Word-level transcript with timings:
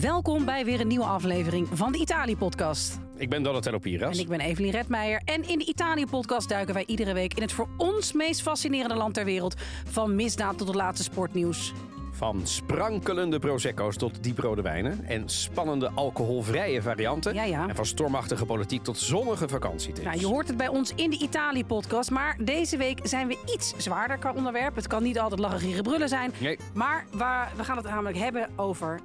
Welkom 0.00 0.44
bij 0.44 0.64
weer 0.64 0.80
een 0.80 0.88
nieuwe 0.88 1.04
aflevering 1.04 1.68
van 1.72 1.92
de 1.92 1.98
Italië-podcast. 1.98 2.98
Ik 3.16 3.28
ben 3.28 3.42
Donatello 3.42 3.78
Piras. 3.78 4.16
En 4.16 4.22
ik 4.22 4.28
ben 4.28 4.40
Evelien 4.40 4.70
Redmeijer. 4.70 5.22
En 5.24 5.48
in 5.48 5.58
de 5.58 5.64
Italië-podcast 5.64 6.48
duiken 6.48 6.74
wij 6.74 6.84
iedere 6.86 7.12
week 7.12 7.34
in 7.34 7.42
het 7.42 7.52
voor 7.52 7.68
ons 7.76 8.12
meest 8.12 8.42
fascinerende 8.42 8.94
land 8.94 9.14
ter 9.14 9.24
wereld. 9.24 9.54
Van 9.88 10.14
misdaad 10.14 10.58
tot 10.58 10.66
het 10.66 10.76
laatste 10.76 11.02
sportnieuws. 11.02 11.72
Van 12.12 12.46
sprankelende 12.46 13.38
prosecco's 13.38 13.96
tot 13.96 14.22
dieprode 14.22 14.62
wijnen. 14.62 15.04
En 15.04 15.28
spannende 15.28 15.90
alcoholvrije 15.94 16.82
varianten. 16.82 17.34
Ja, 17.34 17.44
ja. 17.44 17.68
En 17.68 17.74
van 17.74 17.86
stormachtige 17.86 18.46
politiek 18.46 18.82
tot 18.82 18.98
zonnige 18.98 19.48
vakantietips. 19.48 20.06
Nou, 20.06 20.18
je 20.18 20.26
hoort 20.26 20.48
het 20.48 20.56
bij 20.56 20.68
ons 20.68 20.92
in 20.94 21.10
de 21.10 21.18
Italië-podcast. 21.18 22.10
Maar 22.10 22.36
deze 22.40 22.76
week 22.76 23.00
zijn 23.02 23.26
we 23.26 23.38
iets 23.54 23.74
zwaarder 23.76 24.18
qua 24.18 24.32
onderwerp. 24.32 24.74
Het 24.74 24.86
kan 24.86 25.02
niet 25.02 25.18
altijd 25.18 25.40
lachen, 25.40 25.60
gieren, 25.60 25.82
brullen 25.82 26.08
zijn. 26.08 26.32
Nee. 26.38 26.58
Maar 26.74 27.06
waar, 27.12 27.52
we 27.56 27.64
gaan 27.64 27.76
het 27.76 27.86
namelijk 27.86 28.16
hebben 28.16 28.48
over 28.56 29.00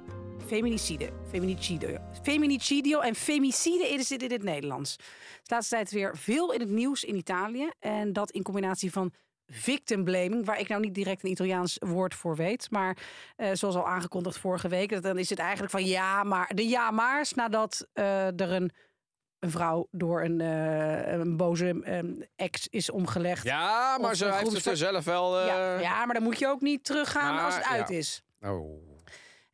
feminicide. 0.46 1.08
Feminicide. 1.30 2.00
Feminicidio 2.22 3.00
en 3.00 3.14
femicide 3.14 3.88
is 3.88 4.08
het 4.10 4.22
in 4.22 4.30
het 4.32 4.42
Nederlands. 4.42 4.96
De 4.96 5.04
laatste 5.54 5.74
tijd 5.74 5.90
weer 5.90 6.16
veel 6.16 6.52
in 6.52 6.60
het 6.60 6.70
nieuws 6.70 7.04
in 7.04 7.16
Italië. 7.16 7.70
En 7.78 8.12
dat 8.12 8.30
in 8.30 8.42
combinatie 8.42 8.92
van 8.92 9.12
victim 9.46 10.04
blaming, 10.04 10.44
waar 10.44 10.60
ik 10.60 10.68
nou 10.68 10.80
niet 10.80 10.94
direct 10.94 11.24
een 11.24 11.30
Italiaans 11.30 11.76
woord 11.80 12.14
voor 12.14 12.36
weet. 12.36 12.70
Maar 12.70 12.96
eh, 13.36 13.50
zoals 13.52 13.74
al 13.74 13.86
aangekondigd 13.88 14.38
vorige 14.38 14.68
week, 14.68 15.02
dan 15.02 15.18
is 15.18 15.30
het 15.30 15.38
eigenlijk 15.38 15.70
van 15.70 15.84
ja, 15.84 16.22
maar 16.24 16.50
de 16.54 16.68
ja 16.68 16.90
maars 16.90 17.34
nadat 17.34 17.86
eh, 17.92 18.26
er 18.26 18.52
een, 18.52 18.70
een 19.38 19.50
vrouw 19.50 19.88
door 19.90 20.22
een, 20.22 20.40
eh, 20.40 21.12
een 21.12 21.36
boze 21.36 21.80
eh, 21.82 21.98
ex 22.36 22.68
is 22.68 22.90
omgelegd. 22.90 23.44
Ja, 23.44 23.98
maar 24.00 24.14
ze 24.16 24.32
heeft 24.32 24.52
het 24.52 24.66
er 24.66 24.76
zelf 24.76 25.04
wel... 25.04 25.38
eh, 25.40 25.46
Ja, 25.46 25.78
ja, 25.80 26.04
maar 26.04 26.14
dan 26.14 26.22
moet 26.24 26.38
je 26.38 26.46
ook 26.46 26.60
niet 26.60 26.84
teruggaan 26.84 27.34
Maar, 27.34 27.44
als 27.44 27.54
het 27.56 27.64
uit 27.64 27.88
ja. 27.88 27.96
is. 27.96 28.22
Oh. 28.40 28.91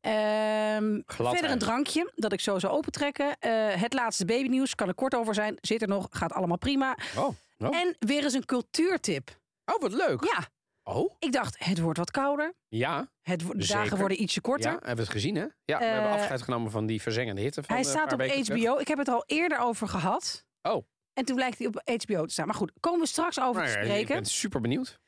Ehm, 0.01 1.01
verder 1.07 1.51
een 1.51 1.59
drankje 1.59 2.13
dat 2.15 2.33
ik 2.33 2.41
zo 2.41 2.59
zou 2.59 2.73
opentrekken. 2.73 3.37
Eh, 3.39 3.51
het 3.81 3.93
laatste 3.93 4.25
babynieuws 4.25 4.75
kan 4.75 4.89
er 4.89 4.95
kort 4.95 5.15
over 5.15 5.35
zijn. 5.35 5.57
Zit 5.61 5.83
er 5.83 5.89
nog, 5.89 6.07
gaat 6.11 6.33
allemaal 6.33 6.59
prima. 6.59 6.97
Oh. 7.17 7.29
Oh. 7.59 7.77
En 7.77 7.97
weer 7.99 8.25
eens 8.25 8.33
een 8.33 8.45
cultuurtip. 8.45 9.31
oh, 9.65 9.81
wat 9.81 9.93
leuk. 9.93 10.25
Ja, 10.25 10.49
Oh, 10.83 11.15
ik 11.19 11.33
dacht, 11.33 11.65
het 11.65 11.79
wordt 11.81 11.99
wat 11.99 12.11
kouder. 12.11 12.55
ja. 12.69 13.11
Het, 13.23 13.41
de 13.41 13.47
Zeker. 13.59 13.67
dagen 13.83 13.99
worden 13.99 14.23
ietsje 14.23 14.41
korter. 14.41 14.71
Ja, 14.71 14.77
hebben 14.77 14.95
we 14.97 15.03
het 15.03 15.11
gezien, 15.11 15.35
hè? 15.35 15.47
Ja, 15.65 15.79
we 15.79 15.85
hebben 15.85 16.11
Eh, 16.11 16.13
afscheid 16.17 16.43
genomen 16.43 16.71
van 16.71 16.87
die 16.87 17.03
verzengende 17.03 17.41
hitte 17.41 17.63
van 17.63 17.75
Hij 17.75 17.85
staat 17.85 18.13
op 18.13 18.19
terug. 18.21 18.49
HBO. 18.49 18.79
Ik 18.79 18.89
heb 18.89 18.99
het 18.99 19.09
er 19.09 19.15
al 19.15 19.25
eerder 19.27 19.59
over 19.59 19.89
gehad. 19.89 20.45
Oh. 20.63 20.87
En 21.13 21.25
toen 21.25 21.37
blijkt 21.37 21.59
hij 21.59 21.67
op 21.67 21.75
HBO 21.85 22.25
te 22.27 22.33
staan. 22.33 22.47
Maar 22.47 22.55
goed, 22.55 22.73
komen 22.81 23.01
we 23.01 23.07
straks 23.07 23.41
over 23.41 23.63
Nou 23.63 23.67
te 23.67 23.79
ja, 23.79 23.85
ik 23.85 23.87
spreken. 23.91 24.15
ben 24.15 24.25
super 24.25 24.61
benieuwd. 24.61 25.01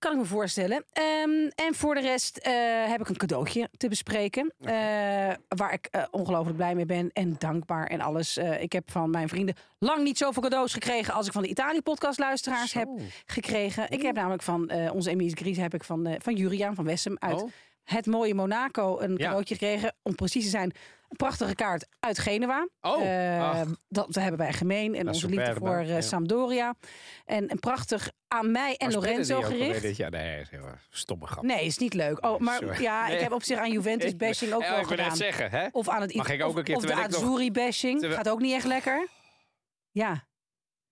Kan 0.00 0.12
ik 0.12 0.18
me 0.18 0.24
voorstellen. 0.24 0.84
Ehm, 0.92 1.30
en 1.54 1.74
voor 1.74 1.94
de 1.94 2.00
rest 2.00 2.36
eh, 2.36 2.52
heb 2.86 3.00
ik 3.00 3.08
een 3.08 3.16
cadeautje 3.16 3.68
te 3.76 3.88
bespreken. 3.88 4.52
eh, 4.60 4.72
waar 5.48 5.72
ik 5.72 5.86
eh, 5.90 6.02
ongelooflijk 6.10 6.56
blij 6.56 6.74
mee 6.74 6.86
ben. 6.86 7.10
En 7.12 7.34
dankbaar 7.38 7.86
en 7.86 8.00
alles. 8.00 8.36
Ik 8.36 8.72
heb 8.72 8.90
van 8.90 9.10
mijn 9.10 9.28
vrienden 9.28 9.54
lang 9.78 10.02
niet 10.02 10.18
zoveel 10.18 10.42
cadeaus 10.42 10.72
gekregen. 10.72 11.14
als 11.14 11.26
ik 11.26 11.32
van 11.32 11.42
de 11.42 11.48
Italië-podcast-luisteraars 11.48 12.70
Zo. 12.70 12.78
heb 12.78 12.88
gekregen. 13.26 13.90
Ik 13.90 14.02
heb 14.02 14.14
namelijk 14.14 14.42
van 14.42 14.70
onze 14.92 15.10
Emilie 15.10 15.36
Gries. 15.36 15.56
heb 15.56 15.74
ik 15.74 15.84
van, 15.84 16.16
van 16.18 16.34
Juriaan 16.34 16.74
van 16.74 16.84
Wessem 16.84 17.16
uit 17.18 17.42
Oh. 17.42 17.50
het 17.84 18.06
mooie 18.06 18.34
Monaco 18.34 19.00
een 19.00 19.10
Ja. 19.10 19.16
cadeautje 19.24 19.54
gekregen. 19.54 19.94
Om 20.02 20.14
precies 20.14 20.44
te 20.44 20.50
zijn, 20.50 20.72
een 21.10 21.16
prachtige 21.16 21.54
kaart 21.54 21.86
uit 22.00 22.18
Genua. 22.18 22.68
Oh, 22.80 23.40
ach. 23.40 23.66
dat 23.88 24.14
hebben 24.14 24.38
wij 24.38 24.52
gemeen. 24.52 24.94
En 24.94 25.08
onze 25.08 25.28
liefde 25.28 25.54
voor 25.54 25.82
ja. 25.84 26.00
Sampdoria. 26.00 26.74
En 27.24 27.50
een 27.50 27.58
prachtig 27.58 28.10
aan 28.28 28.50
mij 28.50 28.76
en 28.76 28.92
Lorenzo 28.92 29.40
gericht. 29.42 29.96
jaar? 29.96 30.10
Nee, 30.10 30.44
stomme 30.90 31.26
grap. 31.26 31.44
Nee, 31.44 31.64
is 31.64 31.78
niet 31.78 31.94
leuk. 31.94 32.24
Oh, 32.26 32.38
maar 32.38 32.58
Sorry. 32.58 32.82
ja, 32.82 33.04
ik 33.06 33.12
Nee. 33.12 33.22
heb 33.22 33.32
op 33.32 33.42
zich 33.42 33.58
aan 33.58 33.70
Juventus 33.70 34.16
bashing 34.26 34.52
ook 34.52 34.62
Ja, 34.62 34.70
wel 34.70 34.80
ik 34.80 34.86
wil 34.86 34.96
net 34.96 35.04
gedaan. 35.04 35.16
zeggen, 35.18 35.50
hè? 35.50 35.66
Of 35.72 35.88
aan 35.88 36.00
het 36.00 36.14
Mag 36.14 36.28
ik 36.30 36.42
ook 36.42 36.48
of, 36.50 36.56
een 36.56 36.64
keer, 36.64 36.76
of 36.76 36.82
de 36.82 36.88
ik 36.88 36.94
nog- 36.96 37.04
Azzurri 37.06 37.50
bashing 37.50 37.98
Terwijl- 37.98 38.22
gaat 38.22 38.32
ook 38.32 38.40
niet 38.40 38.54
echt 38.54 38.66
lekker. 38.66 39.08
Ja, 39.90 40.26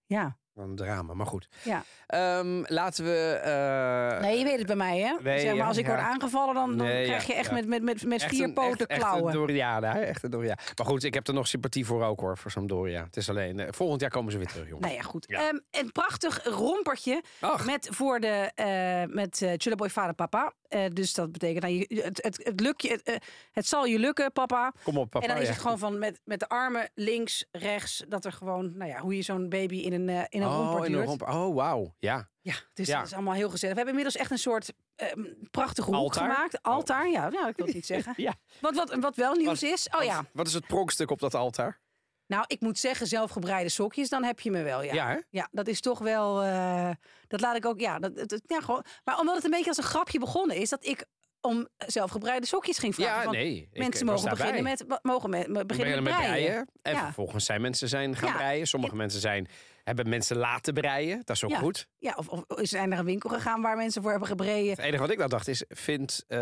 ja, 0.07 0.39
Een 0.59 0.77
drama, 0.77 1.15
maar 1.15 1.27
goed. 1.27 1.49
ja. 1.63 1.85
Ehm, 2.07 2.63
laten 2.67 3.05
we... 3.05 3.41
eh, 3.45 4.21
Nee, 4.21 4.39
je 4.39 4.45
weet 4.45 4.59
het 4.59 4.67
bij 4.67 4.77
mij, 4.77 4.99
hè? 4.99 5.15
nee, 5.23 5.41
zeg 5.41 5.57
maar, 5.57 5.67
als 5.67 5.77
ik 5.77 5.87
ja. 5.87 5.91
word 5.95 6.03
aangevallen, 6.05 6.55
dan, 6.55 6.77
dan 6.77 6.87
Nee, 6.87 7.05
krijg 7.05 7.27
je 7.27 7.35
echt 7.35 7.49
ja. 7.49 7.55
met, 7.55 7.67
met, 7.67 7.83
met, 7.83 8.05
met 8.05 8.23
echt 8.23 8.35
vier 8.35 8.45
een- 8.45 8.53
poten 8.53 8.87
echt, 8.87 9.01
klauwen. 9.01 9.25
Echt 9.25 9.35
een 9.35 9.41
Doriana, 9.47 9.93
hè? 9.93 10.01
Echt 10.01 10.23
een 10.23 10.31
Doriana. 10.31 10.61
Maar 10.77 10.87
goed, 10.87 11.05
ik 11.05 11.15
heb 11.15 11.27
er 11.29 11.35
nog 11.35 11.47
sympathie 11.49 11.87
voor 11.87 12.05
ook 12.05 12.21
hoor, 12.21 12.39
voor 12.39 12.51
Sampdoria. 12.51 13.05
Het 13.05 13.17
is 13.17 13.29
alleen, 13.29 13.61
eh, 13.61 13.67
volgend 13.71 14.01
jaar 14.01 14.11
komen 14.11 14.33
ze 14.33 14.39
weer 14.39 14.47
terug, 14.47 14.69
jongen. 14.69 14.83
Nou 14.83 14.95
ja, 14.95 15.03
goed. 15.03 15.27
Ehm, 15.27 15.59
een 15.71 15.93
prachtig 15.93 16.45
rompertje 16.45 17.23
Ach, 17.41 17.67
met 17.67 17.89
voor 17.91 18.21
de 18.21 18.51
eh 18.55 19.03
met 19.15 19.41
uh, 19.41 19.53
Chilla 19.57 19.75
Boy 19.77 19.91
Vader 19.91 20.15
Papa. 20.15 20.53
Dus 20.93 21.15
dat 21.15 21.33
betekent, 21.33 21.63
nou, 21.63 21.75
je, 21.75 22.03
het, 22.05 22.23
het, 22.23 22.41
het, 22.45 22.61
lukt 22.61 22.83
je, 22.83 23.01
het, 23.03 23.25
het 23.53 23.67
zal 23.67 23.85
je 23.85 23.99
lukken, 23.99 24.33
papa. 24.33 24.73
kom 24.83 24.99
op 24.99 25.11
papa. 25.11 25.27
en 25.27 25.33
dan 25.35 25.43
is 25.43 25.49
het 25.49 25.59
gewoon 25.59 25.79
van 25.79 25.99
met, 25.99 26.21
met 26.25 26.41
de 26.41 26.49
armen 26.49 26.91
links, 26.95 27.47
rechts. 27.53 28.05
Dat 28.09 28.25
er 28.25 28.33
gewoon, 28.33 28.73
nou 28.77 28.91
ja, 28.91 29.01
hoe 29.01 29.17
je 29.17 29.23
zo'n 29.23 29.49
baby 29.49 29.77
in 29.77 29.93
een, 29.93 30.09
in 30.29 30.43
een 30.43 30.48
Oh, 30.49 30.87
in 30.87 30.95
een. 30.95 31.09
Oh, 31.29 31.55
wauw. 31.55 31.95
Ja. 31.99 32.29
Ja, 32.41 32.55
dus 32.75 32.87
Ja. 32.87 32.99
dat 32.99 33.07
is 33.07 33.13
allemaal 33.13 33.35
heel 33.35 33.51
gezellig. 33.51 33.75
We 33.75 33.81
hebben 33.81 33.99
inmiddels 34.01 34.17
echt 34.23 34.31
een 34.31 34.39
soort 34.51 34.73
ehm, 34.97 35.25
prachtige 35.51 35.87
hoek 35.91 35.97
Altaar? 35.97 36.31
gemaakt. 36.35 36.63
Altaar, 36.63 37.09
ja, 37.09 37.29
ja, 37.33 37.49
ik 37.49 37.57
wil 37.57 37.67
het 37.67 37.75
niet 37.75 37.87
zeggen. 37.97 38.13
Ja. 38.17 38.35
Wat, 38.61 38.75
wat, 38.75 38.95
wat 39.01 39.17
wel 39.17 39.35
nieuws 39.35 39.63
is, 39.63 39.89
oh 39.99 40.03
ja. 40.05 40.25
Wat 40.33 40.47
is 40.47 40.55
het 40.55 40.67
pronkstuk 40.67 41.11
op 41.11 41.19
dat 41.19 41.35
altaar? 41.35 41.81
Nou, 42.27 42.45
ik 42.47 42.61
moet 42.61 42.79
zeggen, 42.79 43.07
zelfgebreide 43.07 43.69
sokjes, 43.69 44.09
dan 44.09 44.25
heb 44.25 44.41
je 44.41 44.51
me 44.51 44.63
wel, 44.63 44.83
ja. 44.83 44.95
Ja? 44.95 45.23
Ja, 45.31 45.49
dat 45.51 45.69
is 45.69 45.81
toch 45.81 45.99
wel. 45.99 46.43
eh, 46.43 46.91
dat 47.27 47.41
laat 47.41 47.57
ik 47.57 47.67
ook. 47.67 47.81
Ja, 47.81 47.99
dat, 47.99 48.17
dat- 48.17 48.41
ja, 48.47 48.61
gewoon. 48.61 48.85
Maar 49.05 49.19
omdat 49.19 49.35
het 49.35 49.45
een 49.45 49.51
beetje 49.51 49.69
als 49.69 49.77
een 49.77 49.83
grapje 49.85 50.19
begonnen 50.19 50.57
is, 50.57 50.69
dat 50.69 50.87
ik 50.87 51.05
om 51.41 51.69
zelfgebreide 51.87 52.47
sokjes 52.47 52.79
ging 52.79 52.95
vragen. 52.95 53.17
Ja, 53.17 53.23
van, 53.23 53.33
nee. 53.33 53.69
Mensen 53.73 54.07
mogen 54.07 54.31
beginnen 54.31 54.63
met, 54.63 54.85
mogen 55.03 55.31
met, 55.31 55.49
met- 55.49 55.67
beginnen 55.67 56.03
met 56.03 56.15
breien. 56.17 56.69
En 56.83 56.93
Ja. 56.93 57.05
vervolgens 57.05 57.45
zijn 57.45 57.61
mensen 57.61 57.89
zijn 57.89 58.17
gaan 58.17 58.29
Ja. 58.29 58.35
breien. 58.37 58.67
Sommige 58.67 58.97
mensen 58.97 59.21
zijn, 59.21 59.49
hebben 59.89 60.09
mensen 60.09 60.37
laten 60.37 60.75
breien. 60.75 61.23
Dat 61.25 61.37
is 61.37 61.45
ook 61.45 61.51
Ja. 61.51 61.59
goed. 61.59 61.87
Ja, 61.99 62.15
of, 62.17 62.29
of 62.29 62.45
zijn 62.63 62.89
naar 62.89 62.99
een 62.99 63.05
winkel 63.05 63.31
gegaan 63.31 63.63
waar 63.63 63.77
mensen 63.77 64.03
voor 64.03 64.11
hebben 64.11 64.29
gebreien. 64.29 64.71
Het 64.71 64.79
enige 64.79 64.99
wat 65.03 65.11
ik 65.11 65.17
nou 65.19 65.29
dacht 65.31 65.49
is, 65.49 65.65
vindt, 65.69 66.25
eh 66.29 66.39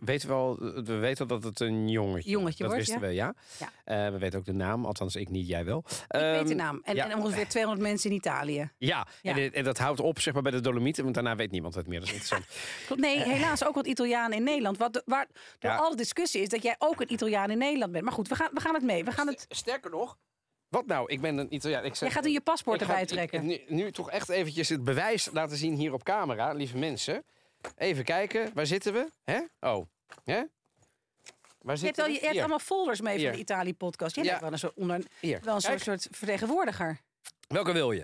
weten 0.00 0.28
we, 0.28 0.34
wel, 0.34 0.56
we 0.84 0.94
weten 0.96 1.28
dat 1.28 1.42
het 1.44 1.60
een 1.60 1.88
jongetje, 1.88 2.30
Jongetje 2.30 2.64
dat 2.64 2.72
wordt, 2.72 2.88
wisten 2.88 3.00
ja. 3.00 3.06
we, 3.08 3.14
ja. 3.14 3.34
Ja. 3.84 4.06
Eh, 4.06 4.12
we 4.12 4.18
weten 4.18 4.38
ook 4.38 4.44
de 4.44 4.52
naam, 4.52 4.84
althans 4.84 5.16
ik 5.16 5.28
niet, 5.28 5.48
jij 5.48 5.64
wel. 5.64 5.78
Ik 5.78 5.92
weet 6.08 6.20
de 6.20 6.48
Ehm, 6.48 6.56
naam. 6.56 6.80
En, 6.84 6.94
ja. 6.94 7.10
en 7.10 7.16
ongeveer 7.18 7.48
200 7.48 7.86
mensen 7.88 8.10
in 8.10 8.16
Italië. 8.16 8.70
Ja, 8.78 9.06
Ja. 9.22 9.36
En, 9.50 9.64
dat 9.64 9.78
houdt 9.78 10.00
op 10.00 10.20
zeg 10.20 10.34
maar, 10.34 10.42
bij 10.42 10.52
de 10.52 10.60
Dolomieten, 10.60 11.02
want 11.02 11.14
daarna 11.14 11.36
weet 11.36 11.50
niemand 11.50 11.74
het 11.74 11.86
meer. 11.86 11.98
Dat 12.00 12.08
is 12.08 12.14
interessant. 12.14 12.46
Klopt. 12.86 13.00
Nee, 13.00 13.22
helaas 13.22 13.64
ook 13.64 13.74
wat 13.74 13.86
Italianen 13.86 14.36
in 14.36 14.44
Nederland. 14.44 14.78
Wat, 14.78 14.92
de- 14.92 15.02
waar 15.06 15.26
door 15.58 15.70
alle 15.70 15.96
discussie 15.96 16.42
is 16.42 16.48
dat 16.48 16.62
jij 16.62 16.74
ook 16.78 17.00
een 17.00 17.12
Italiaan 17.12 17.50
in 17.50 17.58
Nederland 17.58 17.92
bent. 17.92 18.04
Maar 18.04 18.12
goed, 18.12 18.28
we 18.28 18.34
gaan, 18.34 18.50
we 18.52 18.60
gaan 18.60 18.74
het 18.74 18.82
mee. 18.84 19.04
We 19.04 19.12
gaan 19.12 19.26
het, 19.26 19.46
Sterker 19.48 19.90
nog, 19.90 20.16
wat 20.72 20.86
nou? 20.86 21.10
Ik 21.12 21.20
ben 21.20 21.36
een 21.38 21.54
Italiaan. 21.54 21.84
Ik 21.84 21.90
zeg, 21.94 22.00
jij 22.00 22.10
gaat 22.10 22.24
nu 22.24 22.30
je 22.30 22.40
paspoort 22.40 22.78
ga- 22.82 22.86
erbij 22.86 23.02
ik- 23.02 23.08
trekken. 23.08 23.46
nu, 23.46 23.60
nu 23.68 23.92
toch 23.92 24.10
echt 24.10 24.28
eventjes 24.28 24.68
het 24.68 24.84
bewijs 24.84 25.28
laten 25.32 25.56
zien 25.56 25.74
hier 25.74 25.92
op 25.92 26.02
camera, 26.02 26.52
lieve 26.52 26.78
mensen. 26.78 27.24
Even 27.76 28.04
kijken, 28.04 28.50
waar 28.54 28.66
zitten 28.66 28.92
we? 28.92 29.08
Hè? 29.24 29.40
Oh, 29.60 29.86
hè? 30.24 30.42
Waar 31.60 31.76
Je 31.78 31.84
hebt, 31.84 31.98
al, 31.98 32.06
je 32.08 32.18
hebt 32.20 32.38
allemaal 32.38 32.58
folders 32.58 33.00
mee 33.00 33.16
Hier. 33.16 33.26
van 33.26 33.34
de 33.34 33.40
Italië-podcast. 33.42 34.14
Jij 34.14 34.24
Ja. 34.24 34.30
bent 34.30 34.42
wel 34.42 34.52
een 34.52 34.58
soort, 34.58 34.74
onder, 34.74 35.00
Hier. 35.20 35.40
wel 35.44 35.54
een 35.54 35.80
soort, 35.80 36.08
vertegenwoordiger. 36.10 36.98
welke 37.48 37.72
wil 37.72 37.92
je? 37.92 38.00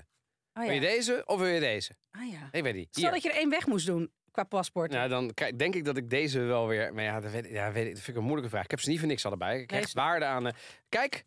Oh, 0.54 0.62
Wil 0.64 0.72
je 0.72 0.80
ja. 0.80 0.86
deze 0.88 1.22
of 1.26 1.38
wil 1.38 1.46
je 1.48 1.60
deze? 1.60 1.92
Ah, 2.10 2.30
ja. 2.30 2.48
Ik 2.52 2.62
weet 2.62 2.74
niet. 2.74 2.88
Stel 2.90 3.10
dat 3.10 3.22
je 3.22 3.30
er 3.30 3.36
één 3.36 3.50
weg 3.50 3.66
moest 3.66 3.86
doen 3.86 4.10
qua 4.30 4.44
paspoort. 4.44 4.90
Nou, 4.90 5.08
dan 5.08 5.32
denk 5.56 5.74
ik 5.74 5.84
dat 5.84 5.96
ik 5.96 6.10
deze 6.10 6.40
wel 6.40 6.66
weer... 6.66 6.94
Maar 6.94 7.04
ja, 7.04 7.20
dat, 7.20 7.30
weet, 7.30 7.48
ja, 7.48 7.72
weet 7.72 7.84
dat 7.84 7.94
vind 7.94 8.08
ik 8.08 8.16
een 8.16 8.22
moeilijke 8.22 8.50
vraag. 8.50 8.64
Ik 8.64 8.70
heb 8.70 8.80
ze 8.80 8.88
niet 8.90 8.98
voor 8.98 9.08
niks 9.08 9.26
allebei. 9.26 9.60
Ik 9.60 9.66
krijg 9.66 9.92
waarde 9.92 10.24
aan... 10.24 10.50
kijk. 10.88 11.24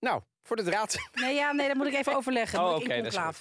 Nou, 0.00 0.22
voor 0.42 0.56
de 0.56 0.62
draad. 0.62 0.96
Nee, 1.12 1.34
ja, 1.34 1.52
nee, 1.52 1.66
dat 1.68 1.76
moet 1.76 1.86
ik 1.86 1.94
even 1.94 2.16
overleggen. 2.16 2.60
Oh, 2.60 2.74
oké. 2.74 2.94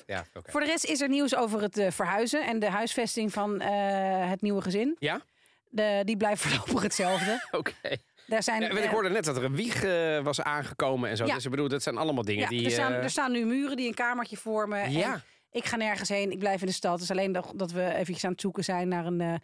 Ja, 0.06 0.26
oké. 0.34 0.52
Voor 0.52 0.60
de 0.60 0.66
rest 0.66 0.86
is 0.86 1.02
er 1.02 1.10
nieuws 1.10 1.36
over 1.36 1.62
het 1.62 1.78
eh, 1.78 1.92
verhuizen 1.92 2.46
en 2.46 2.60
de 2.60 2.70
huisvesting 2.70 3.34
van 3.34 3.62
eh, 3.62 4.30
het 4.30 4.42
nieuwe 4.42 4.62
gezin. 4.62 4.96
Ja? 5.00 5.22
De, 5.70 6.02
die 6.06 6.18
blijft 6.18 6.42
voorlopig 6.46 6.82
hetzelfde. 6.82 7.48
Oké. 7.52 7.98
Daar 8.28 8.44
zijn, 8.44 8.62
Ja, 8.62 8.70
ik 8.70 8.90
hoorde 8.90 9.10
net 9.10 9.26
dat 9.26 9.38
er 9.38 9.44
een 9.44 9.56
wieg 9.56 9.84
eh, 9.84 10.20
was 10.20 10.42
aangekomen 10.42 11.10
en 11.10 11.18
zo. 11.18 11.26
Ja. 11.26 11.34
Dus 11.36 11.46
ik 11.46 11.52
bedoel, 11.52 11.68
dat 11.68 11.84
zijn 11.84 11.98
allemaal 11.98 12.24
dingen 12.24 12.42
ja, 12.42 12.50
die... 12.50 12.66
er, 12.66 12.72
staan, 12.72 12.92
er 12.92 13.10
staan 13.10 13.32
nu 13.32 13.46
muren 13.46 13.78
die 13.78 13.88
een 13.88 13.94
kamertje 13.94 14.38
vormen. 14.38 14.92
Ja. 14.92 15.14
En 15.14 15.24
ik 15.52 15.66
ga 15.66 15.76
nergens 15.76 16.10
heen. 16.10 16.32
Ik 16.32 16.40
blijf 16.40 16.62
in 16.62 16.68
de 16.68 16.74
stad. 16.74 17.00
Dus 17.00 17.12
alleen 17.12 17.32
dat, 17.32 17.52
dat 17.56 17.72
we 17.72 17.94
eventjes 17.94 18.24
aan 18.24 18.32
het 18.32 18.42
zoeken 18.42 18.64
zijn 18.64 18.88
naar 18.88 19.06
een, 19.06 19.42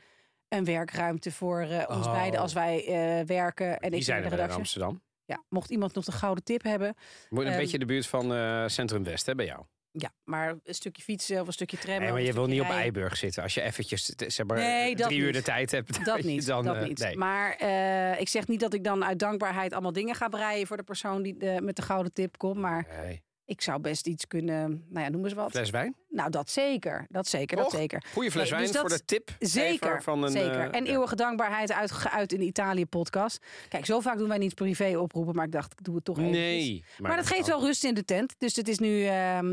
een 0.49 0.65
werkruimte 0.65 1.31
voor 1.31 1.61
ons 1.87 2.05
Oh. 2.05 2.11
beiden 2.11 2.39
als 2.39 2.53
wij 2.53 2.83
werken. 3.25 3.79
En 3.79 3.89
die 3.89 3.99
ik 3.99 4.05
zijn 4.05 4.17
in 4.17 4.23
de 4.23 4.29
er 4.29 4.33
in 4.33 4.39
redactie. 4.39 4.57
Amsterdam. 4.59 5.01
Ja, 5.25 5.43
mocht 5.49 5.69
iemand 5.69 5.95
nog 5.95 6.05
de 6.05 6.11
gouden 6.11 6.43
tip 6.43 6.63
hebben. 6.63 6.95
Moet 7.29 7.43
een 7.43 7.49
Ehm, 7.49 7.57
beetje 7.57 7.79
de 7.79 7.85
buurt 7.85 8.07
van 8.07 8.33
eh, 8.33 8.63
Centrum 8.67 9.03
West, 9.03 9.25
hè, 9.25 9.35
bij 9.35 9.45
jou. 9.45 9.63
Ja, 9.91 10.11
maar 10.23 10.49
een 10.63 10.73
stukje 10.73 11.03
fietsen 11.03 11.41
of 11.41 11.47
een 11.47 11.53
stukje 11.53 11.77
trammen. 11.77 12.01
Nee, 12.03 12.11
maar 12.11 12.21
je 12.21 12.33
wil 12.33 12.45
niet 12.47 12.61
op. 12.61 12.67
Eiburg 12.69 13.17
zitten. 13.17 13.43
Als 13.43 13.53
je 13.53 13.61
eventjes 13.61 14.05
zeg 14.05 14.45
maar, 14.45 14.57
Nee, 14.57 14.95
dat 14.95 15.07
drie 15.07 15.19
uur 15.19 15.25
niet. 15.25 15.35
de 15.35 15.41
tijd 15.41 15.71
hebt. 15.71 16.05
Dat 16.05 16.21
niet, 16.31 16.45
dan, 16.45 16.65
dat 16.65 16.75
eh, 16.75 16.83
niet. 16.83 16.99
nee. 16.99 17.15
Maar 17.17 17.55
eh, 17.55 18.19
ik 18.19 18.27
zeg 18.29 18.47
niet 18.47 18.59
dat 18.59 18.73
ik 18.73 18.83
dan 18.83 19.05
uit 19.05 19.19
dankbaarheid 19.19 19.73
allemaal 19.73 19.91
dingen 19.93 20.15
ga 20.15 20.27
breien 20.27 20.67
voor 20.67 20.77
de 20.77 20.83
persoon 20.83 21.21
die 21.21 21.37
de, 21.37 21.59
met 21.63 21.75
de 21.75 21.81
gouden 21.81 22.13
tip 22.13 22.37
komt. 22.37 22.57
Maar 22.57 22.87
Nee. 23.03 23.23
Ik 23.45 23.61
zou 23.61 23.79
best 23.79 24.07
iets 24.07 24.27
kunnen, 24.27 24.85
nou 24.89 25.05
ja, 25.05 25.11
noem 25.11 25.23
eens 25.23 25.33
wat. 25.33 25.49
Fles 25.51 25.69
wijn? 25.69 25.95
Nou, 26.09 26.29
dat 26.29 26.49
zeker. 26.49 27.05
Dat 27.09 27.27
zeker, 27.27 27.57
dat 27.57 27.71
zeker. 27.71 28.03
Goeie 28.13 28.31
fles 28.31 28.43
Nee, 28.49 28.59
wijn 28.59 28.71
dus 28.71 28.79
voor 28.81 28.89
de 28.89 29.05
tip. 29.05 29.29
Zeker, 29.39 30.03
van 30.03 30.23
een, 30.23 30.31
zeker. 30.31 30.59
eh, 30.71 30.77
en 30.79 30.85
ja. 30.85 30.91
eeuwige 30.91 31.15
dankbaarheid 31.15 31.71
uit, 32.11 32.33
in 32.33 32.39
de 32.39 32.45
Italië-podcast. 32.45 33.45
Kijk, 33.69 33.85
zo 33.85 33.99
vaak 33.99 34.17
doen 34.17 34.27
wij 34.27 34.37
niet 34.37 34.55
privé 34.55 34.97
oproepen, 34.97 35.35
maar 35.35 35.45
ik 35.45 35.51
dacht, 35.51 35.71
ik 35.71 35.83
doe 35.83 35.95
het 35.95 36.03
toch 36.05 36.17
even. 36.17 36.31
Nee. 36.31 36.83
Maar, 36.97 37.15
dat 37.15 37.27
geeft 37.27 37.47
wel 37.47 37.61
rust 37.61 37.83
in 37.83 37.93
de 37.93 38.05
tent. 38.05 38.35
Dus 38.37 38.55
het 38.55 38.67
is 38.67 38.79
nu, 38.79 39.05
ehm, 39.05 39.45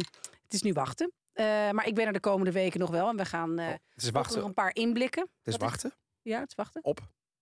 het 0.43 0.53
is 0.53 0.63
nu 0.63 0.73
wachten. 0.73 1.13
Eh, 1.33 1.45
maar 1.71 1.87
ik 1.87 1.95
ben 1.95 2.07
er 2.07 2.13
de 2.13 2.21
komende 2.21 2.53
weken 2.53 2.81
nog 2.81 2.91
wel. 2.91 3.09
En 3.09 3.17
we 3.17 3.25
gaan 3.25 3.59
eh 3.59 3.75
wachten. 4.13 4.39
nog 4.39 4.47
een 4.49 4.55
paar 4.55 4.75
inblikken. 4.75 5.29
Het 5.43 5.55
is- 5.55 5.61
wachten 5.61 5.93
Ja, 6.23 6.41
het 6.41 6.49
is 6.49 6.55
wachten. 6.55 6.85
op 6.85 7.01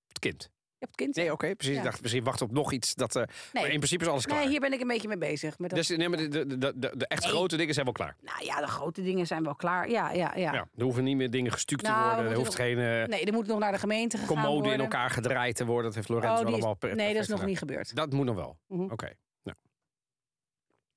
het 0.09 0.19
kind. 0.19 0.51
Je 0.81 0.87
hebt 0.87 0.97
kind. 0.97 1.15
Nee, 1.17 1.33
oké, 1.33 1.55
precies. 1.55 1.75
Ja. 1.75 1.81
Ik 1.81 1.85
dacht 1.87 2.01
misschien 2.03 2.25
wachten 2.25 2.47
op 2.47 2.53
nog 2.53 2.73
iets. 2.73 2.95
Dat, 2.95 3.17
eh, 3.17 3.23
Nee. 3.53 3.63
Maar 3.63 3.73
in 3.73 3.77
principe 3.79 4.05
is 4.05 4.11
alles 4.11 4.27
klaar. 4.27 4.39
Nee, 4.39 4.49
hier 4.49 4.61
ben 4.61 4.73
ik 4.73 4.81
een 4.81 4.87
beetje 4.87 5.09
mee 5.09 5.19
bezig. 5.19 5.59
Met 5.59 5.71
dat... 5.71 5.79
Dus 5.79 5.89
nee, 5.97 6.09
maar 6.09 6.19
de, 6.19 6.29
de, 6.59 6.73
de, 6.79 7.07
echt 7.07 7.23
Nee. 7.23 7.31
grote 7.31 7.57
dingen 7.57 7.75
zijn 7.75 7.85
wel 7.87 7.95
klaar. 7.95 8.17
Nou 8.21 8.45
ja, 8.45 8.61
de 8.61 8.67
grote 8.67 9.03
dingen 9.03 9.27
zijn 9.27 9.43
wel 9.45 9.55
klaar. 9.55 9.91
Ja, 9.91 10.11
ja, 10.13 10.33
ja. 10.37 10.53
Ja. 10.53 10.69
er 10.77 10.83
hoeven 10.83 11.05
niet 11.05 11.17
meer 11.17 11.31
dingen 11.31 11.53
gestuukt 11.53 11.83
Nou, 11.83 11.95
te 11.95 12.09
we 12.09 12.15
worden. 12.15 12.33
Er 12.33 12.39
hoeft 12.39 12.55
geen 12.55 12.79
eh 12.79 13.05
Nee, 13.09 13.25
er 13.25 13.33
moet 13.33 13.47
nog 13.47 13.59
naar 13.59 13.73
de 13.73 13.79
gemeente 13.79 14.17
gegaan 14.19 14.35
commode 14.35 14.55
worden. 14.55 14.73
in 14.73 14.81
elkaar 14.81 15.11
gedraaid 15.11 15.57
te 15.57 15.65
worden. 15.67 15.85
Dat 15.85 15.95
heeft 15.95 16.09
Lorenzo 16.09 16.43
Oh, 16.43 16.49
is- 16.49 16.55
allemaal 16.55 16.75
per- 16.75 16.97
Nee, 16.97 17.13
dat 17.13 17.23
is 17.23 17.29
nog 17.29 17.39
gedaan. 17.39 17.47
niet 17.49 17.59
gebeurd. 17.59 17.95
Dat 17.97 18.13
moet 18.13 18.27
nog 18.27 18.37
wel. 18.37 18.59
Mhm. 18.67 18.83
Oké. 18.91 19.13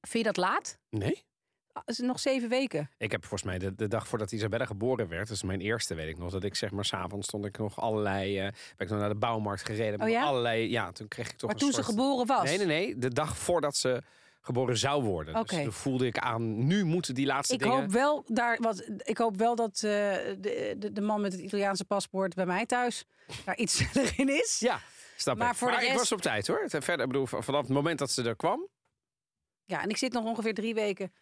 Vind 0.08 0.26
je 0.26 0.32
dat 0.34 0.38
laat? 0.38 0.80
Nee? 0.90 1.24
Ah, 1.74 1.98
nog 1.98 2.20
zeven 2.20 2.50
weken. 2.50 2.90
Ik 2.98 3.12
heb 3.12 3.22
volgens 3.22 3.44
mij 3.44 3.58
de, 3.60 3.76
de 3.76 3.88
dag 3.88 4.08
voordat 4.08 4.32
Isabella 4.32 4.66
geboren 4.66 5.08
werd, 5.08 5.28
dat 5.28 5.36
is 5.38 5.44
mijn 5.44 5.62
eerste, 5.62 5.96
weet 5.96 6.08
ik 6.10 6.18
nog, 6.18 6.32
dat 6.32 6.44
ik 6.44 6.56
zeg 6.56 6.72
maar 6.72 6.86
s'avonds 6.86 7.28
stond 7.28 7.46
ik 7.46 7.58
nog 7.58 7.80
allerlei, 7.80 8.38
eh 8.40 8.44
ben 8.44 8.88
ik 8.88 8.90
nog 8.90 9.00
naar 9.00 9.10
de 9.10 9.16
bouwmarkt 9.16 9.66
gereden. 9.66 10.02
Oh 10.02 10.10
ja? 10.10 10.24
Allerlei, 10.24 10.70
ja, 10.70 10.92
toen 10.92 11.08
kreeg 11.08 11.30
ik 11.30 11.38
toch 11.38 11.42
Maar 11.42 11.52
een 11.52 11.58
toen 11.58 11.72
soort... 11.72 11.86
ze 11.86 11.92
geboren 11.92 12.28
was. 12.28 12.44
Nee, 12.44 12.58
nee, 12.58 12.66
nee, 12.68 12.98
de 12.98 13.10
dag 13.14 13.38
voordat 13.38 13.76
ze 13.76 14.02
geboren 14.42 14.78
zou 14.78 15.04
worden. 15.04 15.34
Dus 15.34 15.64
toen 15.64 15.72
voelde 15.72 16.06
ik 16.06 16.18
aan, 16.18 16.66
nu 16.68 16.84
moeten 16.86 17.16
die 17.16 17.26
laatste 17.26 17.54
Ik 17.54 17.60
dingen... 17.60 17.76
hoop 17.76 17.92
wel 17.92 18.24
daar 18.28 18.58
wat. 18.62 18.90
Ik 18.98 19.18
hoop 19.18 19.38
wel 19.38 19.56
dat 19.56 19.74
eh, 19.76 19.82
de, 19.82 20.76
de, 20.78 20.92
de 20.92 21.02
man 21.02 21.22
met 21.22 21.32
het 21.32 21.42
Italiaanse 21.42 21.86
paspoort 21.86 22.34
bij 22.36 22.46
mij 22.46 22.66
thuis 22.66 23.06
daar 23.46 23.58
iets 23.58 23.78
sneller 23.92 24.14
in 24.18 24.30
is. 24.30 24.58
Ja, 24.60 24.80
snap 25.18 25.38
Maar 25.38 25.50
ik. 25.52 25.56
voor 25.56 25.68
de 25.68 25.74
maar 25.74 25.84
ik 25.84 25.90
rest- 25.90 26.00
was 26.00 26.12
op 26.12 26.22
tijd 26.22 26.48
hoor. 26.48 26.64
Verder, 26.68 27.00
ik 27.00 27.08
bedoel, 27.12 27.26
vanaf 27.26 27.62
het 27.62 27.70
moment 27.70 28.00
dat 28.00 28.12
ze 28.12 28.24
er 28.24 28.36
kwam, 28.36 28.68
Ja, 29.66 29.82
en 29.82 29.90
ik 29.90 29.98
zit 29.98 30.14
nog 30.14 30.24
ongeveer 30.26 30.54
drie 30.54 30.74
weken 30.74 31.14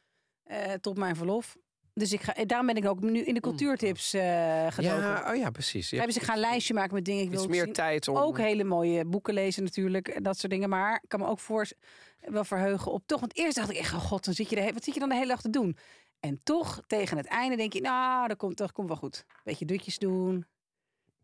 eh, 0.51 0.73
tot 0.73 0.97
mijn 0.97 1.15
verlof. 1.15 1.57
Dus 1.93 2.13
ik 2.13 2.21
ga, 2.21 2.35
en 2.35 2.47
daarom 2.47 2.67
ben 2.67 2.75
ik 2.75 2.85
ook 2.85 2.99
nu 2.99 3.19
in 3.19 3.33
de 3.33 3.39
cultuurtips 3.39 4.13
eh 4.13 4.67
gedoken. 4.69 4.99
Ja, 4.99 5.25
oh 5.29 5.35
ja, 5.35 5.49
precies. 5.49 5.89
Ja, 5.89 6.05
dus 6.05 6.15
ik 6.15 6.21
ga 6.21 6.33
een 6.33 6.39
lijstje 6.39 6.73
maken 6.73 6.93
met 6.93 7.05
dingen. 7.05 7.23
Ik 7.23 7.29
wil 7.29 7.47
meer 7.47 7.63
zien. 7.63 7.73
tijd 7.73 8.07
om... 8.07 8.17
Ook 8.17 8.37
hele 8.37 8.63
mooie 8.63 9.05
boeken 9.05 9.33
lezen 9.33 9.63
natuurlijk. 9.63 10.07
en 10.07 10.23
Dat 10.23 10.37
soort 10.37 10.51
dingen. 10.51 10.69
Maar 10.69 10.99
ik 11.03 11.09
kan 11.09 11.19
me 11.19 11.25
ook 11.25 11.39
voor 11.39 11.67
wel 12.19 12.43
verheugen 12.43 12.91
op 12.91 13.03
toch. 13.05 13.19
Want 13.19 13.37
eerst 13.37 13.55
dacht 13.55 13.69
ik 13.69 13.77
echt, 13.77 13.93
oh 13.93 13.99
god, 13.99 14.25
dan 14.25 14.33
zit 14.33 14.49
je 14.49 14.55
de, 14.55 14.73
wat 14.73 14.83
zit 14.83 14.93
je 14.93 14.99
dan 14.99 15.09
de 15.09 15.15
hele 15.15 15.27
dag 15.27 15.41
te 15.41 15.49
doen? 15.49 15.77
En 16.19 16.39
toch, 16.43 16.81
tegen 16.87 17.17
het 17.17 17.25
einde 17.25 17.55
denk 17.55 17.73
je, 17.73 17.81
nou, 17.81 18.27
dat 18.27 18.37
komt, 18.37 18.57
dat 18.57 18.71
komt 18.71 18.87
wel 18.87 18.97
goed. 18.97 19.25
Beetje 19.43 19.65
dutjes 19.65 19.97
doen. 19.97 20.45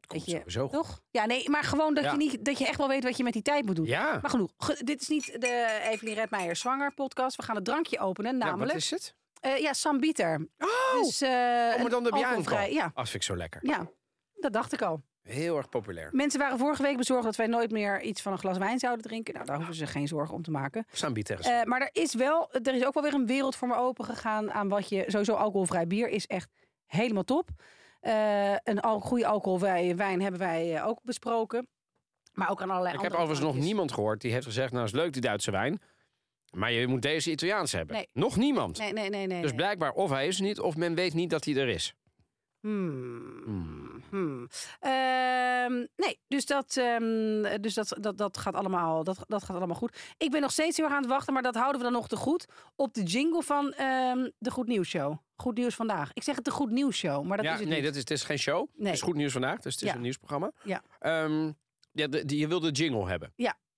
Komt 0.07 0.25
weet 0.25 0.31
je, 0.31 0.37
sowieso 0.37 0.63
goed. 0.67 0.71
Toch? 0.77 1.01
Ja, 1.09 1.25
nee, 1.25 1.49
maar 1.49 1.63
gewoon 1.63 1.93
dat, 1.93 2.03
Ja. 2.03 2.11
je 2.11 2.17
niet, 2.17 2.45
dat 2.45 2.57
je 2.57 2.67
echt 2.67 2.77
wel 2.77 2.87
weet 2.87 3.03
wat 3.03 3.17
je 3.17 3.23
met 3.23 3.33
die 3.33 3.41
tijd 3.41 3.65
moet 3.65 3.75
doen. 3.75 3.85
Ja, 3.85 4.17
Maar 4.21 4.29
genoeg. 4.29 4.51
Ge- 4.57 4.83
dit 4.83 5.01
is 5.01 5.07
niet 5.07 5.25
de 5.41 5.79
Evelien 5.91 6.13
Redmeijer 6.13 6.55
zwanger 6.55 6.93
podcast. 6.93 7.35
We 7.35 7.43
gaan 7.43 7.55
het 7.55 7.65
drankje 7.65 7.99
openen, 7.99 8.37
ja, 8.37 8.45
namelijk... 8.45 8.71
wat 8.71 8.81
is 8.81 8.89
het? 8.89 9.15
eh, 9.39 9.57
ja, 9.57 9.73
Sambieter. 9.73 10.47
Oh, 10.57 11.01
Dus, 11.03 11.21
eh, 11.21 11.29
maar 11.29 11.79
een 11.79 11.89
dan 11.89 12.03
de 12.03 12.09
alcoholvrij- 12.11 12.73
Ja, 12.73 12.83
dat 12.93 13.03
vind 13.09 13.13
ik 13.13 13.23
zo 13.23 13.35
lekker. 13.35 13.59
ja, 13.63 13.89
dat 14.35 14.53
dacht 14.53 14.73
ik 14.73 14.81
al. 14.81 15.01
Heel 15.21 15.57
erg 15.57 15.69
populair. 15.69 16.09
Mensen 16.11 16.39
waren 16.39 16.57
vorige 16.57 16.81
week 16.81 16.97
bezorgd 16.97 17.23
dat 17.23 17.35
wij 17.35 17.47
nooit 17.47 17.71
meer 17.71 18.01
iets 18.01 18.21
van 18.21 18.31
een 18.31 18.37
glas 18.37 18.57
wijn 18.57 18.79
zouden 18.79 19.05
drinken. 19.05 19.33
Nou, 19.33 19.45
daar 19.45 19.55
hoeven 19.55 19.75
ze 19.75 19.87
geen 19.87 20.07
zorgen 20.07 20.35
om 20.35 20.41
te 20.43 20.51
maken. 20.51 20.85
Sambiter 20.91 21.39
is 21.39 21.45
Eh, 21.45 21.63
maar 21.63 21.81
er 21.81 21.89
is 21.91 22.13
wel, 22.13 22.51
er 22.51 22.73
is 22.75 22.85
ook 22.85 22.93
wel 22.93 23.03
weer 23.03 23.13
een 23.13 23.25
wereld 23.25 23.55
voor 23.55 23.67
me 23.67 23.75
open 23.75 24.05
gegaan 24.05 24.51
aan 24.51 24.67
wat 24.69 24.89
je 24.89 25.03
sowieso 25.07 25.33
alcoholvrij 25.33 25.87
bier 25.87 26.09
is 26.09 26.27
echt 26.27 26.49
helemaal 26.85 27.23
top. 27.23 27.49
Eh, 28.07 28.55
een 28.63 28.79
al, 28.79 28.99
goede 28.99 29.27
alcoholvrije 29.27 29.95
wijn 29.95 30.21
hebben 30.21 30.39
wij 30.39 30.75
eh, 30.75 30.87
ook 30.87 30.99
besproken. 31.03 31.67
Maar 32.33 32.49
ook 32.49 32.61
aan 32.61 32.69
allerlei 32.69 32.95
Ik 32.95 33.01
heb 33.01 33.11
overigens 33.11 33.39
nog 33.39 33.55
niemand 33.55 33.91
gehoord 33.91 34.21
die 34.21 34.31
heeft 34.31 34.45
gezegd... 34.45 34.71
nou 34.71 34.85
is 34.85 34.91
leuk 34.91 35.13
die 35.13 35.21
Duitse 35.21 35.51
wijn, 35.51 35.81
maar 36.51 36.71
je 36.71 36.87
moet 36.87 37.01
deze 37.01 37.31
Italiaans 37.31 37.71
hebben. 37.71 37.95
Nee. 37.95 38.07
Nog 38.13 38.35
niemand. 38.35 38.77
Nee, 38.77 38.93
nee, 38.93 39.09
nee, 39.09 39.27
nee. 39.27 39.41
dus 39.41 39.51
blijkbaar 39.51 39.91
of 39.91 40.09
hij 40.09 40.27
is 40.27 40.37
er 40.37 40.43
niet 40.43 40.59
of 40.59 40.75
men 40.75 40.95
weet 40.95 41.13
niet 41.13 41.29
dat 41.29 41.45
hij 41.45 41.55
er 41.55 41.67
is. 41.67 41.93
Hmm. 42.59 43.41
Hmm. 43.45 44.03
Hmm. 44.09 44.47
Ehm, 44.79 45.85
nee, 45.95 46.19
dus, 46.27 46.45
dat, 46.45 46.77
ehm, 46.77 47.61
dus 47.61 47.73
dat, 47.73 47.97
dat, 47.99 48.17
dat, 48.17 48.37
gaat 48.37 48.55
allemaal, 48.55 49.03
dat, 49.03 49.17
dat 49.27 49.43
gaat 49.43 49.57
allemaal 49.57 49.75
goed. 49.75 49.97
Ik 50.17 50.31
ben 50.31 50.41
nog 50.41 50.51
steeds 50.51 50.77
heel 50.77 50.85
erg 50.85 50.95
aan 50.95 51.01
het 51.01 51.11
wachten, 51.11 51.33
maar 51.33 51.43
dat 51.43 51.55
houden 51.55 51.77
we 51.77 51.83
dan 51.83 51.93
nog 51.93 52.07
te 52.07 52.15
goed. 52.15 52.45
Op 52.75 52.93
de 52.93 53.03
jingle 53.03 53.43
van 53.43 53.73
ehm, 53.73 54.29
de 54.37 54.51
Goed 54.51 54.67
Nieuws 54.67 54.89
Show. 54.89 55.17
Goed 55.37 55.57
Nieuws 55.57 55.75
Vandaag. 55.75 56.11
Ik 56.13 56.23
zeg 56.23 56.35
het 56.35 56.45
de 56.45 56.51
Goed 56.51 56.71
Nieuws 56.71 56.97
Show, 56.97 57.25
maar 57.25 57.37
dat 57.37 57.45
ja, 57.45 57.53
is 57.53 57.59
het 57.59 57.67
nee, 57.67 57.77
niet. 57.77 57.85
dat 57.85 57.93
is, 57.95 57.99
het 57.99 58.11
is 58.11 58.23
geen 58.23 58.39
show. 58.39 58.67
Nee. 58.75 58.85
Het 58.85 58.95
is 58.95 59.01
goed 59.01 59.15
nieuws 59.15 59.31
vandaag, 59.31 59.59
dus 59.59 59.73
het 59.73 59.81
is 59.83 59.89
Ja. 59.89 59.95
een 59.95 60.01
nieuwsprogramma. 60.01 60.51
Ja. 60.63 60.81
Ehm, 60.99 61.51
ja, 61.91 62.07
de, 62.07 62.37
je 62.37 62.47
wil 62.47 62.59
de 62.59 62.71
jingle 62.71 63.07
hebben. 63.07 63.33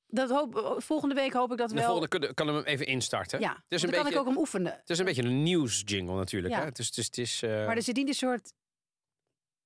dat 0.07 0.29
hoop, 0.29 0.75
volgende 0.77 1.15
week 1.15 1.33
hoop 1.33 1.51
ik 1.51 1.57
dat 1.57 1.69
De 1.69 1.75
wel. 1.75 1.83
volgende 1.83 2.07
kan, 2.19 2.33
kan 2.33 2.47
hem 2.56 2.63
even 2.63 2.85
instarten. 2.85 3.39
ja, 3.39 3.51
Het 3.53 3.63
is 3.67 3.81
een 3.81 3.91
dan 3.91 4.03
kan 4.03 4.11
ik 4.11 4.17
ook 4.17 4.25
hem 4.25 4.38
oefenen. 4.38 4.71
het 4.71 4.89
is 4.89 5.00
een 5.00 5.06
beetje 5.06 5.23
een 5.23 5.44
nieuwsjingle 5.44 6.15
natuurlijk. 6.15 6.53
Ja. 6.53 6.59
Hè? 6.59 6.65
Het 6.65 6.79
is, 6.79 6.88
het 6.88 6.97
is, 6.97 7.06
het 7.06 7.17
is, 7.17 7.41
eh, 7.44 7.50
Maar 7.65 7.75
er 7.75 7.81
zit 7.83 7.95
niet 7.95 8.07
een 8.07 8.13
soort 8.13 8.53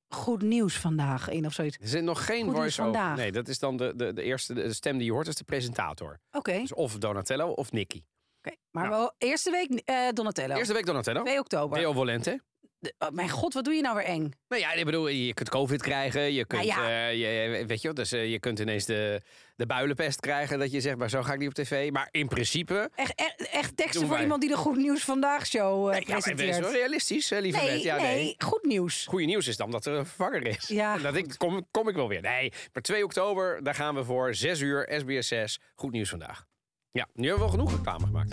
goed 0.07 0.42
nieuws 0.42 0.78
vandaag 0.78 1.30
in 1.30 1.46
of 1.46 1.54
zoiets. 1.54 1.78
er 1.81 1.88
zit 1.88 2.04
nog 2.04 2.25
geen 2.25 2.46
voice-over. 2.51 2.72
vandaag. 2.94 3.18
Nee, 3.18 3.31
dat 3.31 3.48
is 3.48 3.60
dan 3.60 3.78
de, 3.78 3.94
de, 3.96 4.13
de 4.13 4.22
eerste 4.24 4.54
de 4.54 4.74
stem 4.74 4.98
die 4.98 5.06
je 5.06 5.12
hoort, 5.12 5.28
is 5.28 5.36
de 5.36 5.44
presentator. 5.44 6.19
Oké, 6.31 6.60
Dus 6.60 6.74
of 6.74 6.98
Donatello 6.98 7.50
of 7.51 7.72
Nicky. 7.72 8.04
Oké. 8.45 8.56
maar 8.72 8.90
wel 8.90 9.13
eerste 9.18 9.51
week 9.51 9.81
eh, 9.86 9.95
Donatello. 10.13 10.56
Eerste 10.56 10.74
week 10.74 10.86
Donatello. 10.86 11.24
2 11.24 11.40
oktober. 11.40 11.78
Deo 11.78 11.92
Volente. 11.94 12.42
De- 12.80 12.94
oh, 13.00 13.10
mijn 13.10 13.30
god, 13.30 13.54
wat 13.54 13.63
doe 13.63 13.74
je 13.74 13.81
nou 13.81 13.95
weer 13.95 14.06
eng? 14.06 14.31
Nou 14.48 14.62
ja, 14.62 14.72
ik 14.74 14.86
bedoel, 14.86 15.07
je 15.07 15.34
kunt 15.34 15.50
COVID 15.50 15.81
krijgen. 15.81 16.34
Je 16.34 16.45
kunt, 16.45 16.66
Nou 16.66 16.81
ja. 16.81 17.07
eh, 17.10 17.13
je, 17.60 17.66
weet 17.66 17.81
je, 17.81 17.94
dus, 17.94 18.12
eh, 18.12 18.31
je 18.31 18.40
kunt 18.40 18.60
ineens 18.60 18.86
de, 18.86 19.22
de 19.56 19.66
builenpest 19.66 20.19
krijgen. 20.19 20.60
Dat 20.60 20.72
je 20.72 20.81
zegt, 20.81 20.98
maar 20.98 21.10
zo 21.10 21.22
ga 21.22 21.34
ik 21.34 21.40
niet 21.40 21.48
op 21.48 21.54
tv. 21.54 21.92
Maar 21.92 22.07
in 22.12 22.28
principe... 22.28 22.90
Echt, 22.95 23.16
echt, 23.16 23.48
echt 23.51 23.78
teksten 23.78 24.01
voor 24.01 24.10
wij. 24.10 24.22
iemand 24.22 24.42
die 24.42 24.50
de 24.50 24.56
Goed 24.57 24.75
Nieuws 24.78 25.04
Vandaag 25.04 25.46
show 25.46 25.88
eh 25.88 25.92
Nee, 25.94 26.01
ja, 26.01 26.13
maar 26.13 26.16
wees 26.16 26.24
presenteert. 26.24 26.60
wel 26.60 26.72
realistisch, 26.72 27.30
hè, 27.30 27.39
lieve 27.39 27.57
nee. 27.63 27.84
Ja, 27.84 27.96
nee. 27.98 28.16
nee, 28.16 28.36
goed 28.38 28.63
nieuws. 28.66 29.06
Goede 29.06 29.25
nieuws 29.25 29.48
is 29.48 29.57
dan 29.57 29.72
dat 29.72 29.86
er 29.86 29.94
een 29.94 30.06
vervanger 30.06 30.48
is. 30.48 30.68
Ja, 30.68 30.98
dat 30.98 31.16
ik, 31.16 31.34
kom, 31.38 31.68
kom 31.72 31.88
ik 31.89 31.96
wel 31.96 32.07
weer. 32.07 32.22
Nee, 32.22 32.51
maar 32.74 32.84
2 32.84 33.04
oktober, 33.04 33.63
daar 33.63 33.75
gaan 33.75 33.96
we 33.96 34.04
voor. 34.04 34.36
6 34.36 34.60
uur, 34.60 34.89
SBS 35.00 35.28
6. 35.28 35.60
Goed 35.75 35.92
nieuws 35.92 36.10
vandaag. 36.10 36.46
Ja, 36.94 37.07
nu 37.13 37.28
hebben 37.28 37.45
we 37.48 37.51
wel 37.51 37.66
genoeg 37.66 37.75
reclame 37.78 38.06
gemaakt. 38.06 38.30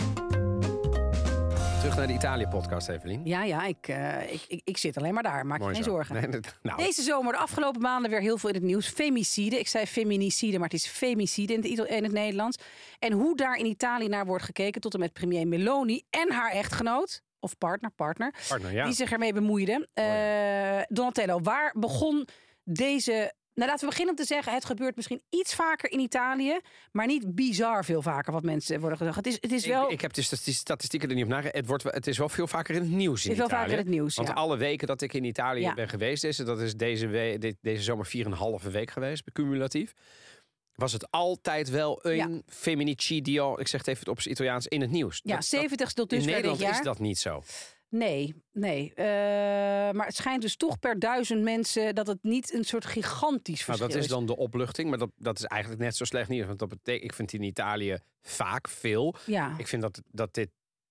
Terug 1.81 1.97
naar 1.97 2.07
de 2.07 2.13
Italië-podcast, 2.13 2.89
Evelien. 2.89 3.21
Ja, 3.25 3.45
ja, 3.45 3.65
ik, 3.65 3.89
eh, 3.89 4.33
ik, 4.33 4.45
ik, 4.49 4.61
ik 4.65 4.77
zit 4.77 4.97
alleen 4.97 5.15
maar 5.15 5.23
daar. 5.23 5.47
Maak 5.47 5.59
je 5.61 5.65
geen 5.65 5.75
zo. 5.75 5.83
zorgen. 5.91 6.15
Nee, 6.15 6.29
dat- 6.29 6.59
nou, 6.63 6.79
Deze 6.83 7.03
zomer, 7.03 7.33
de 7.33 7.39
afgelopen 7.39 7.81
maanden, 7.81 8.11
weer 8.11 8.21
heel 8.21 8.39
veel 8.39 8.49
in 8.49 8.55
het 8.55 8.65
nieuws. 8.65 8.89
Femicide. 8.89 9.59
Ik 9.59 9.69
zei 9.69 9.87
feminicide, 9.87 10.59
maar 10.59 10.69
het 10.69 10.79
is 10.79 10.87
femicide 10.87 11.53
in 11.53 11.79
het, 11.79 11.89
in 11.89 12.03
het 12.03 12.13
Nederlands. 12.13 12.59
En 12.99 13.13
hoe 13.13 13.37
daar 13.37 13.57
in 13.57 13.67
Italië 13.67 14.09
naar 14.09 14.27
wordt 14.27 14.45
gekeken, 14.45 14.81
tot 14.81 14.95
en 14.95 15.01
met 15.01 15.13
premier 15.13 15.47
Meloni 15.49 16.03
en 16.11 16.33
haar 16.33 16.51
echtgenoot, 16.51 17.23
of 17.39 17.59
partner, 17.59 17.91
partner, 17.91 18.35
partner, 18.49 18.73
ja. 18.73 18.85
die 18.85 18.95
zich 18.95 19.13
ermee 19.13 19.33
bemoeiden. 19.33 19.89
Eh, 19.95 20.81
Donatello, 20.89 21.41
waar 21.41 21.75
begon 21.79 22.29
deze... 22.65 23.33
Nou, 23.55 23.69
laten 23.71 23.85
we 23.85 23.91
beginnen 23.91 24.15
om 24.17 24.21
te 24.21 24.27
zeggen, 24.35 24.53
het 24.55 24.65
gebeurt 24.65 24.97
misschien 24.97 25.23
iets 25.31 25.55
vaker 25.55 25.91
in 25.93 25.99
Italië, 25.99 26.59
maar 26.93 27.07
niet 27.07 27.35
bizar 27.35 27.85
veel 27.85 28.03
vaker 28.03 28.33
wat 28.33 28.43
mensen 28.43 28.81
worden 28.81 28.99
gezegd. 28.99 29.17
Het 29.17 29.27
is, 29.27 29.37
het 29.41 29.53
is 29.53 29.67
wel 29.67 29.85
Ik, 29.85 29.91
ik 29.91 30.01
heb 30.01 30.13
de 30.13 30.23
stati- 30.23 30.53
statistieken 30.53 31.09
er 31.09 31.15
niet 31.15 31.25
op 31.25 31.31
nagedacht. 31.31 31.55
Het, 31.57 31.67
wordt, 31.67 31.83
het 31.83 32.07
is 32.07 32.19
wel 32.19 32.29
veel 32.29 32.47
vaker 32.47 32.75
in 32.75 32.81
het 32.81 32.91
nieuws 32.91 33.25
in 33.25 33.31
is 33.31 33.37
wel 33.37 33.47
Italië. 33.47 33.61
vaker 33.63 33.79
in 33.79 33.85
het 33.85 33.95
nieuws. 33.95 34.15
Want 34.17 34.29
ja. 34.29 34.35
alle 34.35 34.57
weken 34.57 34.87
dat 34.87 35.01
ik 35.01 35.13
in 35.13 35.25
Italië 35.25 35.61
Ja. 35.61 35.75
ben 35.75 35.89
geweest, 35.89 36.25
is, 36.25 36.37
dat 36.37 36.61
is 36.61 36.75
deze, 36.75 37.07
we, 37.07 37.37
dit- 37.39 37.57
deze 37.61 37.83
zomer 37.83 38.07
4,5 38.63 38.71
week 38.71 38.91
geweest, 38.91 39.23
cumulatief. 39.33 39.93
Was 40.75 40.93
het 40.93 41.11
altijd 41.11 41.71
wel 41.71 42.07
een 42.07 42.17
Ja. 42.17 42.29
feminicidio, 42.47 43.59
ik 43.59 43.69
zeg 43.69 43.81
het 43.85 43.89
even 43.97 44.09
op 44.09 44.21
zijn 44.21 44.35
Italiaans, 44.35 44.67
in 44.67 44.81
het 44.81 44.91
nieuws. 44.91 45.21
Ja, 45.25 45.35
Dat- 45.35 45.45
70 45.45 45.93
tot 45.93 46.13
in 46.13 46.19
dusver 46.19 46.27
dit 46.27 46.43
Nederland 46.43 46.61
jaar. 46.61 46.81
is 46.81 46.85
dat 46.87 46.99
niet 46.99 47.19
zo. 47.19 47.43
Nee, 47.91 48.35
nee. 48.53 48.93
Eh, 48.95 49.05
maar 49.93 50.07
het 50.07 50.17
schijnt 50.17 50.43
dus 50.43 50.57
toch 50.57 50.79
per 50.79 50.99
duizend 50.99 51.43
mensen 51.43 51.95
dat 51.95 52.07
het 52.07 52.19
niet 52.23 52.55
een 52.55 52.65
soort 52.65 52.85
gigantisch 52.85 53.67
Nou, 53.67 53.79
verschil 53.79 53.87
dat 53.89 53.97
is 53.97 54.03
is. 54.05 54.09
dan 54.11 54.27
de 54.27 54.37
opluchting, 54.37 54.89
maar 54.89 54.99
dat, 54.99 55.11
dat 55.17 55.39
is 55.39 55.45
eigenlijk 55.45 55.83
net 55.83 55.97
zo 55.97 56.05
slecht 56.05 56.29
niet. 56.29 56.47
Want 56.47 56.59
dat 56.59 56.69
betekent, 56.69 57.05
ik 57.05 57.15
vind 57.15 57.33
in 57.33 57.43
Italië 57.43 57.99
vaak 58.23 58.69
veel. 58.69 59.15
Ja. 59.27 59.55
Ik 59.59 59.67
vind 59.69 59.83
dat, 59.83 60.03
dat 60.11 60.35
dit. 60.35 60.49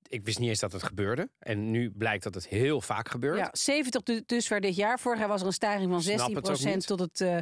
Ik 0.08 0.25
wist 0.25 0.39
niet 0.39 0.50
eens 0.50 0.60
dat 0.60 0.72
het 0.72 0.84
gebeurde. 0.84 1.29
En 1.39 1.72
nu 1.72 1.91
blijkt 1.91 2.24
dat 2.24 2.34
het 2.34 2.48
heel 2.48 2.82
vaak 2.82 3.10
gebeurt. 3.10 3.38
ja, 3.38 3.50
70 3.51 4.03
dus 4.03 4.22
dusver 4.25 4.62
dit 4.62 4.75
jaar. 4.75 5.00
Vorig 5.00 5.20
jaar 5.20 5.27
was 5.27 5.41
er 5.41 5.48
een 5.48 5.53
stijging 5.53 5.91
van 5.91 6.01
Snap 6.01 6.36
het 6.36 6.50
ook 6.50 6.58
16% 6.58 6.63
niet. 6.63 6.88
tot 6.88 7.00
het, 7.00 7.22
eh, 7.22 7.38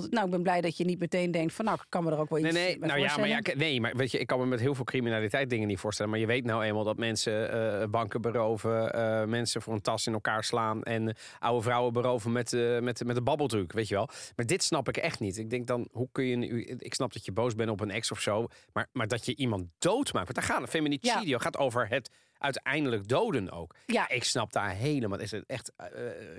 nou, 0.00 0.24
ik 0.24 0.30
ben 0.30 0.42
blij 0.42 0.60
dat 0.60 0.76
je 0.76 0.84
niet 0.84 0.98
meteen 0.98 1.30
denkt 1.30 1.52
van, 1.52 1.64
nou, 1.64 1.78
ik 1.80 1.86
kan 1.88 2.04
me 2.04 2.10
er 2.10 2.18
ook 2.18 2.28
wel 2.28 2.38
iets 2.38 2.52
Nee, 2.52 2.64
nee, 2.64 2.88
nou 2.88 3.00
ja, 3.00 3.16
maar 3.16 3.28
ja, 3.28 3.40
nee, 3.54 3.80
maar 3.80 3.96
weet 3.96 4.10
je, 4.10 4.18
ik 4.18 4.26
kan 4.26 4.38
me 4.38 4.46
met 4.46 4.60
heel 4.60 4.74
veel 4.74 4.84
criminaliteit 4.84 5.50
dingen 5.50 5.68
niet 5.68 5.78
voorstellen. 5.78 6.10
Maar 6.10 6.20
je 6.20 6.26
weet 6.26 6.44
nou 6.44 6.64
eenmaal 6.64 6.84
dat 6.84 6.96
mensen 6.96 7.52
eh, 7.52 7.88
banken 7.88 8.20
beroven, 8.20 8.92
eh, 8.92 9.24
mensen 9.24 9.62
voor 9.62 9.74
een 9.74 9.80
tas 9.80 10.06
in 10.06 10.12
elkaar 10.12 10.44
slaan 10.44 10.82
en 10.82 11.16
oude 11.38 11.62
vrouwen 11.62 11.92
beroven 11.92 12.32
met, 12.32 12.52
eh, 12.52 12.78
met, 12.78 13.04
met 13.04 13.16
een 13.16 13.24
babbeltruc, 13.24 13.72
weet 13.72 13.88
je 13.88 13.94
wel. 13.94 14.08
Maar 14.36 14.46
dit 14.46 14.62
snap 14.62 14.88
ik 14.88 14.96
echt 14.96 15.20
niet. 15.20 15.36
Ik 15.38 15.50
denk 15.50 15.66
dan, 15.66 15.88
hoe 15.92 16.08
kun 16.12 16.24
je, 16.24 16.36
nu- 16.36 16.62
ik 16.78 16.94
snap 16.94 17.12
dat 17.12 17.24
je 17.24 17.32
boos 17.32 17.54
bent 17.54 17.70
op 17.70 17.80
een 17.80 17.90
ex 17.90 18.10
of 18.10 18.20
zo, 18.20 18.46
maar, 18.72 18.88
maar 18.92 19.08
dat 19.08 19.26
je 19.26 19.36
iemand 19.36 19.66
doodmaakt. 19.78 20.32
Want 20.32 20.46
daar 20.46 20.56
gaat 20.58 20.68
feminicidio 20.68 21.38
gaat 21.38 21.56
over 21.56 21.88
het 21.88 22.10
uiteindelijk 22.38 23.08
doden 23.08 23.50
ook. 23.50 23.74
Ja. 23.86 24.08
ik 24.08 24.24
snap 24.24 24.52
daar 24.52 24.70
helemaal, 24.70 25.18
is 25.18 25.30
het 25.30 25.44
echt 25.46 25.72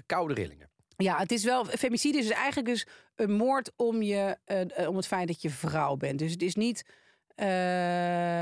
koude 0.06 0.34
rillingen. 0.34 0.70
Ja, 0.98 1.18
het 1.18 1.32
is 1.32 1.44
wel. 1.44 1.66
Femicide 1.66 2.18
is 2.18 2.30
eigenlijk 2.30 2.68
dus 2.68 2.88
een 3.16 3.32
moord 3.32 3.72
om, 3.76 4.02
je, 4.02 4.38
eh, 4.46 4.88
om 4.90 4.96
het 4.96 5.08
feit 5.08 5.28
dat 5.28 5.42
je 5.42 5.50
vrouw 5.50 5.96
bent. 5.96 6.20
Dus 6.20 6.32
het 6.32 6.42
is 6.42 6.56
niet. 6.56 6.86
Eh, 7.36 7.48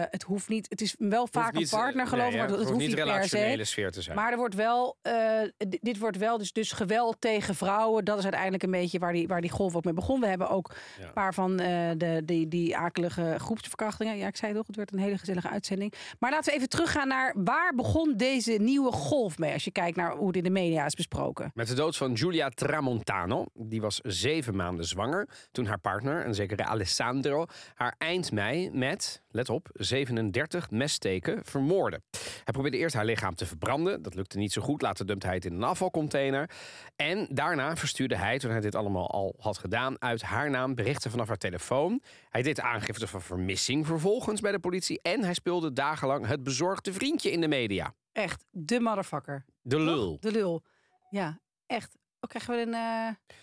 het 0.09 0.23
hoeft 0.23 0.49
niet. 0.49 0.69
Het 0.69 0.81
is 0.81 0.95
wel 0.97 1.27
vaak 1.31 1.53
niet, 1.53 1.71
een 1.71 1.79
partner, 1.79 2.03
eh, 2.03 2.09
geloof 2.09 2.31
nee, 2.33 2.41
ik. 2.41 2.49
ja, 2.49 2.55
het 2.57 2.67
hoeft 2.67 2.79
niet 2.79 2.95
per 2.95 3.03
relationele 3.03 3.63
se. 3.63 3.71
sfeer 3.71 3.91
te 3.91 4.01
zijn. 4.01 4.15
Maar 4.15 4.31
er 4.31 4.37
wordt 4.37 4.55
wel, 4.55 4.97
eh, 5.01 5.41
dit 5.67 5.97
wordt 5.97 6.17
wel 6.17 6.37
dus, 6.37 6.51
dus 6.53 6.71
geweld 6.71 7.15
tegen 7.19 7.55
vrouwen. 7.55 8.05
Dat 8.05 8.17
is 8.17 8.23
uiteindelijk 8.23 8.63
een 8.63 8.71
beetje 8.71 8.99
waar 8.99 9.13
die, 9.13 9.27
waar 9.27 9.41
die 9.41 9.49
golf 9.49 9.75
ook 9.75 9.83
mee 9.83 9.93
begon. 9.93 10.19
We 10.19 10.27
hebben 10.27 10.49
ook 10.49 10.75
Ja. 10.99 11.05
een 11.05 11.13
paar 11.13 11.33
van 11.33 11.57
de, 11.57 12.21
die, 12.25 12.47
die 12.47 12.77
akelige 12.77 13.35
groepsverkrachtingen. 13.37 14.17
Ja, 14.17 14.27
ik 14.27 14.35
zei 14.35 14.47
het 14.51 14.57
toch, 14.59 14.67
het 14.67 14.75
werd 14.75 14.93
een 14.93 14.99
hele 14.99 15.17
gezellige 15.17 15.49
uitzending. 15.49 15.93
Maar 16.19 16.31
laten 16.31 16.51
we 16.51 16.57
even 16.57 16.69
teruggaan 16.69 17.07
naar 17.07 17.33
waar 17.37 17.75
begon 17.75 18.13
deze 18.17 18.51
nieuwe 18.51 18.91
golf 18.91 19.37
mee? 19.37 19.53
Als 19.53 19.63
je 19.63 19.71
kijkt 19.71 19.97
naar 19.97 20.15
hoe 20.15 20.27
het 20.27 20.35
in 20.37 20.43
de 20.43 20.49
media 20.49 20.85
is 20.85 20.95
besproken. 20.95 21.51
Met 21.53 21.67
de 21.67 21.73
dood 21.73 21.97
van 21.97 22.17
Giulia 22.17 22.49
Tramontano. 22.49 23.45
Die 23.53 23.81
was 23.81 23.99
zeven 24.03 24.55
maanden 24.55 24.85
zwanger 24.85 25.27
toen 25.51 25.65
haar 25.65 25.79
partner, 25.79 26.25
een 26.25 26.33
zekere 26.35 26.63
Alessandro, 26.63 27.45
haar 27.73 27.95
eind 27.97 28.31
mei 28.31 28.69
met, 28.83 29.23
let 29.29 29.49
op, 29.49 29.69
37 29.73 30.71
messteken 30.71 31.45
vermoordde. 31.45 32.01
Hij 32.43 32.53
probeerde 32.53 32.77
eerst 32.77 32.95
haar 32.95 33.05
lichaam 33.05 33.35
te 33.35 33.45
verbranden. 33.45 34.01
Dat 34.01 34.15
lukte 34.15 34.37
niet 34.37 34.51
zo 34.51 34.61
goed. 34.61 34.81
Later 34.81 35.05
dumpte 35.05 35.25
hij 35.25 35.35
het 35.35 35.45
in 35.45 35.53
een 35.53 35.63
afvalcontainer. 35.63 36.49
En 36.95 37.27
daarna 37.29 37.75
verstuurde 37.75 38.15
hij, 38.15 38.39
toen 38.39 38.51
hij 38.51 38.59
dit 38.59 38.75
allemaal 38.75 39.09
al 39.09 39.35
had 39.39 39.57
gedaan, 39.57 40.01
uit 40.01 40.21
haar 40.21 40.49
naam 40.49 40.75
berichten 40.75 41.11
vanaf 41.11 41.27
haar 41.27 41.37
telefoon. 41.37 42.01
Hij 42.29 42.41
deed 42.41 42.59
aangifte 42.59 43.07
van 43.07 43.21
vermissing 43.21 43.85
vervolgens 43.85 44.41
bij 44.41 44.51
de 44.51 44.59
politie. 44.59 45.01
En 45.01 45.23
hij 45.23 45.33
speelde 45.33 45.73
dagenlang 45.73 46.27
het 46.27 46.43
bezorgde 46.43 46.93
vriendje 46.93 47.31
in 47.31 47.41
de 47.41 47.47
media. 47.47 47.93
Echt, 48.11 48.45
de 48.51 48.79
motherfucker. 48.79 49.45
De 49.61 49.79
lul. 49.79 50.17
De 50.19 50.31
lul. 50.31 50.63
Ja, 51.09 51.39
echt. 51.65 51.97
Ook 52.19 52.29
krijgen 52.29 52.55
we 52.55 52.61
een 52.61 52.73
eh, 52.73 53.35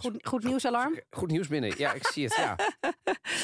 goed, 0.00 0.26
goed 0.26 0.44
nieuwsalarm? 0.44 1.00
Goed 1.10 1.30
nieuws 1.30 1.48
binnen. 1.48 1.74
Ja, 1.76 1.92
ik 1.92 2.06
zie 2.06 2.24
het. 2.24 2.36
Ja. 2.36 2.56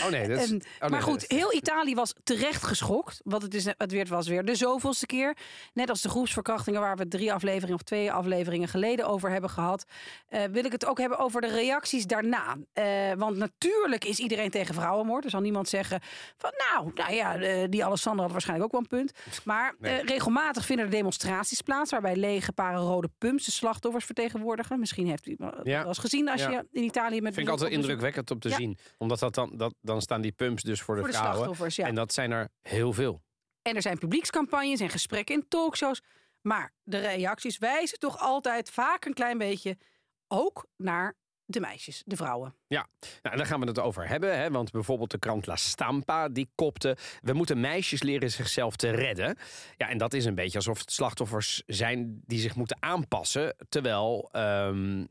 Oh 0.04 0.10
nee, 0.10 0.28
dat 0.28 0.38
is. 0.38 0.44
Oh, 0.52 0.58
nee, 0.80 0.90
maar 0.90 1.02
goed, 1.02 1.24
heel 1.28 1.54
Italië 1.54 1.94
was 1.94 2.14
terecht 2.22 2.62
geschokt. 2.62 3.20
Want 3.24 3.42
het, 3.42 3.54
is, 3.54 3.64
het 3.64 3.90
weer, 3.92 4.06
was 4.06 4.28
weer 4.28 4.44
de 4.44 4.54
zoveelste 4.54 5.06
keer. 5.06 5.36
Net 5.72 5.90
als 5.90 6.02
de 6.02 6.08
groepsverkrachtingen 6.08 6.80
waar 6.80 6.96
we 6.96 7.08
drie 7.08 7.32
afleveringen 7.32 7.74
of 7.74 7.82
twee 7.82 8.12
afleveringen 8.12 8.68
geleden 8.68 9.06
over 9.06 9.30
hebben 9.30 9.50
gehad. 9.50 9.84
eh, 10.28 10.42
wil 10.44 10.64
ik 10.64 10.72
het 10.72 10.86
ook 10.86 10.98
hebben 10.98 11.18
over 11.18 11.40
de 11.40 11.46
reacties 11.46 12.06
daarna. 12.06 12.56
Eh, 12.72 12.84
want 13.16 13.36
natuurlijk 13.36 14.04
is 14.04 14.18
iedereen 14.18 14.50
tegen 14.50 14.74
vrouwenmoord. 14.74 15.24
Er 15.24 15.30
zal 15.30 15.40
niemand 15.40 15.68
zeggen 15.68 16.00
van 16.36 16.52
nou, 16.72 16.90
nou 16.94 17.12
ja, 17.14 17.36
eh, 17.36 17.66
die 17.70 17.84
Alessandra 17.84 18.22
had 18.22 18.32
waarschijnlijk 18.32 18.74
ook 18.74 18.80
wel 18.88 18.98
een 18.98 19.06
punt. 19.06 19.42
Maar 19.44 19.74
Nee. 19.78 20.02
regelmatig 20.02 20.64
vinden 20.66 20.84
er 20.84 20.90
demonstraties 20.90 21.60
plaats. 21.60 21.90
Waarbij 21.90 22.16
lege 22.16 22.52
paren 22.52 22.80
rode 22.80 23.10
pumps 23.18 23.44
de 23.44 23.50
slachtoffers 23.50 24.04
vertegenwoordigen. 24.04 24.78
Misschien 24.80 25.06
heeft 25.08 25.26
u 25.26 25.36
Ja. 25.38 25.62
wel 25.62 25.86
eens 25.86 25.98
gezien 25.98 26.28
als 26.28 26.45
Ja. 26.50 26.64
in 26.70 26.82
Italië 26.82 27.20
met 27.20 27.34
Vind 27.34 27.46
ik 27.46 27.52
altijd 27.52 27.70
indrukwekkend 27.70 28.30
om 28.30 28.38
te 28.38 28.50
zien. 28.50 28.78
Omdat 28.98 29.18
dat 29.18 29.34
dan, 29.34 29.56
dat, 29.56 29.74
dan 29.80 30.02
staan 30.02 30.20
die 30.20 30.32
pumps 30.32 30.62
dus 30.62 30.82
voor 30.82 30.94
de, 30.94 31.00
Voor 31.00 31.10
de 31.10 31.16
vrouwen. 31.16 31.70
En 31.76 31.94
dat 31.94 32.12
zijn 32.12 32.30
er 32.30 32.48
heel 32.62 32.92
veel. 32.92 33.22
En 33.62 33.76
er 33.76 33.82
zijn 33.82 33.98
publiekscampagnes 33.98 34.80
en 34.80 34.88
gesprekken 34.88 35.34
in 35.34 35.48
talkshows. 35.48 36.02
Maar 36.40 36.72
de 36.82 36.98
reacties 36.98 37.58
wijzen 37.58 37.98
toch 37.98 38.18
altijd 38.18 38.70
vaak 38.70 39.04
een 39.04 39.14
klein 39.14 39.38
beetje 39.38 39.76
ook 40.28 40.66
naar 40.76 41.14
de 41.46 41.60
meisjes, 41.60 42.02
de 42.06 42.16
vrouwen. 42.16 42.54
Ja, 42.66 42.86
nou, 43.22 43.36
daar 43.36 43.46
gaan 43.46 43.60
we 43.60 43.66
het 43.66 43.78
over 43.80 44.08
hebben. 44.08 44.38
Hè? 44.38 44.50
Want 44.50 44.70
bijvoorbeeld 44.70 45.10
de 45.10 45.18
krant 45.18 45.46
La 45.46 45.56
Stampa, 45.56 46.28
die 46.28 46.48
kopte... 46.54 46.96
we 47.22 47.32
moeten 47.32 47.60
meisjes 47.60 48.02
leren 48.02 48.30
zichzelf 48.30 48.76
te 48.76 48.90
redden. 48.90 49.36
Ja, 49.76 49.88
en 49.88 49.98
dat 49.98 50.12
is 50.12 50.24
een 50.24 50.34
beetje 50.34 50.58
alsof 50.58 50.78
het 50.78 50.92
slachtoffers 50.92 51.62
zijn 51.66 52.20
die 52.26 52.38
zich 52.38 52.54
moeten 52.56 52.76
aanpassen. 52.80 53.54
Terwijl 53.68 54.28
ehm, 54.32 54.98
Ja, 54.98 55.06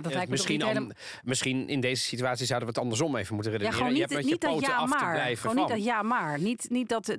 dat 0.00 0.06
eh, 0.06 0.10
lijkt 0.10 0.24
me 0.24 0.28
misschien, 0.30 0.58
niet 0.58 0.76
an- 0.76 0.92
misschien 1.24 1.68
in 1.68 1.80
deze 1.80 2.02
situatie 2.02 2.46
zouden 2.46 2.68
we 2.68 2.74
het 2.74 2.82
andersom 2.84 3.16
even 3.16 3.34
moeten 3.34 3.52
Ja, 3.52 3.58
redeneren. 3.58 3.86
je 3.86 3.92
niet, 3.92 4.00
hebt 4.00 4.12
met 4.12 4.22
niet 4.22 4.32
je 4.32 4.38
dat 4.38 4.50
poten 4.50 4.68
ja 4.68 4.76
af 4.76 4.90
te 4.90 5.04
maar. 5.04 5.12
blijven 5.14 5.38
Gewoon 5.50 5.56
niet 5.56 5.66
van. 5.66 5.76
dat 5.76 5.84
ja 5.86 6.02
maar. 6.02 6.40
Niet, 6.40 6.66
niet 6.70 6.88
dat, 6.88 7.16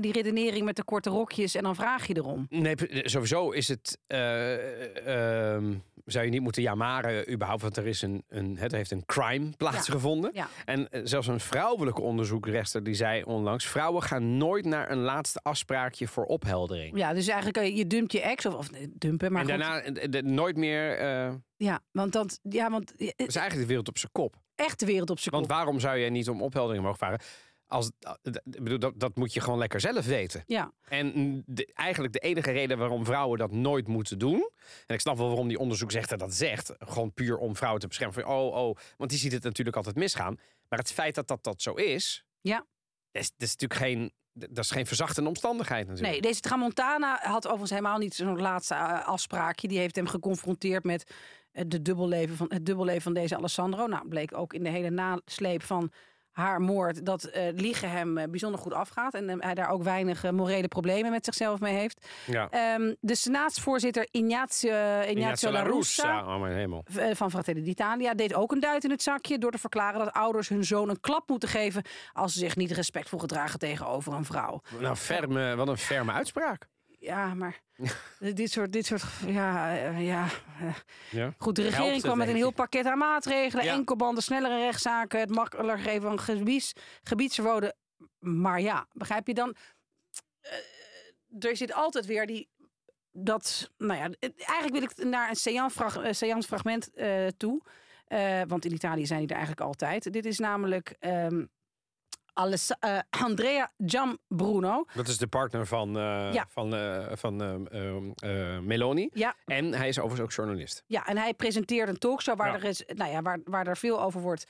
die 0.00 0.12
redenering 0.12 0.64
met 0.64 0.76
de 0.76 0.84
korte 0.84 1.10
rokjes 1.10 1.54
en 1.54 1.62
dan 1.62 1.74
vraag 1.74 2.06
je 2.06 2.16
erom. 2.16 2.46
Nee, 2.50 2.74
sowieso 2.90 3.50
is 3.50 3.68
het. 3.68 3.98
eh, 4.06 5.52
ehm, 5.54 5.74
zou 6.04 6.24
je 6.24 6.30
niet 6.30 6.40
moeten 6.40 6.62
jamaren, 6.62 7.32
überhaupt, 7.32 7.62
want 7.62 7.76
er 7.76 7.86
is 7.86 8.02
een, 8.02 8.24
een, 8.28 8.56
het 8.58 8.72
heeft 8.72 8.90
een 8.90 9.04
crime 9.06 9.50
plaatsgevonden. 9.56 10.30
Ja. 10.34 10.48
En 10.64 10.88
eh, 10.88 11.00
zelfs 11.04 11.26
een 11.26 11.40
vrouwelijke 11.40 12.00
onderzoekrechter 12.00 12.82
die 12.84 12.94
zei 12.94 13.22
onlangs: 13.22 13.66
vrouwen 13.66 14.02
gaan 14.02 14.36
nooit 14.36 14.64
naar 14.64 14.90
een 14.90 14.98
laatste 14.98 15.40
afspraakje 15.42 16.08
voor 16.08 16.24
opheldering. 16.24 16.96
Ja, 16.98 17.12
dus 17.12 17.26
eigenlijk 17.28 17.56
eh, 17.66 17.76
je 17.76 17.86
dumpt 17.86 18.12
je 18.12 18.20
ex 18.20 18.46
of, 18.46 18.54
of 18.54 18.68
dumpen, 18.90 19.32
maar 19.32 19.42
en 19.42 19.48
goed. 19.50 19.58
daarna 19.58 19.80
eh, 19.82 20.10
de- 20.10 20.22
nooit 20.22 20.56
meer. 20.56 20.82
Ja, 21.56 21.80
want 21.92 22.12
dat, 22.12 22.40
ja, 22.42 22.70
want 22.70 22.96
eh, 22.96 23.06
is 23.06 23.16
eigenlijk 23.36 23.54
de 23.60 23.66
wereld 23.66 23.88
op 23.88 23.98
zijn 23.98 24.12
kop. 24.12 24.36
echt 24.54 24.80
de 24.80 24.86
wereld 24.86 25.10
op 25.10 25.18
zijn 25.18 25.34
Want 25.34 25.46
kop. 25.46 25.56
waarom 25.56 25.80
zou 25.80 25.96
je 25.96 26.10
niet 26.10 26.28
om 26.28 26.42
opheldering 26.42 26.82
mogen 26.82 26.98
vragen? 26.98 27.20
Als, 27.74 27.90
eh, 28.00 28.32
bedoel, 28.42 28.78
dat, 28.78 29.00
dat 29.00 29.16
moet 29.16 29.32
je 29.32 29.40
gewoon 29.40 29.58
lekker 29.58 29.80
zelf 29.80 30.06
weten. 30.06 30.42
Ja, 30.46 30.72
En 30.88 31.42
de, 31.46 31.70
eigenlijk 31.74 32.12
de 32.12 32.18
enige 32.18 32.50
reden 32.50 32.78
waarom 32.78 33.04
vrouwen 33.04 33.38
dat 33.38 33.52
nooit 33.52 33.88
moeten 33.88 34.18
doen. 34.18 34.50
En 34.86 34.94
ik 34.94 35.00
snap 35.00 35.16
wel 35.16 35.26
waarom 35.26 35.48
die 35.48 35.58
onderzoeksrechter 35.58 36.18
dat 36.18 36.34
zegt. 36.34 36.72
Gewoon 36.78 37.12
puur 37.12 37.36
om 37.36 37.56
vrouwen 37.56 37.80
te 37.80 37.86
beschermen. 37.86 38.14
Van, 38.14 38.24
oh, 38.24 38.54
oh, 38.54 38.76
want 38.96 39.10
die 39.10 39.18
ziet 39.18 39.32
het 39.32 39.42
natuurlijk 39.42 39.76
altijd 39.76 39.96
misgaan. 39.96 40.38
Maar 40.68 40.78
het 40.78 40.92
feit 40.92 41.14
dat 41.14 41.28
dat, 41.28 41.44
dat 41.44 41.62
zo 41.62 41.72
is. 41.72 42.24
Ja. 42.40 42.56
Dat 43.10 43.22
is, 43.22 43.30
dat 43.36 43.48
is 43.48 43.56
natuurlijk 43.56 43.80
geen. 43.80 44.12
Dat 44.32 44.64
is 44.64 44.70
geen 44.70 44.86
verzachtende 44.86 45.28
omstandigheid 45.28 45.86
natuurlijk. 45.86 46.12
Nee, 46.12 46.22
deze 46.22 46.40
Tramontana 46.40 47.18
had 47.22 47.44
overigens 47.44 47.70
helemaal 47.70 47.98
niet 47.98 48.14
zo'n 48.14 48.40
laatste 48.40 48.74
eh, 48.74 49.08
afspraakje. 49.08 49.68
Die 49.68 49.78
heeft 49.78 49.96
hem 49.96 50.06
geconfronteerd 50.06 50.84
met 50.84 51.14
eh, 51.52 51.64
de 51.66 51.82
dubbelleven 51.82 52.36
van, 52.36 52.46
het 52.52 52.66
dubbelleven 52.66 53.02
van 53.02 53.14
deze 53.14 53.36
Alessandro. 53.36 53.86
Nou, 53.86 54.08
bleek 54.08 54.36
ook 54.36 54.52
in 54.52 54.62
de 54.62 54.70
hele 54.70 54.90
nasleep 54.90 55.62
van 55.62 55.92
haar 56.34 56.60
moord 56.60 57.06
dat 57.06 57.24
eh, 57.24 57.42
liegen 57.54 57.90
hem 57.90 58.18
eh, 58.18 58.28
bijzonder 58.28 58.60
goed 58.60 58.72
afgaat. 58.72 59.14
En 59.14 59.28
eh, 59.28 59.36
hij 59.38 59.54
daar 59.54 59.70
ook 59.70 59.82
weinig 59.82 60.30
morele 60.30 60.68
problemen 60.68 61.10
met 61.10 61.24
zichzelf 61.24 61.60
mee 61.60 61.74
heeft. 61.74 62.08
Ja. 62.26 62.48
Ehm, 62.50 62.94
de 63.00 63.14
senaatsvoorzitter 63.14 64.08
Ignazio, 64.10 64.70
Ignazio, 64.70 65.10
Ignazio 65.10 65.50
La 65.50 65.62
Russa. 65.62 66.36
Oh 66.36 66.78
van 67.12 67.30
Fratelli 67.30 67.62
d'Italia 67.62 68.14
deed 68.14 68.34
ook 68.34 68.52
een 68.52 68.60
duit 68.60 68.84
in 68.84 68.90
het 68.90 69.02
zakje 69.02 69.38
door 69.38 69.50
te 69.50 69.58
verklaren 69.58 69.98
dat 69.98 70.12
ouders 70.12 70.48
hun 70.48 70.64
zoon 70.64 70.88
een 70.88 71.00
klap 71.00 71.28
moeten 71.28 71.48
geven 71.48 71.82
als 72.12 72.32
ze 72.32 72.38
zich 72.38 72.56
niet 72.56 72.70
respectvol 72.70 73.18
gedragen 73.18 73.58
tegenover 73.58 74.12
een 74.12 74.24
vrouw. 74.24 74.60
Nou, 74.80 74.96
ferme, 74.96 75.54
wat 75.56 75.68
een 75.68 75.78
ferme 75.78 76.12
uitspraak. 76.12 76.68
Ja, 77.04 77.34
maar 77.34 77.60
dit 78.34 78.50
soort, 78.50 78.72
dit 78.72 78.86
soort, 78.86 79.02
ja, 79.26 79.76
eh, 79.76 80.06
ja. 80.06 80.28
eh. 80.60 80.74
Ja. 81.10 81.34
Goed, 81.38 81.56
de 81.56 81.62
regering 81.62 82.02
kwam 82.02 82.18
met 82.18 82.28
een 82.28 82.34
heel 82.34 82.50
pakket 82.52 82.86
aan 82.86 82.98
maatregelen, 82.98 83.64
Ja. 83.64 83.72
enkelbanden, 83.72 84.22
snellere 84.22 84.58
rechtszaken, 84.58 85.20
het 85.20 85.30
makkelijker 85.30 85.78
geven 85.84 86.02
van 86.02 86.20
gebieds, 86.20 86.72
gebiedsverboden. 87.02 87.76
Maar 88.18 88.60
ja, 88.60 88.86
begrijp 88.92 89.26
je 89.26 89.34
dan? 89.34 89.54
eh, 90.40 91.48
er 91.50 91.56
zit 91.56 91.72
altijd 91.72 92.06
weer 92.06 92.26
die 92.26 92.48
dat, 93.12 93.70
nou 93.78 93.94
ja, 94.00 94.10
eigenlijk 94.36 94.72
wil 94.72 94.82
ik 94.82 95.10
naar 95.10 95.28
een 95.28 95.36
seance-frag- 95.36 96.14
seance-fragment 96.14 96.92
eh, 96.94 97.26
toe. 97.36 97.62
Eh, 98.04 98.40
want 98.46 98.64
in 98.64 98.72
Italië 98.72 99.06
zijn 99.06 99.18
die 99.20 99.28
er 99.28 99.36
eigenlijk 99.36 99.66
altijd. 99.66 100.12
Dit 100.12 100.24
is 100.26 100.38
namelijk 100.38 100.96
ehm, 100.98 101.44
Alessa- 102.34 102.76
eh, 102.80 102.98
Andrea 103.24 103.72
Giambruno. 103.86 104.84
Dat 104.94 105.08
is 105.08 105.18
de 105.18 105.26
partner 105.26 105.66
van, 105.66 105.96
eh, 105.98 106.32
Ja. 106.32 106.46
van, 106.48 106.74
eh, 106.74 107.06
van 107.12 107.42
eh, 107.42 107.54
eh, 108.20 108.54
eh, 108.56 108.60
Meloni. 108.62 109.08
Ja, 109.12 109.34
En 109.44 109.72
hij 109.74 109.88
is 109.88 109.98
overigens 109.98 110.20
ook 110.30 110.32
journalist. 110.36 110.82
Ja, 110.86 111.06
en 111.06 111.16
hij 111.18 111.34
presenteert 111.34 111.88
een 111.88 111.98
talkshow 111.98 112.36
waar, 112.38 112.48
Ja. 112.48 112.54
er, 112.54 112.64
is, 112.64 112.82
nou 112.86 113.10
ja, 113.10 113.22
waar, 113.22 113.38
waar 113.44 113.66
er 113.66 113.76
veel 113.76 114.02
over 114.02 114.20
wordt. 114.20 114.44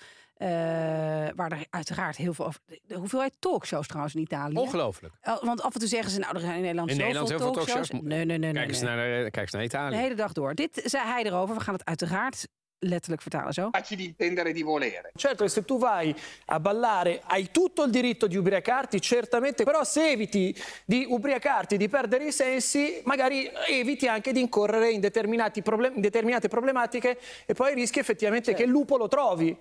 waar 1.35 1.53
er 1.53 1.67
uiteraard 1.71 2.17
heel 2.17 2.35
veel 2.35 2.47
over. 2.47 2.61
De 2.83 2.95
hoeveelheid 2.95 3.37
talkshows 3.39 3.87
trouwens 3.87 4.15
in 4.15 4.21
Italië. 4.21 4.57
Ongelooflijk. 4.57 5.15
Eh, 5.21 5.43
Want 5.43 5.63
af 5.63 5.75
en 5.75 5.81
toe 5.81 5.89
zeggen 5.89 6.11
ze, 6.11 6.19
nou, 6.19 6.35
er 6.35 6.41
zijn 6.41 6.55
in 6.55 6.61
Nederland 6.61 6.91
In 6.91 6.97
Nederland 6.97 7.29
heel 7.29 7.39
veel 7.39 7.53
talkshows. 7.53 7.75
talkshows. 7.89 8.01
Nee, 8.03 8.25
nee, 8.25 8.39
nee. 8.39 8.39
nee, 8.39 8.53
Kijk 8.53 8.69
eens, 8.69 8.81
naar, 8.81 8.97
kijk 9.31 9.37
eens 9.37 9.51
naar 9.51 9.65
Italië. 9.65 9.97
De 9.97 10.03
hele 10.03 10.15
dag 10.15 10.33
door. 10.33 10.55
Dit 10.55 10.81
zei 10.85 11.05
hij 11.07 11.25
erover. 11.25 11.55
We 11.55 11.61
gaan 11.61 11.75
het 11.75 11.85
uiteraard 11.85 12.49
letterlijk 12.89 13.23
vertalen 13.23 13.53
zo. 13.53 13.63
capaci 13.63 13.97
di 13.97 14.05
intendere 14.05 14.53
di 14.53 14.63
volere. 14.63 15.11
Certo 15.15 15.45
che 15.45 15.51
se 15.51 15.65
tu 15.65 15.79
vai 15.79 16.15
a 16.47 16.61
ballare 16.61 17.21
hai 17.25 17.51
tutto 17.51 17.83
il 17.85 17.91
diritto 17.91 18.27
di 18.27 18.37
ubriacarti, 18.37 19.01
certamente, 19.01 19.65
però 19.65 19.85
se 19.85 20.11
eviti 20.11 20.57
di 20.87 21.07
ubriacarti, 21.09 21.77
di 21.77 21.89
perdere 21.89 22.27
i 22.27 22.33
sensi, 22.33 23.01
magari 23.05 23.51
eviti 23.69 24.07
anche 24.09 24.33
di 24.33 24.41
incorrere 24.41 24.91
in, 24.91 25.01
determinati 25.01 25.63
problem- 25.63 25.95
in 25.95 26.01
determinate 26.01 26.49
problematiche 26.49 27.19
e 27.47 27.55
poi 27.55 27.75
rischi 27.75 27.99
effettivamente 27.99 28.55
che 28.55 28.63
il 28.63 28.71
lupo 28.71 28.97
lo 28.97 29.09
trovi. 29.09 29.57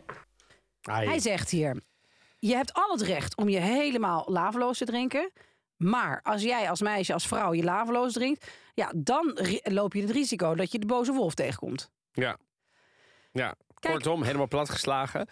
Ai. 0.84 1.08
Hij 1.08 1.20
zegt 1.20 1.50
hier: 1.50 1.82
Je 2.40 2.56
hebt 2.56 2.74
al 2.74 2.92
het 2.92 3.02
recht 3.02 3.36
om 3.38 3.50
je 3.50 3.60
helemaal 3.60 4.24
laveloos 4.28 4.78
te 4.78 4.86
drinken. 4.86 5.32
Maar 5.78 6.20
als 6.24 6.42
jij 6.42 6.70
als 6.70 6.82
meisje, 6.82 7.14
als 7.14 7.28
vrouw 7.28 7.54
je 7.54 7.64
laveloos 7.64 8.14
drinkt, 8.14 8.48
ja, 8.74 8.92
dan 8.96 9.32
ri- 9.36 9.60
loop 9.64 9.94
je 9.94 10.02
het 10.02 10.10
risico 10.10 10.56
dat 10.56 10.72
je 10.72 10.80
de 10.80 10.86
boze 10.86 11.12
wolf 11.12 11.34
tegenkomt. 11.34 11.90
Ja. 12.12 12.38
Ja, 13.34 13.56
Kijk. 13.80 13.94
kortom, 13.94 14.24
helemaal 14.24 14.48
platgeslagen. 14.48 15.28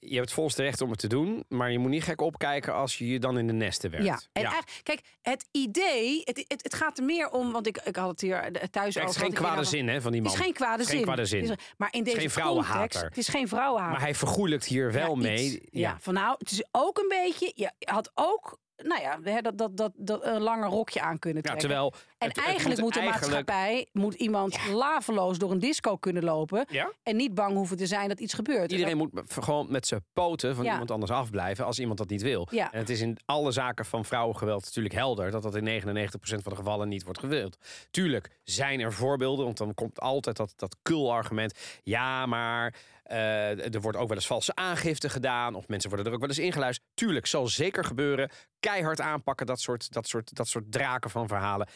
Je 0.00 0.14
hebt 0.14 0.24
het 0.24 0.32
volste 0.34 0.62
recht 0.62 0.80
om 0.80 0.90
het 0.90 0.98
te 0.98 1.06
doen, 1.06 1.44
maar 1.48 1.70
je 1.72 1.78
moet 1.78 1.90
niet 1.90 2.02
gek 2.02 2.20
opkijken 2.20 2.74
als 2.74 2.98
je 2.98 3.06
je 3.06 3.18
dan 3.18 3.38
in 3.38 3.46
de 3.46 3.52
nesten 3.52 3.90
werkt. 3.90 4.06
Ja, 4.06 4.12
en 4.32 4.42
eigenlijk- 4.44 4.80
kijk, 4.82 5.00
het 5.22 5.48
idee, 5.50 6.20
het, 6.24 6.36
het, 6.48 6.62
het 6.62 6.74
gaat 6.74 6.98
er 6.98 7.04
meer 7.04 7.30
om, 7.30 7.52
want 7.52 7.66
ik, 7.66 7.76
ik 7.84 7.96
had 7.96 8.08
het 8.08 8.20
hier 8.20 8.36
eh, 8.36 8.44
thuis 8.50 8.70
Kijk, 8.70 8.86
over. 8.86 9.00
het 9.02 9.10
is 9.10 9.16
geen 9.22 9.32
kwade 9.32 9.64
zin 9.64 9.88
hè, 9.88 10.00
van 10.00 10.12
die 10.12 10.20
Het 10.20 10.30
man. 10.30 10.38
is 10.38 10.44
geen 10.44 10.54
kwade 10.54 10.72
Het 10.72 10.80
is 10.80 10.86
zin. 10.86 10.96
geen 10.96 11.04
kwade 11.06 11.24
zin. 11.26 11.48
Het 11.50 11.58
is- 11.60 11.74
maar 11.76 11.88
in 11.92 12.04
deze 12.04 12.18
geen 12.20 12.30
vrouwenhater. 12.30 12.78
context, 12.80 13.02
het 13.02 13.16
is 13.18 13.28
geen 13.28 13.48
vrouwenhater. 13.48 13.92
Maar 13.92 14.02
hij 14.06 14.14
vergoeilijkt 14.14 14.64
hier 14.64 14.92
wel 14.92 15.14
Ja, 15.14 15.22
mee. 15.22 15.44
iets. 15.44 15.66
Ja. 15.70 15.96
van 16.00 16.14
nou, 16.14 16.34
het 16.38 16.50
is 16.50 16.64
ook 16.72 16.98
een 16.98 17.08
beetje. 17.08 17.52
Je 17.54 17.70
had 17.78 18.10
ook, 18.14 18.58
nou 18.82 19.00
ja, 19.00 19.18
hè, 19.22 19.40
dat, 19.40 19.58
dat, 19.58 19.76
dat, 19.76 19.92
dat 19.96 20.24
een 20.24 20.40
langer 20.40 20.68
rokje 20.68 21.00
aan 21.00 21.18
kunnen 21.18 21.42
Ja, 21.42 21.48
trekken. 21.50 21.68
terwijl 21.68 21.92
en 22.18 22.26
het- 22.28 22.36
het 22.36 22.44
eigenlijk 22.46 22.80
moet 22.80 22.94
de 22.94 23.00
eigenlijk- 23.00 23.32
maatschappij 23.32 23.86
moet 23.92 24.14
iemand 24.14 24.58
laveloos 24.72 25.38
door 25.38 25.50
een 25.50 25.58
disco 25.58 25.96
kunnen 25.96 26.24
lopen 26.24 26.66
Ja? 26.70 26.92
en 27.02 27.16
niet 27.16 27.34
bang 27.34 27.54
hoeven 27.54 27.76
te 27.76 27.86
zijn 27.86 28.08
dat 28.08 28.20
iets 28.20 28.34
gebeurt. 28.34 28.72
Iedereen 28.72 28.96
moet 28.96 29.10
gewoon 29.28 29.70
met 29.70 29.86
zijn 29.86 30.04
poten 30.12 30.54
van 30.54 30.64
Ja. 30.64 30.70
iemand 30.72 30.90
anders 30.90 31.10
afblijven 31.12 31.64
als 31.64 31.78
iemand 31.78 31.98
dat 31.98 32.08
niet 32.08 32.22
wil. 32.22 32.48
Ja. 32.50 32.72
En 32.72 32.78
het 32.78 32.90
is 32.90 33.00
in 33.00 33.18
alle 33.24 33.52
zaken 33.52 33.84
van 33.84 34.04
vrouwengeweld 34.04 34.64
natuurlijk 34.64 34.94
helder 34.94 35.30
dat 35.30 35.42
dat 35.42 35.54
in 35.54 35.64
99% 35.64 36.42
van 36.42 36.52
de 36.52 36.58
gevallen 36.58 36.88
niet 36.88 37.04
wordt 37.04 37.18
gewild. 37.18 37.56
Tuurlijk 37.90 38.30
zijn 38.44 38.80
er 38.80 38.92
voorbeelden, 38.92 39.44
want 39.44 39.56
dan 39.58 39.74
komt 39.74 40.00
altijd 40.00 40.36
dat, 40.36 40.52
dat 40.56 40.76
kul-argument. 40.82 41.58
Ja, 41.82 42.26
maar 42.26 42.74
eh, 43.06 43.74
er 43.74 43.80
wordt 43.80 43.98
ook 43.98 44.08
wel 44.08 44.16
eens 44.16 44.26
valse 44.26 44.54
aangifte 44.54 45.08
gedaan 45.08 45.54
of 45.54 45.68
mensen 45.68 45.88
worden 45.88 46.06
er 46.06 46.14
ook 46.14 46.20
wel 46.20 46.28
eens 46.28 46.38
ingeluisterd. 46.38 46.88
Tuurlijk, 46.94 47.26
zal 47.26 47.46
zeker 47.46 47.84
gebeuren. 47.84 48.30
Keihard 48.60 49.00
aanpakken, 49.00 49.46
dat 49.46 49.60
soort, 49.60 49.92
dat 49.92 50.08
soort, 50.08 50.34
dat 50.34 50.48
soort 50.48 50.72
draken 50.72 51.10
van 51.10 51.28
verhalen. 51.28 51.68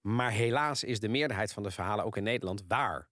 Maar 0.00 0.30
helaas 0.30 0.84
is 0.84 1.00
de 1.00 1.08
meerderheid 1.08 1.52
van 1.52 1.62
de 1.62 1.70
verhalen 1.70 2.04
ook 2.04 2.16
in 2.16 2.22
Nederland 2.22 2.64
waar. 2.68 3.08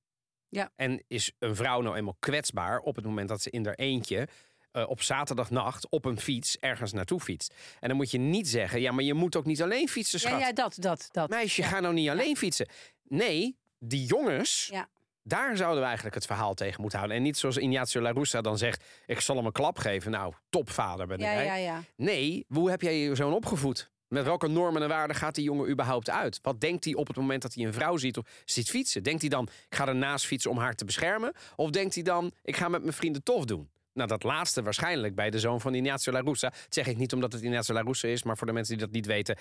Ja. 0.49 0.71
En 0.77 1.05
is 1.07 1.33
een 1.39 1.57
vrouw 1.57 1.81
nou 1.81 1.97
eenmaal 1.97 2.17
kwetsbaar 2.19 2.79
op 2.79 2.97
het 2.97 3.05
moment 3.05 3.29
dat 3.29 3.43
ze 3.43 3.51
in 3.51 3.67
haar 3.67 3.75
eentje 3.75 4.29
eh, 4.71 4.89
op 4.89 5.03
zaterdagnacht 5.03 5.89
op 5.89 6.05
een 6.05 6.21
fiets 6.21 6.57
ergens 6.59 6.93
naartoe 6.93 7.21
fietst. 7.21 7.55
En 7.81 7.89
dan 7.89 7.97
moet 7.97 8.11
je 8.11 8.19
niet 8.19 8.49
zeggen, 8.49 8.81
ja, 8.81 8.93
maar 8.93 9.05
je 9.05 9.15
moet 9.15 9.37
ook 9.37 9.45
niet 9.45 9.63
alleen 9.63 9.89
fietsen, 9.89 10.21
ja, 10.21 10.29
schat. 10.29 10.41
ja, 10.41 10.53
dat, 10.53 10.77
dat, 10.79 11.09
dat. 11.11 11.29
Meisje, 11.29 11.63
ja. 11.63 11.69
ga 11.69 11.81
nou 11.81 11.95
niet 11.95 12.09
alleen 12.09 12.37
fietsen. 12.37 12.69
Nee, 13.03 13.57
die 13.79 14.07
jongens, 14.07 14.69
Ja. 14.73 14.89
Daar 15.27 15.57
zouden 15.57 15.81
we 15.81 15.85
eigenlijk 15.87 16.15
het 16.15 16.27
verhaal 16.27 16.55
tegen 16.55 16.81
moeten 16.81 16.99
houden. 16.99 17.19
En 17.19 17.25
niet 17.25 17.39
zoals 17.39 17.57
Ignacio 17.57 18.01
La 18.01 18.11
Russa 18.11 18.41
dan 18.41 18.59
zegt, 18.59 18.85
ik 19.07 19.21
zal 19.21 19.37
hem 19.37 19.47
een 19.47 19.53
klap 19.53 19.79
geven. 19.79 20.11
Nou, 20.11 20.33
topvader 20.51 21.07
ben 21.07 21.19
Ja, 21.19 21.33
jij. 21.33 21.45
ja, 21.45 21.55
ja. 21.55 21.83
Nee, 21.97 22.45
hoe 22.49 22.71
heb 22.71 22.83
jij 22.83 22.99
je 22.99 23.15
zoon 23.15 23.33
opgevoed? 23.33 23.91
Met 24.09 24.25
welke 24.25 24.49
normen 24.49 24.83
en 24.83 24.89
waarden 24.89 25.17
gaat 25.17 25.35
die 25.35 25.45
jongen 25.45 25.69
überhaupt 25.71 26.11
uit? 26.11 26.39
Wat 26.43 26.61
denkt 26.61 26.85
hij 26.85 26.95
op 26.95 27.07
het 27.07 27.17
moment 27.17 27.43
dat 27.43 27.55
hij 27.55 27.65
een 27.65 27.73
vrouw 27.73 27.97
ziet, 27.97 28.17
of 28.17 28.25
ziet 28.45 28.71
fietsen? 28.71 29.03
Denkt 29.03 29.21
hij 29.21 29.31
dan, 29.31 29.49
ik 29.69 29.77
ga 29.77 29.87
ernaast 29.87 30.27
fietsen 30.27 30.51
om 30.51 30.59
haar 30.59 30.75
te 30.75 30.85
beschermen? 30.85 31.33
Of 31.57 31.71
denkt 31.71 31.95
hij 31.95 32.03
dan, 32.03 32.33
ik 32.43 32.57
ga 32.57 32.69
met 32.69 32.81
mijn 32.83 32.93
vrienden 32.93 33.23
tof 33.23 33.45
doen? 33.45 33.69
Nou, 33.93 34.09
dat 34.09 34.23
laatste 34.23 34.63
waarschijnlijk 34.63 35.15
bij 35.15 35.31
de 35.31 35.39
zoon 35.39 35.61
van 35.61 35.75
Ignacio 35.75 36.13
La 36.13 36.21
Russa. 36.21 36.49
Dat 36.49 36.67
zeg 36.69 36.87
ik 36.87 36.97
niet 36.97 37.13
omdat 37.13 37.33
het 37.33 37.43
Ignacio 37.43 37.75
La 37.75 37.81
Russa 37.81 38.09
is, 38.09 38.23
maar 38.23 38.37
voor 38.37 38.47
de 38.47 38.53
mensen 38.53 38.77
die 38.77 38.85
dat 38.85 38.95
niet 38.95 39.07
weten. 39.07 39.37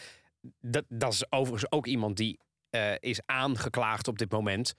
Dat, 0.62 0.84
dat 0.88 1.13
is 1.13 1.32
overigens 1.32 1.72
ook 1.72 1.86
iemand 1.86 2.18
die 2.18 2.39
eh, 2.70 2.92
is 3.00 3.20
aangeklaagd 3.25 4.08
op 4.08 4.18
dit 4.18 4.32
moment. 4.32 4.74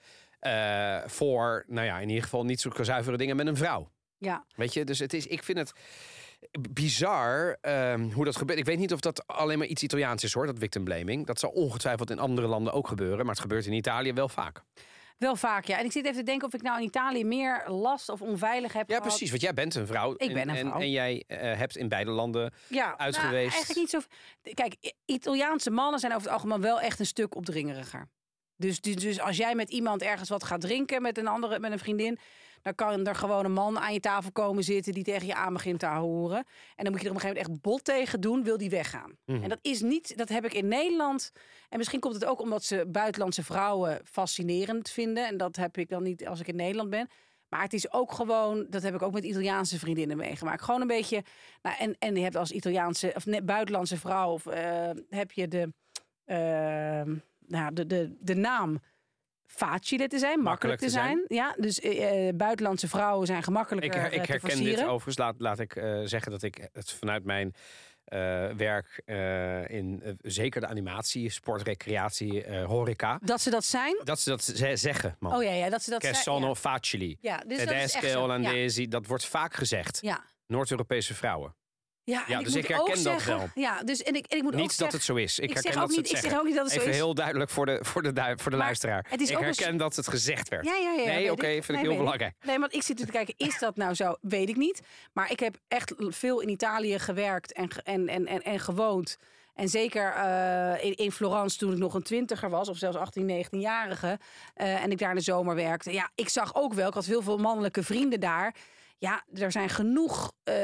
Eh, 0.46 1.08
voor, 1.08 1.64
nou 1.66 1.86
ja, 1.86 1.98
in 1.98 2.08
ieder 2.08 2.22
geval 2.22 2.44
niet 2.44 2.60
zo 2.60 2.70
zuivere 2.80 3.16
dingen 3.16 3.36
met 3.36 3.46
een 3.46 3.56
vrouw. 3.56 3.90
ja. 4.18 4.44
Weet 4.56 4.72
je, 4.74 4.84
dus 4.84 4.98
het 4.98 5.12
is, 5.12 5.26
ik 5.26 5.42
vind 5.42 5.58
het 5.58 5.72
bizar 6.70 7.58
ehm, 7.60 8.10
hoe 8.10 8.24
dat 8.24 8.36
gebeurt. 8.36 8.58
Ik 8.58 8.64
weet 8.64 8.78
niet 8.78 8.92
of 8.92 9.00
dat 9.00 9.26
alleen 9.26 9.58
maar 9.58 9.66
iets 9.66 9.82
Italiaans 9.82 10.24
is 10.24 10.32
hoor, 10.32 10.46
dat 10.46 10.58
victim 10.58 10.84
blaming. 10.84 11.26
Dat 11.26 11.38
zal 11.38 11.50
ongetwijfeld 11.50 12.10
in 12.10 12.18
andere 12.18 12.46
landen 12.46 12.72
ook 12.72 12.88
gebeuren, 12.88 13.18
maar 13.18 13.34
het 13.34 13.40
gebeurt 13.42 13.66
in 13.66 13.72
Italië 13.72 14.12
wel 14.12 14.28
vaak. 14.28 14.62
Wel 15.18 15.36
vaak, 15.36 15.64
ja. 15.64 15.78
En 15.78 15.84
ik 15.84 15.92
zit 15.92 16.04
even 16.04 16.16
te 16.16 16.22
denken 16.22 16.46
of 16.46 16.54
ik 16.54 16.62
nou 16.62 16.78
in 16.78 16.84
Italië 16.84 17.24
meer 17.24 17.64
last 17.68 18.08
of 18.08 18.22
onveilig 18.22 18.72
heb 18.72 18.88
Ja, 18.88 18.96
gehad. 18.96 19.08
precies, 19.08 19.30
want 19.30 19.42
jij 19.42 19.54
bent 19.54 19.74
een 19.74 19.86
vrouw. 19.86 20.14
Ik 20.16 20.32
ben 20.32 20.42
en, 20.42 20.48
een 20.48 20.56
en- 20.56 20.66
vrouw. 20.66 20.80
En, 20.80 20.90
jij 20.90 21.24
eh, 21.26 21.58
hebt 21.58 21.76
in 21.76 21.88
beide 21.88 22.10
landen. 22.10 22.52
ja, 22.68 22.98
uit 22.98 23.16
nou. 23.16 23.34
Eigenlijk 23.34 23.74
niet 23.74 23.90
zo. 23.90 24.00
Kijk, 24.54 24.92
Italiaanse 25.04 25.70
mannen 25.70 26.00
zijn 26.00 26.12
over 26.12 26.24
het 26.24 26.32
algemeen 26.32 26.60
wel 26.60 26.80
echt 26.80 26.98
een 27.00 27.06
stuk 27.06 27.34
opdringeriger. 27.34 28.08
Dus, 28.56 28.80
dus, 28.80 28.94
dus 28.94 29.20
als 29.20 29.36
jij 29.36 29.54
met 29.54 29.70
iemand 29.70 30.02
ergens 30.02 30.28
wat 30.28 30.44
gaat 30.44 30.60
drinken 30.60 31.02
met 31.02 31.18
een 31.18 31.26
andere, 31.26 31.58
met 31.58 31.72
een 31.72 31.78
vriendin, 31.78 32.18
dan 32.62 32.74
kan 32.74 33.06
er 33.06 33.14
gewoon 33.14 33.44
een 33.44 33.52
man 33.52 33.78
aan 33.78 33.92
je 33.92 34.00
tafel 34.00 34.32
komen 34.32 34.64
zitten 34.64 34.92
die 34.92 35.04
tegen 35.04 35.26
je 35.26 35.34
aan 35.34 35.52
begint 35.52 35.78
te 35.78 35.86
horen. 35.86 36.44
En 36.76 36.84
dan 36.84 36.92
moet 36.92 37.00
je 37.00 37.06
er 37.06 37.14
op 37.14 37.16
een 37.16 37.20
gegeven 37.20 37.42
moment 37.42 37.48
echt 37.48 37.60
bot 37.60 37.84
tegen 37.84 38.20
doen, 38.20 38.42
wil 38.42 38.58
die 38.58 38.70
weggaan. 38.70 39.16
Mhm. 39.24 39.42
En 39.42 39.48
dat 39.48 39.58
is 39.62 39.80
niet, 39.80 40.16
dat 40.16 40.28
heb 40.28 40.44
ik 40.44 40.54
in 40.54 40.68
Nederland. 40.68 41.32
En 41.68 41.78
misschien 41.78 42.00
komt 42.00 42.14
het 42.14 42.24
ook 42.24 42.40
omdat 42.40 42.64
ze 42.64 42.86
buitenlandse 42.88 43.44
vrouwen 43.44 44.00
fascinerend 44.04 44.90
vinden. 44.90 45.26
En 45.26 45.36
dat 45.36 45.56
heb 45.56 45.78
ik 45.78 45.88
dan 45.88 46.02
niet 46.02 46.26
als 46.26 46.40
ik 46.40 46.48
in 46.48 46.56
Nederland 46.56 46.90
ben. 46.90 47.08
Maar 47.48 47.62
het 47.62 47.72
is 47.72 47.92
ook 47.92 48.12
gewoon, 48.12 48.66
dat 48.70 48.82
heb 48.82 48.94
ik 48.94 49.02
ook 49.02 49.12
met 49.12 49.24
Italiaanse 49.24 49.78
vriendinnen 49.78 50.16
meegemaakt. 50.16 50.62
Gewoon 50.62 50.80
een 50.80 50.86
beetje, 50.86 51.24
nou, 51.62 51.76
en, 51.78 51.96
en 51.98 52.16
je 52.16 52.22
hebt 52.22 52.36
als 52.36 52.50
Italiaanse 52.50 53.12
of 53.14 53.24
buitenlandse 53.44 53.96
vrouw, 53.96 54.32
of, 54.32 54.46
eh, 54.46 54.90
heb 55.08 55.32
je 55.32 55.48
de, 55.48 55.72
eh, 56.24 57.12
nou, 57.48 57.72
de, 57.72 57.86
de, 57.86 58.16
de 58.20 58.34
naam 58.34 58.82
facile 59.46 60.08
te 60.08 60.18
zijn, 60.18 60.40
makkelijk, 60.40 60.80
te 60.80 60.88
zijn. 60.90 61.24
Ja, 61.28 61.54
dus 61.58 61.80
eh, 61.80 62.28
eh, 62.28 62.36
buitenlandse 62.36 62.88
vrouwen 62.88 63.26
zijn 63.26 63.38
Ik, 63.38 63.44
gemakkelijker 63.44 64.00
eh, 64.00 64.04
ik 64.12 64.24
te 64.24 64.30
herken 64.32 64.64
dit 64.64 64.82
overigens. 64.82 65.16
Laat, 65.18 65.34
laat 65.38 65.58
ik 65.58 65.76
eh, 65.76 66.00
zeggen 66.04 66.30
dat 66.32 66.42
ik 66.42 66.68
het 66.72 66.92
vanuit 66.92 67.24
mijn 67.24 67.54
eh, 68.04 68.18
werk 68.50 69.02
eh, 69.04 69.68
in 69.68 70.00
eh, 70.02 70.12
zeker 70.22 70.60
de 70.60 70.66
animatie, 70.66 71.30
sport, 71.30 71.62
recreatie, 71.62 72.44
eh, 72.44 72.64
horeca. 72.66 73.18
Dat 73.22 73.40
ze 73.40 73.50
dat 73.50 73.64
zijn? 73.64 74.00
Dat 74.04 74.20
ze 74.20 74.28
dat 74.30 74.44
ze- 74.44 74.76
zeggen, 74.76 75.16
man. 75.20 75.34
Oh 75.36 75.42
ja, 75.42 75.50
ja 75.52 75.70
dat 75.70 75.82
ze 75.82 75.90
dat 75.90 76.02
zijn. 76.02 76.14
sono 76.14 76.46
Ja. 76.48 76.54
facili. 76.54 77.16
Ja, 77.20 77.36
dus 77.46 77.58
dat 77.58 77.70
is 77.74 77.94
echt 77.94 78.10
zo. 78.10 78.38
Ja. 78.40 78.86
Dat 78.88 79.06
wordt 79.06 79.24
vaak 79.26 79.54
gezegd. 79.54 79.98
Ja. 80.00 80.24
Noord-Europese 80.46 81.14
vrouwen. 81.14 81.54
Ja, 82.06 82.42
dus 82.42 82.54
ik 82.54 82.66
herken 82.66 82.86
dat 82.86 82.98
zeggen, 82.98 83.36
wel. 83.36 83.48
Ja, 83.54 83.82
dus 83.82 84.02
en 84.02 84.14
ik, 84.14 84.26
en 84.26 84.36
ik 84.36 84.42
moet 84.42 84.52
ook 84.54 84.60
Niet 84.60 84.68
dat 84.68 84.76
zeggen, 84.78 84.96
het 84.96 85.06
zo 85.06 85.14
is. 85.14 85.38
Ik, 85.38 85.48
ik 85.48 85.54
herken 85.54 85.80
dat 85.80 85.92
ze 85.92 85.98
het 86.00 86.10
ik 86.10 86.16
zeg 86.16 86.38
ook 86.38 86.44
niet 86.44 86.54
dat 86.54 86.64
het 86.72 86.82
zo 86.82 86.88
is. 86.88 86.96
heel 86.96 87.14
duidelijk 87.14 87.50
voor 87.50 87.66
de, 87.66 87.78
voor 87.82 88.02
de, 88.02 88.12
voor 88.14 88.50
de 88.50 88.56
Maar 88.56 88.66
luisteraar. 88.66 89.06
het 89.08 89.20
is 89.20 89.30
ik 89.30 89.36
ook 89.36 89.42
een 89.42 89.48
herken 89.48 89.76
dat 89.76 89.96
het 89.96 90.08
gezegd 90.08 90.48
werd. 90.48 90.64
Ja, 90.64 90.74
ja, 90.74 90.92
ja. 90.92 91.04
Nee, 91.04 91.32
oké, 91.32 91.46
vind 91.46 91.68
ik 91.68 91.78
heel 91.78 91.96
belangrijk. 91.96 92.34
Nee, 92.44 92.58
want 92.58 92.74
ik 92.74 92.82
zit 92.82 92.96
te 92.96 93.06
kijken, 93.06 93.34
is 93.36 93.58
dat 93.58 93.76
nou 93.76 93.94
zo? 93.94 94.16
Weet 94.20 94.48
ik 94.48 94.56
niet. 94.56 94.80
Maar 95.12 95.30
ik 95.30 95.40
heb 95.40 95.56
echt 95.68 95.92
veel 95.96 96.40
in 96.40 96.48
Italië 96.48 96.98
gewerkt 96.98 97.52
en, 97.52 97.68
en, 97.84 98.08
en, 98.08 98.26
en, 98.26 98.42
en 98.42 98.60
gewoond. 98.60 99.16
En 99.54 99.68
zeker 99.68 100.12
eh, 100.12 100.84
in, 100.84 100.94
in 100.94 101.12
Florence 101.12 101.58
toen 101.58 101.72
ik 101.72 101.78
nog 101.78 101.94
een 101.94 102.02
twintiger 102.02 102.50
was, 102.50 102.68
of 102.68 102.76
zelfs 102.76 102.96
18, 102.96 103.44
19-jarige. 103.44 104.18
eh, 104.54 104.82
en 104.82 104.90
ik 104.90 104.98
daar 104.98 105.10
in 105.10 105.16
de 105.16 105.22
zomer 105.22 105.54
werkte. 105.54 105.92
Ja, 105.92 106.10
ik 106.14 106.28
zag 106.28 106.54
ook 106.54 106.74
wel, 106.74 106.88
ik 106.88 106.94
had 106.94 107.04
heel 107.04 107.22
veel 107.22 107.38
mannelijke 107.38 107.82
vrienden 107.82 108.20
daar. 108.20 108.54
Ja, 108.98 109.24
er 109.34 109.52
zijn 109.52 109.68
genoeg 109.68 110.32
eh, 110.44 110.54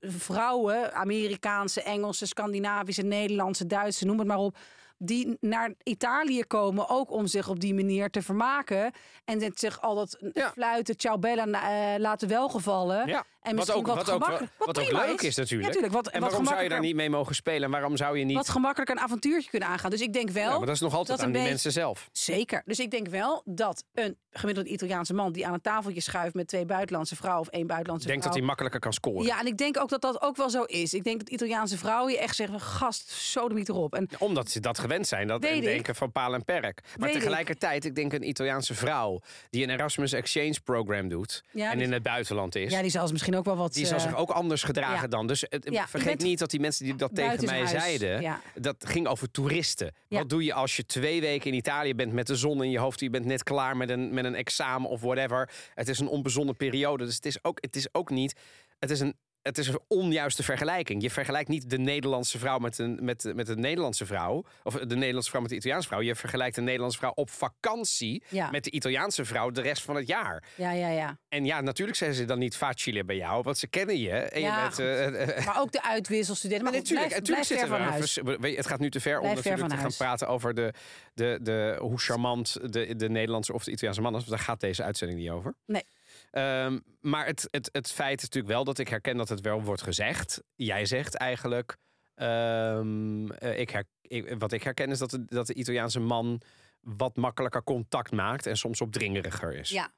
vrouwen, 0.00 0.94
Amerikaanse, 0.94 1.82
Engelse, 1.82 2.26
Scandinavische, 2.26 3.02
Nederlandse, 3.02 3.66
Duitse, 3.66 4.04
noem 4.06 4.18
het 4.18 4.28
maar 4.28 4.38
op. 4.38 4.56
Die 4.98 5.36
naar 5.40 5.74
Italië 5.82 6.44
komen 6.44 6.88
ook 6.88 7.10
om 7.10 7.26
zich 7.26 7.48
op 7.48 7.60
die 7.60 7.74
manier 7.74 8.10
te 8.10 8.22
vermaken. 8.22 8.92
En 9.24 9.52
zich 9.54 9.80
al 9.80 9.94
dat 9.94 10.18
Ja. 10.34 10.50
fluiten, 10.50 10.96
ciao 10.96 11.18
bella 11.18 11.44
eh, 11.46 11.98
laten 12.00 12.28
welgevallen. 12.28 13.06
Ja. 13.06 13.24
En 13.40 13.56
wat 13.56 13.66
misschien 13.66 13.86
ook, 13.88 13.96
wat, 13.96 14.06
wat, 14.06 14.10
ook, 14.10 14.40
wat, 14.58 14.92
leuk 14.92 15.20
is, 15.20 15.36
natuurlijk. 15.36 15.80
Ja, 15.80 15.88
wat, 15.88 16.08
en 16.08 16.20
waarom 16.20 16.44
zou 16.46 16.62
je 16.62 16.68
daar 16.68 16.78
gemakkelijker- 16.78 16.86
niet 16.86 16.94
mee 16.94 17.10
mogen 17.10 17.34
spelen? 17.34 17.62
En 17.62 17.70
waarom 17.70 17.96
zou 17.96 18.18
je 18.18 18.24
niet... 18.24 18.36
Wat 18.36 18.48
gemakkelijk 18.48 18.90
een 18.90 19.00
avontuurtje 19.00 19.50
kunnen 19.50 19.68
aangaan. 19.68 19.90
Dus 19.90 20.00
ik 20.00 20.12
denk 20.12 20.30
wel... 20.30 20.50
Ja, 20.50 20.56
maar 20.56 20.66
dat 20.66 20.74
is 20.74 20.80
nog 20.80 20.94
altijd 20.94 21.20
aan 21.22 21.32
die 21.32 21.42
mensen 21.42 21.72
zelf. 21.72 22.08
Zeker. 22.12 22.62
Dus 22.64 22.78
ik 22.78 22.90
denk 22.90 23.08
wel 23.08 23.42
dat 23.44 23.84
een 23.94 24.16
gemiddelde 24.30 24.70
Italiaanse 24.70 25.14
man... 25.14 25.32
die 25.32 25.46
aan 25.46 25.52
een 25.52 25.60
tafeltje 25.60 26.00
schuift 26.00 26.34
met 26.34 26.48
twee 26.48 26.64
buitenlandse 26.64 27.16
vrouwen... 27.16 27.46
of 27.46 27.48
één 27.48 27.66
buitenlandse 27.66 28.06
Denkt 28.06 28.22
dat 28.22 28.32
vrouw... 28.32 28.44
hij 28.44 28.48
makkelijker 28.48 28.80
kan 28.80 28.92
scoren. 28.92 29.26
Ja, 29.26 29.40
en 29.40 29.46
ik 29.46 29.56
denk 29.56 29.80
ook 29.80 29.88
dat 29.88 30.00
dat 30.00 30.22
ook 30.22 30.36
wel 30.36 30.50
zo 30.50 30.62
is. 30.62 30.94
Ik 30.94 31.04
denk 31.04 31.18
dat 31.18 31.28
Italiaanse 31.28 31.78
vrouwen 31.78 32.12
je 32.12 32.18
echt 32.18 32.36
zeggen... 32.36 32.60
gast, 32.60 33.10
sodemiet 33.10 33.68
erop. 33.68 33.94
En 33.94 34.08
Omdat 34.18 34.50
ze 34.50 34.60
dat 34.60 34.78
gewend 34.78 35.06
zijn. 35.06 35.26
Dat 35.26 35.44
en 35.44 35.60
denken 35.60 35.94
van 35.94 36.12
paal 36.12 36.34
en 36.34 36.44
perk. 36.44 36.80
Maar 36.98 37.08
Weet 37.08 37.18
tegelijkertijd, 37.18 37.84
ik 37.84 37.94
denk 37.94 38.12
een 38.12 38.28
Italiaanse 38.28 38.74
vrouw... 38.74 39.20
die 39.50 39.62
een 39.62 39.70
Erasmus 39.70 40.12
Exchange 40.12 40.60
Program 40.64 41.08
doet... 41.08 41.44
En 41.54 41.80
in 41.80 41.92
het 41.92 42.02
buitenland 42.02 42.54
is... 42.54 42.72
ja, 42.72 42.82
die 42.82 42.90
zal 42.90 43.06
ze 43.06 43.12
misschien 43.30 43.52
ook 43.52 43.56
wel 43.56 43.64
wat... 43.64 43.74
Die 43.74 43.86
zal 43.86 43.96
eh, 43.96 44.02
zich 44.02 44.16
ook 44.16 44.30
anders 44.30 44.62
gedragen 44.62 45.02
ja. 45.02 45.06
dan. 45.06 45.26
Dus 45.26 45.46
Ja, 45.60 45.88
vergeet 45.88 46.08
bent 46.08 46.22
niet 46.22 46.38
dat 46.38 46.50
die 46.50 46.60
mensen 46.60 46.84
die 46.84 46.96
dat 46.96 47.14
tegen 47.14 47.44
mij 47.44 47.66
zeiden... 47.66 48.20
Ja. 48.20 48.40
dat 48.54 48.86
ging 48.86 49.06
over 49.06 49.30
toeristen. 49.30 49.94
Wat 50.08 50.28
doe 50.28 50.44
je 50.44 50.52
als 50.52 50.76
je 50.76 50.86
twee 50.86 51.20
weken 51.20 51.50
in 51.50 51.56
Italië 51.56 51.94
bent 51.94 52.12
met 52.12 52.26
de 52.26 52.36
zon 52.36 52.64
in 52.64 52.70
je 52.70 52.78
hoofd... 52.78 53.00
je 53.00 53.10
bent 53.10 53.24
net 53.24 53.42
klaar 53.42 53.76
met 53.76 53.90
een, 53.90 54.14
met 54.14 54.24
een 54.24 54.34
examen 54.34 54.90
of 54.90 55.00
whatever. 55.00 55.50
Het 55.74 55.88
is 55.88 55.98
een 55.98 56.08
onbezonnen 56.08 56.56
periode. 56.56 57.04
Dus 57.04 57.14
het 57.14 57.26
is 57.26 57.44
ook, 57.44 57.58
het 57.60 57.76
is 57.76 57.94
ook 57.94 58.10
niet... 58.10 58.34
Het 58.78 58.90
is 58.90 59.00
een 59.00 59.14
het 59.42 59.58
is 59.58 59.68
een 59.68 59.80
onjuiste 59.88 60.42
vergelijking. 60.42 61.02
Je 61.02 61.10
vergelijkt 61.10 61.48
niet 61.48 61.70
de 61.70 61.78
Nederlandse 61.78 62.38
vrouw 62.38 62.58
met 62.58 62.78
een, 62.78 62.98
met, 63.02 63.32
met 63.34 63.46
de 63.46 63.56
Nederlandse 63.56 64.06
vrouw. 64.06 64.44
Of 64.62 64.74
de 64.74 64.96
Nederlandse 64.96 65.30
vrouw 65.30 65.40
met 65.40 65.50
de 65.50 65.56
Italiaanse 65.56 65.88
vrouw. 65.88 66.00
Je 66.00 66.14
vergelijkt 66.14 66.54
de 66.54 66.60
Nederlandse 66.60 66.98
vrouw 66.98 67.12
op 67.14 67.30
vakantie 67.30 68.22
Ja. 68.28 68.50
met 68.50 68.64
de 68.64 68.70
Italiaanse 68.70 69.24
vrouw 69.24 69.50
de 69.50 69.60
rest 69.60 69.82
van 69.82 69.96
het 69.96 70.06
jaar. 70.06 70.44
Ja, 70.54 70.72
ja, 70.72 70.88
ja. 70.88 71.18
En 71.28 71.44
ja, 71.44 71.60
natuurlijk 71.60 71.98
zijn 71.98 72.14
ze 72.14 72.24
dan 72.24 72.38
niet 72.38 72.56
facile 72.56 73.04
bij 73.04 73.16
jou, 73.16 73.42
want 73.42 73.58
ze 73.58 73.66
kennen 73.66 73.98
je. 73.98 74.10
En 74.10 74.40
Ja, 74.40 74.56
je 74.56 74.62
bent, 74.62 74.78
eh, 74.78 75.06
eh, 75.06 75.38
eh, 75.38 75.46
Maar 75.46 75.60
ook 75.60 75.72
de 75.72 75.82
uitwisselstudenten. 75.82 76.64
Maar, 76.64 76.72
maar 76.72 76.82
goed, 76.82 76.90
natuurlijk, 76.90 77.22
blijf, 77.24 77.46
natuurlijk 77.46 77.48
blijf 77.48 77.60
zitten 77.60 78.24
er 78.24 78.40
huis. 78.40 78.56
Het 78.56 78.66
gaat 78.66 78.80
nu 78.80 78.90
te 78.90 79.00
ver 79.00 79.20
om 79.20 79.36
ver 79.36 79.42
te 79.42 79.60
gaan 79.60 79.70
huis. 79.70 79.96
praten 79.96 80.28
over 80.28 80.54
de, 80.54 80.72
de, 81.14 81.38
de, 81.42 81.76
hoe 81.80 81.98
charmant 81.98 82.72
de, 82.72 82.96
de 82.96 83.08
Nederlandse 83.08 83.52
of 83.52 83.64
de 83.64 83.70
Italiaanse 83.70 84.00
man 84.00 84.12
is. 84.12 84.18
Want 84.18 84.30
daar 84.30 84.46
gaat 84.46 84.60
deze 84.60 84.82
uitzending 84.82 85.20
niet 85.20 85.30
over. 85.30 85.54
Nee. 85.66 85.84
Ehm, 86.30 86.78
maar 87.00 87.26
het, 87.26 87.48
het, 87.50 87.68
het 87.72 87.92
feit 87.92 88.16
is 88.18 88.22
natuurlijk 88.24 88.54
wel 88.54 88.64
dat 88.64 88.78
ik 88.78 88.88
herken 88.88 89.16
dat 89.16 89.28
het 89.28 89.40
wel 89.40 89.62
wordt 89.62 89.82
gezegd. 89.82 90.42
Jij 90.54 90.84
zegt 90.86 91.14
eigenlijk. 91.16 91.76
ehm, 92.14 93.30
eh, 93.30 93.58
ik 93.58 93.70
her, 93.70 93.84
ik- 94.02 94.34
wat 94.38 94.52
ik 94.52 94.62
herken 94.62 94.90
is 94.90 94.98
dat 94.98 95.10
de, 95.10 95.24
dat 95.24 95.46
de 95.46 95.54
Italiaanse 95.54 96.00
man 96.00 96.40
wat 96.80 97.16
makkelijker 97.16 97.62
contact 97.62 98.12
maakt 98.12 98.46
en 98.46 98.56
soms 98.56 98.80
opdringeriger 98.80 99.54
is. 99.54 99.70
Ja. 99.70 99.92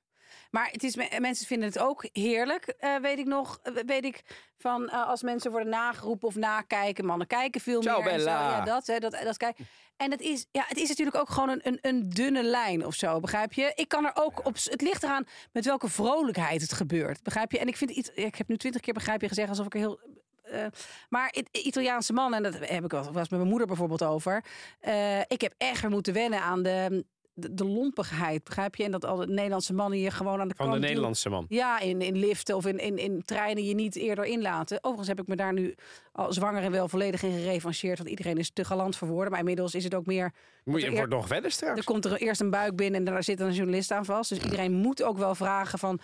Maar 0.50 0.68
het 0.70 0.82
is, 0.82 0.96
me- 0.96 1.16
mensen 1.20 1.46
vinden 1.46 1.68
het 1.68 1.78
ook 1.78 2.08
heerlijk, 2.12 2.64
eh, 2.66 2.96
weet 2.96 3.18
ik 3.18 3.26
nog. 3.26 3.58
eh, 3.62 3.72
weet 3.86 4.04
ik 4.04 4.22
van 4.58 4.90
als 4.90 5.22
mensen 5.22 5.50
worden 5.50 5.68
nageroepen 5.68 6.28
of 6.28 6.34
nakijken. 6.34 7.04
Mannen 7.04 7.26
kijken 7.26 7.60
veel 7.60 7.82
Ciao, 7.82 8.00
meer. 8.02 8.10
zo. 8.10 8.16
Bella. 8.16 8.56
Ja, 8.56 8.64
dat, 8.64 8.86
hè, 8.86 8.98
dat, 8.98 9.12
dat 9.24 9.36
kijk. 9.36 9.56
En 10.02 10.10
het 10.10 10.20
is, 10.20 10.46
ja, 10.50 10.64
het 10.66 10.78
is 10.78 10.88
natuurlijk 10.88 11.16
ook 11.16 11.30
gewoon 11.30 11.48
een, 11.48 11.60
een, 11.62 11.78
een 11.82 12.10
dunne 12.10 12.42
lijn 12.42 12.86
of 12.86 12.94
zo, 12.94 13.20
begrijp 13.20 13.52
je? 13.52 13.72
Ik 13.74 13.88
kan 13.88 14.04
er 14.04 14.12
ook 14.14 14.46
op. 14.46 14.54
Het 14.64 14.80
ligt 14.80 15.02
eraan 15.02 15.26
met 15.52 15.64
welke 15.64 15.88
vrolijkheid 15.88 16.60
het 16.60 16.72
gebeurt, 16.72 17.22
begrijp 17.22 17.52
je? 17.52 17.58
En 17.58 17.66
ik 17.66 17.76
vind 17.76 17.90
iets. 17.90 18.10
Ik 18.14 18.34
heb 18.34 18.48
nu 18.48 18.56
twintig 18.56 18.80
keer 18.80 18.94
begrijp 18.94 19.20
je 19.20 19.28
gezegd 19.28 19.48
alsof 19.48 19.66
ik 19.66 19.74
er 19.74 19.80
heel. 19.80 20.00
eh, 20.42 20.66
maar 21.08 21.34
Italiaanse 21.52 22.12
man, 22.12 22.34
en 22.34 22.42
dat 22.42 22.54
heb 22.58 22.84
ik 22.84 22.90
wel 22.90 23.02
was 23.04 23.28
met 23.28 23.30
mijn 23.30 23.48
moeder 23.48 23.66
bijvoorbeeld 23.66 24.02
over. 24.02 24.44
eh, 24.80 25.20
ik 25.20 25.40
heb 25.40 25.54
echt 25.58 25.88
moeten 25.88 26.12
wennen 26.12 26.40
aan 26.40 26.62
de, 26.62 27.04
de, 27.34 27.54
de 27.54 27.64
lompigheid, 27.64 28.44
begrijp 28.44 28.76
je? 28.76 28.84
En 28.84 28.90
dat 28.90 29.04
al 29.04 29.16
de 29.16 29.26
Nederlandse 29.26 29.72
mannen 29.74 29.98
je 29.98 30.10
gewoon 30.10 30.40
aan 30.40 30.48
de 30.48 30.54
Van 30.56 30.66
kant 30.68 30.80
de. 30.80 30.86
Nederlandse 30.86 31.28
man. 31.28 31.44
Ja, 31.48 31.80
in, 31.80 32.00
in 32.00 32.16
liften 32.16 32.56
of 32.56 32.66
in, 32.66 32.78
in, 32.78 32.98
in 32.98 33.22
treinen 33.24 33.64
je 33.64 33.74
niet 33.74 33.96
eerder 33.96 34.24
inlaten. 34.24 34.78
Overigens 34.80 35.08
heb 35.08 35.20
ik 35.20 35.26
me 35.26 35.36
daar 35.36 35.52
nu 35.52 35.74
al 36.12 36.32
zwanger 36.32 36.62
en 36.62 36.70
wel 36.70 36.88
volledig 36.88 37.22
in 37.22 37.32
gerevancheerd. 37.32 37.98
Want 37.98 38.10
iedereen 38.10 38.36
is 38.38 38.50
te 38.50 38.64
galant 38.64 38.96
voor 38.96 39.08
woorden. 39.08 39.30
Maar 39.30 39.40
inmiddels 39.40 39.74
is 39.74 39.84
het 39.84 39.94
ook 39.94 40.06
meer... 40.06 40.32
Moet 40.64 40.80
je 40.80 40.86
er- 40.86 40.92
wordt 40.92 41.12
nog 41.12 41.26
verder 41.26 41.50
straks. 41.50 41.78
Er 41.78 41.84
komt 41.84 42.04
er 42.04 42.16
eerst 42.16 42.40
een 42.40 42.50
buik 42.50 42.76
binnen 42.76 43.06
en 43.06 43.12
daar 43.12 43.24
zit 43.24 43.38
dan 43.38 43.48
een 43.48 43.54
journalist 43.54 43.90
aan 43.90 44.04
vast. 44.04 44.28
Dus 44.28 44.38
iedereen 44.38 44.72
moet 44.72 45.02
ook 45.02 45.18
wel 45.18 45.34
vragen 45.34 45.78
van... 45.78 46.00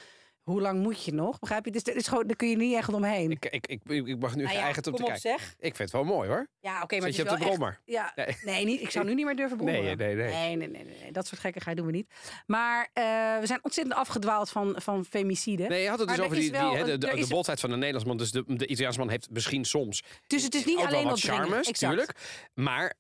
Hoe 0.48 0.61
lang 0.61 0.82
moet 0.82 1.04
je 1.04 1.12
nog? 1.14 1.38
Begrijp 1.38 1.64
je? 1.64 1.70
Dus 1.70 1.82
er 1.82 1.96
is 1.96 2.06
gewoon, 2.06 2.26
daar 2.26 2.37
kun 2.37 2.48
je 2.48 2.56
niet 2.56 2.74
echt 2.74 2.92
omheen. 2.92 3.30
Ik, 3.30 3.44
ik, 3.44 3.66
ik, 3.66 3.80
ik 4.06 4.18
mag 4.18 4.34
nu 4.37 4.42
Nou 4.42 4.54
ja, 4.54 4.61
geëigend 4.61 4.87
op 4.87 4.96
te 4.96 5.02
kijken. 5.02 5.20
zeg. 5.20 5.42
Ik 5.58 5.76
vind 5.76 5.78
het 5.78 5.90
wel 5.90 6.04
mooi 6.04 6.28
hoor. 6.28 6.46
Ja, 6.61 6.82
oké, 6.82 6.98
maar 6.98 7.11
je 7.11 7.22
op 7.22 7.28
de 7.28 7.34
echt- 7.34 7.44
brommer? 7.44 7.80
Ja, 7.84 8.12
Nee. 8.14 8.37
nee, 8.42 8.64
niet, 8.64 8.80
ik 8.80 8.90
zou 8.90 9.04
nu 9.06 9.14
niet 9.14 9.24
meer 9.24 9.37
durven 9.37 9.56
brommen. 9.56 9.82
Nee, 9.82 9.96
nee, 9.96 10.14
nee. 10.14 10.32
Nee, 10.32 10.56
nee, 10.56 10.84
nee. 10.84 11.12
Dat 11.12 11.26
soort 11.26 11.40
gekkigheid 11.40 11.76
doen 11.76 11.87
we 11.87 11.92
niet. 11.92 12.11
Maar 12.46 12.88
eh, 12.92 13.04
we 13.40 13.46
zijn 13.46 13.58
ontzettend 13.62 13.96
afgedwaald 13.96 14.50
van, 14.50 14.74
van 14.80 15.04
femicide. 15.04 15.66
Nee, 15.68 15.82
je 15.82 15.88
had 15.88 15.98
het 15.98 16.08
dus 16.08 16.20
over 16.20 16.37
er 16.37 16.42
die, 16.42 16.50
die, 16.50 16.61
hè, 16.61 16.84
de, 16.84 16.98
de, 16.98 17.16
de 17.20 17.26
boldheid 17.28 17.61
van 17.61 17.70
de 17.70 17.76
Nederlandse 17.76 18.08
man. 18.08 18.16
Dus 18.16 18.30
de, 18.30 18.44
de 18.46 18.66
Italiaanse 18.66 18.98
man 18.98 19.08
heeft 19.08 19.30
misschien 19.30 19.64
soms 19.64 20.02
Dus 20.26 20.42
het 20.42 20.54
is 20.54 20.64
niet 20.64 20.78
alleen 20.78 21.02
wat 21.04 21.11
dat 21.11 21.20
charmes, 21.20 21.68
Exact. 21.68 21.78
tuurlijk. 21.78 22.18
Maar 22.54 22.94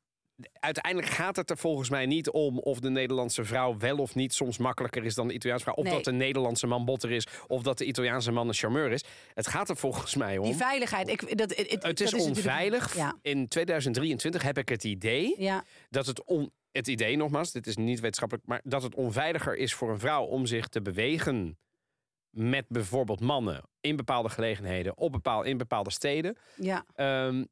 uiteindelijk 0.52 1.12
gaat 1.12 1.36
het 1.36 1.50
er 1.50 1.56
volgens 1.56 1.90
mij 1.90 2.06
niet 2.06 2.30
om 2.30 2.58
of 2.58 2.80
de 2.80 2.90
Nederlandse 2.90 3.44
vrouw 3.44 3.78
wel 3.78 3.96
of 3.98 4.14
niet 4.14 4.34
soms 4.34 4.58
makkelijker 4.58 5.04
is 5.04 5.14
dan 5.14 5.28
de 5.28 5.34
Italiaanse 5.34 5.64
vrouw. 5.64 5.76
Of 5.76 5.84
Nee. 5.84 5.92
dat 5.92 6.04
de 6.04 6.12
Nederlandse 6.12 6.66
man 6.66 6.84
botter 6.84 7.10
is. 7.10 7.26
Of 7.46 7.62
dat 7.62 7.78
de 7.78 7.84
Italiaanse 7.84 8.32
man 8.32 8.48
een 8.48 8.54
charmeur 8.54 8.92
is. 8.92 9.04
Het 9.34 9.46
gaat 9.46 9.68
er 9.68 9.76
volgens 9.76 10.14
mij 10.14 10.38
om. 10.38 10.44
Die 10.44 10.54
veiligheid. 10.54 11.08
Ik, 11.08 11.38
dat, 11.38 11.50
het, 11.56 12.00
is 12.00 12.10
dat 12.10 12.20
onveilig. 12.20 12.96
Ja. 12.96 13.18
In 13.22 13.48
2023 13.48 14.42
heb 14.42 14.58
ik 14.58 14.68
het 14.68 14.84
idee 14.84 15.34
ja, 15.38 15.64
dat 15.90 16.06
het 16.06 16.24
on, 16.24 16.50
het 16.72 16.86
idee 16.86 17.16
nogmaals, 17.16 17.52
dit 17.52 17.66
is 17.66 17.76
niet 17.76 18.00
wetenschappelijk, 18.00 18.46
maar 18.46 18.60
dat 18.64 18.82
het 18.82 18.94
onveiliger 18.94 19.56
is 19.56 19.74
voor 19.74 19.90
een 19.90 19.98
vrouw 19.98 20.24
om 20.24 20.46
zich 20.46 20.68
te 20.68 20.82
bewegen 20.82 21.58
met 22.30 22.64
bijvoorbeeld 22.68 23.20
mannen 23.20 23.62
in 23.80 23.96
bepaalde 23.96 24.28
gelegenheden, 24.28 24.96
op 24.96 25.12
bepaal, 25.12 25.42
in 25.42 25.56
bepaalde 25.56 25.90
steden. 25.90 26.36
ja. 26.56 26.84
Ehm, 26.94 27.44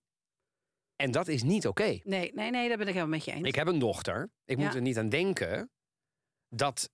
en 0.96 1.10
dat 1.10 1.28
is 1.28 1.42
niet 1.42 1.66
oké. 1.66 2.00
Nee, 2.04 2.32
nee, 2.34 2.50
nee, 2.50 2.68
daar 2.68 2.78
ben 2.78 2.86
ik 2.86 2.94
helemaal 2.94 3.16
met 3.16 3.24
je 3.24 3.32
eens. 3.32 3.46
Ik 3.46 3.54
heb 3.54 3.66
een 3.66 3.78
dochter. 3.78 4.30
Ik 4.44 4.56
moet 4.56 4.74
er 4.74 4.80
niet 4.80 4.98
aan 4.98 5.08
denken 5.08 5.70
dat 6.48 6.90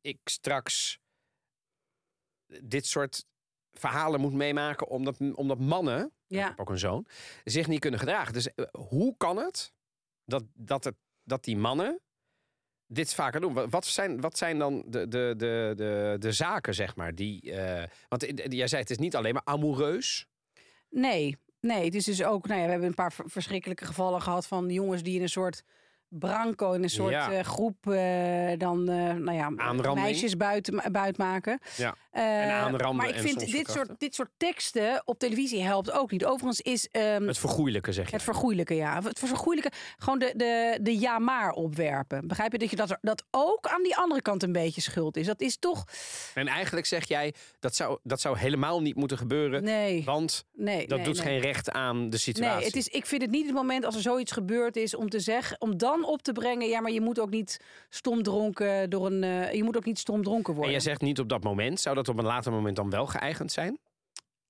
ik 0.00 0.18
straks 0.24 1.00
dit 2.62 2.86
soort 2.86 3.24
verhalen 3.72 4.20
moet 4.20 4.32
meemaken 4.32 4.86
omdat, 4.88 5.20
omdat 5.34 5.58
mannen 5.58 6.04
ik 6.04 6.36
ja. 6.36 6.48
heb 6.48 6.60
ook 6.60 6.70
een 6.70 6.78
zoon, 6.78 7.06
zich 7.44 7.66
niet 7.66 7.80
kunnen 7.80 8.00
gedragen. 8.00 8.32
Dus 8.32 8.54
eh, 8.54 8.64
hoe 8.72 9.16
kan 9.16 9.36
het 9.36 9.72
dat, 10.24 10.44
dat, 10.54 10.84
het, 10.84 10.94
dat 11.22 11.44
die 11.44 11.56
mannen 11.56 12.00
dit 12.86 13.14
vaker 13.14 13.40
doen? 13.40 13.70
Wat- 13.70 13.86
zijn, 13.86 14.20
wat 14.20 14.38
zijn 14.38 14.58
dan 14.58 14.84
de, 14.86 15.08
de, 15.08 15.34
de, 15.36 15.72
de, 15.76 16.16
de 16.18 16.32
zaken, 16.32 16.74
zeg 16.74 16.96
maar? 16.96 17.14
Die, 17.14 17.52
eh, 17.52 17.88
want 18.08 18.22
eh, 18.22 18.46
jij 18.50 18.68
zei 18.68 18.82
het 18.82 18.90
is 18.90 18.98
niet 18.98 19.16
alleen 19.16 19.34
maar 19.34 19.44
amoureus. 19.44 20.26
Nee, 20.88 21.38
nee. 21.60 21.84
Het 21.84 21.94
is 21.94 22.04
dus 22.04 22.24
ook, 22.24 22.46
nou 22.46 22.58
ja, 22.60 22.64
we 22.64 22.70
hebben 22.70 22.88
een 22.88 22.94
paar 22.94 23.12
ver- 23.12 23.30
verschrikkelijke 23.30 23.84
gevallen 23.84 24.22
gehad 24.22 24.46
van 24.46 24.68
jongens 24.70 25.02
die 25.02 25.16
in 25.16 25.22
een 25.22 25.28
soort 25.28 25.62
branco, 26.18 26.72
in 26.72 26.82
een 26.82 26.90
soort 26.90 27.12
Ja. 27.12 27.32
eh, 27.32 27.44
groep 27.44 27.90
eh, 27.90 28.58
dan, 28.58 28.88
eh, 28.88 29.12
nou 29.12 29.32
ja, 29.32 29.50
meisjes 29.94 30.36
buiten, 30.36 30.82
buiten 30.92 31.24
maken. 31.24 31.58
Ja. 31.76 31.94
En 32.10 32.72
maar 32.96 33.08
ik 33.08 33.14
en 33.14 33.22
vind 33.22 33.50
dit 33.52 33.70
soort, 33.70 33.90
dit 33.98 34.14
soort 34.14 34.30
teksten 34.36 35.02
op 35.04 35.18
televisie 35.18 35.62
helpt 35.62 35.92
ook 35.92 36.10
niet. 36.10 36.24
Overigens 36.24 36.60
is 36.60 36.88
ehm, 36.90 37.26
Het 37.26 37.38
vergoeilijke, 37.38 37.92
zeg 37.92 38.06
je. 38.08 38.14
Het 38.14 38.22
vergoeilijke, 38.24 38.74
ja. 38.74 39.02
Het 39.02 39.18
vergoeilijke, 39.18 39.70
gewoon 39.98 40.18
de, 40.18 40.32
de, 40.36 40.78
de 40.82 40.98
ja-maar 40.98 41.50
opwerpen. 41.50 42.26
Begrijp 42.28 42.52
je 42.52 42.58
dat 42.58 42.70
je 42.70 42.76
dat, 42.76 42.90
er, 42.90 42.98
dat 43.00 43.24
ook 43.30 43.66
aan 43.66 43.82
die 43.82 43.96
andere 43.96 44.22
kant 44.22 44.42
een 44.42 44.52
beetje 44.52 44.80
schuld 44.80 45.16
is? 45.16 45.26
Dat 45.26 45.40
is 45.40 45.58
toch. 45.58 45.84
En 46.34 46.46
eigenlijk 46.46 46.86
zeg 46.86 47.08
jij, 47.08 47.34
dat 47.58 47.74
zou, 47.74 47.98
dat 48.02 48.20
zou 48.20 48.38
helemaal 48.38 48.82
niet 48.82 48.96
moeten 48.96 49.18
gebeuren. 49.18 49.62
Nee. 49.62 50.04
Want 50.04 50.44
nee 50.54 50.86
dat 50.86 50.98
nee, 50.98 51.06
doet 51.06 51.16
nee. 51.16 51.24
geen 51.24 51.40
recht 51.40 51.70
aan 51.70 52.10
de 52.10 52.16
situatie. 52.16 52.56
Nee, 52.56 52.66
het 52.66 52.76
is, 52.76 52.88
ik 52.88 53.06
vind 53.06 53.22
het 53.22 53.30
niet 53.30 53.46
het 53.46 53.54
moment 53.54 53.84
als 53.84 53.94
er 53.94 54.00
zoiets 54.00 54.32
gebeurd 54.32 54.76
is 54.76 54.94
om 54.94 55.08
te 55.08 55.20
zeggen, 55.20 55.60
om 55.60 55.76
dan 55.76 56.04
op 56.06 56.22
te 56.22 56.32
brengen, 56.32 56.68
ja, 56.68 56.80
maar 56.80 56.92
je 56.92 57.00
moet 57.00 57.20
ook 57.20 57.30
niet 57.30 57.60
stom 57.88 58.22
dronken 58.22 58.90
door 58.90 59.06
een, 59.06 59.22
eh, 59.24 59.52
je 59.52 59.64
moet 59.64 59.76
ook 59.76 59.84
niet 59.84 59.98
stom 59.98 60.22
dronken 60.22 60.48
en 60.48 60.54
worden. 60.54 60.72
jij 60.72 60.80
zegt 60.80 61.00
niet 61.00 61.20
op 61.20 61.28
dat 61.28 61.42
moment. 61.44 61.80
Zou 61.80 61.94
dat 61.94 62.08
op 62.08 62.18
een 62.18 62.24
later 62.24 62.52
moment 62.52 62.76
dan 62.76 62.90
wel 62.90 63.06
geëigend 63.06 63.52
zijn? 63.52 63.78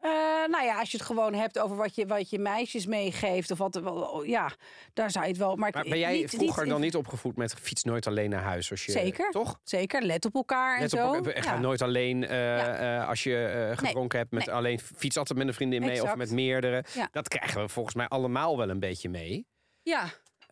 Eh, 0.00 0.10
nou 0.50 0.64
ja, 0.64 0.78
als 0.78 0.90
je 0.90 0.96
het 0.96 1.06
gewoon 1.06 1.34
hebt 1.34 1.58
over 1.58 1.76
wat 1.76 1.94
je, 1.94 2.06
wat 2.06 2.30
je 2.30 2.38
meisjes 2.38 2.86
meegeeft 2.86 3.50
of 3.50 3.58
wat, 3.58 3.74
wel, 3.74 4.22
ja, 4.24 4.50
daar 4.92 5.10
zou 5.10 5.24
je 5.24 5.30
het 5.30 5.40
wel. 5.40 5.56
Maar, 5.56 5.70
ben 5.70 5.98
jij 5.98 6.12
niet- 6.16 6.30
vroeger 6.30 6.62
niet- 6.62 6.72
dan 6.72 6.80
niet 6.80 6.96
opgevoed 6.96 7.36
met 7.36 7.54
fiets 7.54 7.84
nooit 7.84 8.06
alleen 8.06 8.30
naar 8.30 8.42
huis? 8.42 8.70
Als 8.70 8.84
je, 8.84 8.92
Zeker. 8.92 9.30
Toch? 9.30 9.60
Zeker, 9.64 10.02
let 10.02 10.24
op 10.24 10.34
elkaar 10.34 10.80
Net 10.80 10.92
en 10.92 10.98
zo. 10.98 11.12
op, 11.12 11.26
ga 11.34 11.52
Ja. 11.54 11.58
nooit 11.60 11.82
alleen 11.82 12.26
eh, 12.26 12.36
Ja. 12.38 13.04
als 13.04 13.22
je 13.22 13.72
gedronken 13.76 14.18
hebt. 14.18 14.30
Met 14.30 14.46
nee. 14.46 14.54
alleen 14.54 14.78
fiets 14.80 15.16
altijd 15.16 15.38
met 15.38 15.48
een 15.48 15.54
vriendin 15.54 15.80
mee 15.80 16.02
of 16.02 16.14
met 16.16 16.30
meerdere. 16.30 16.84
Ja. 16.94 17.08
Dat 17.12 17.28
krijgen 17.28 17.60
we 17.60 17.68
volgens 17.68 17.94
mij 17.94 18.08
allemaal 18.08 18.56
wel 18.56 18.68
een 18.70 18.80
beetje 18.80 19.08
mee. 19.08 19.46
Ja, 19.82 20.04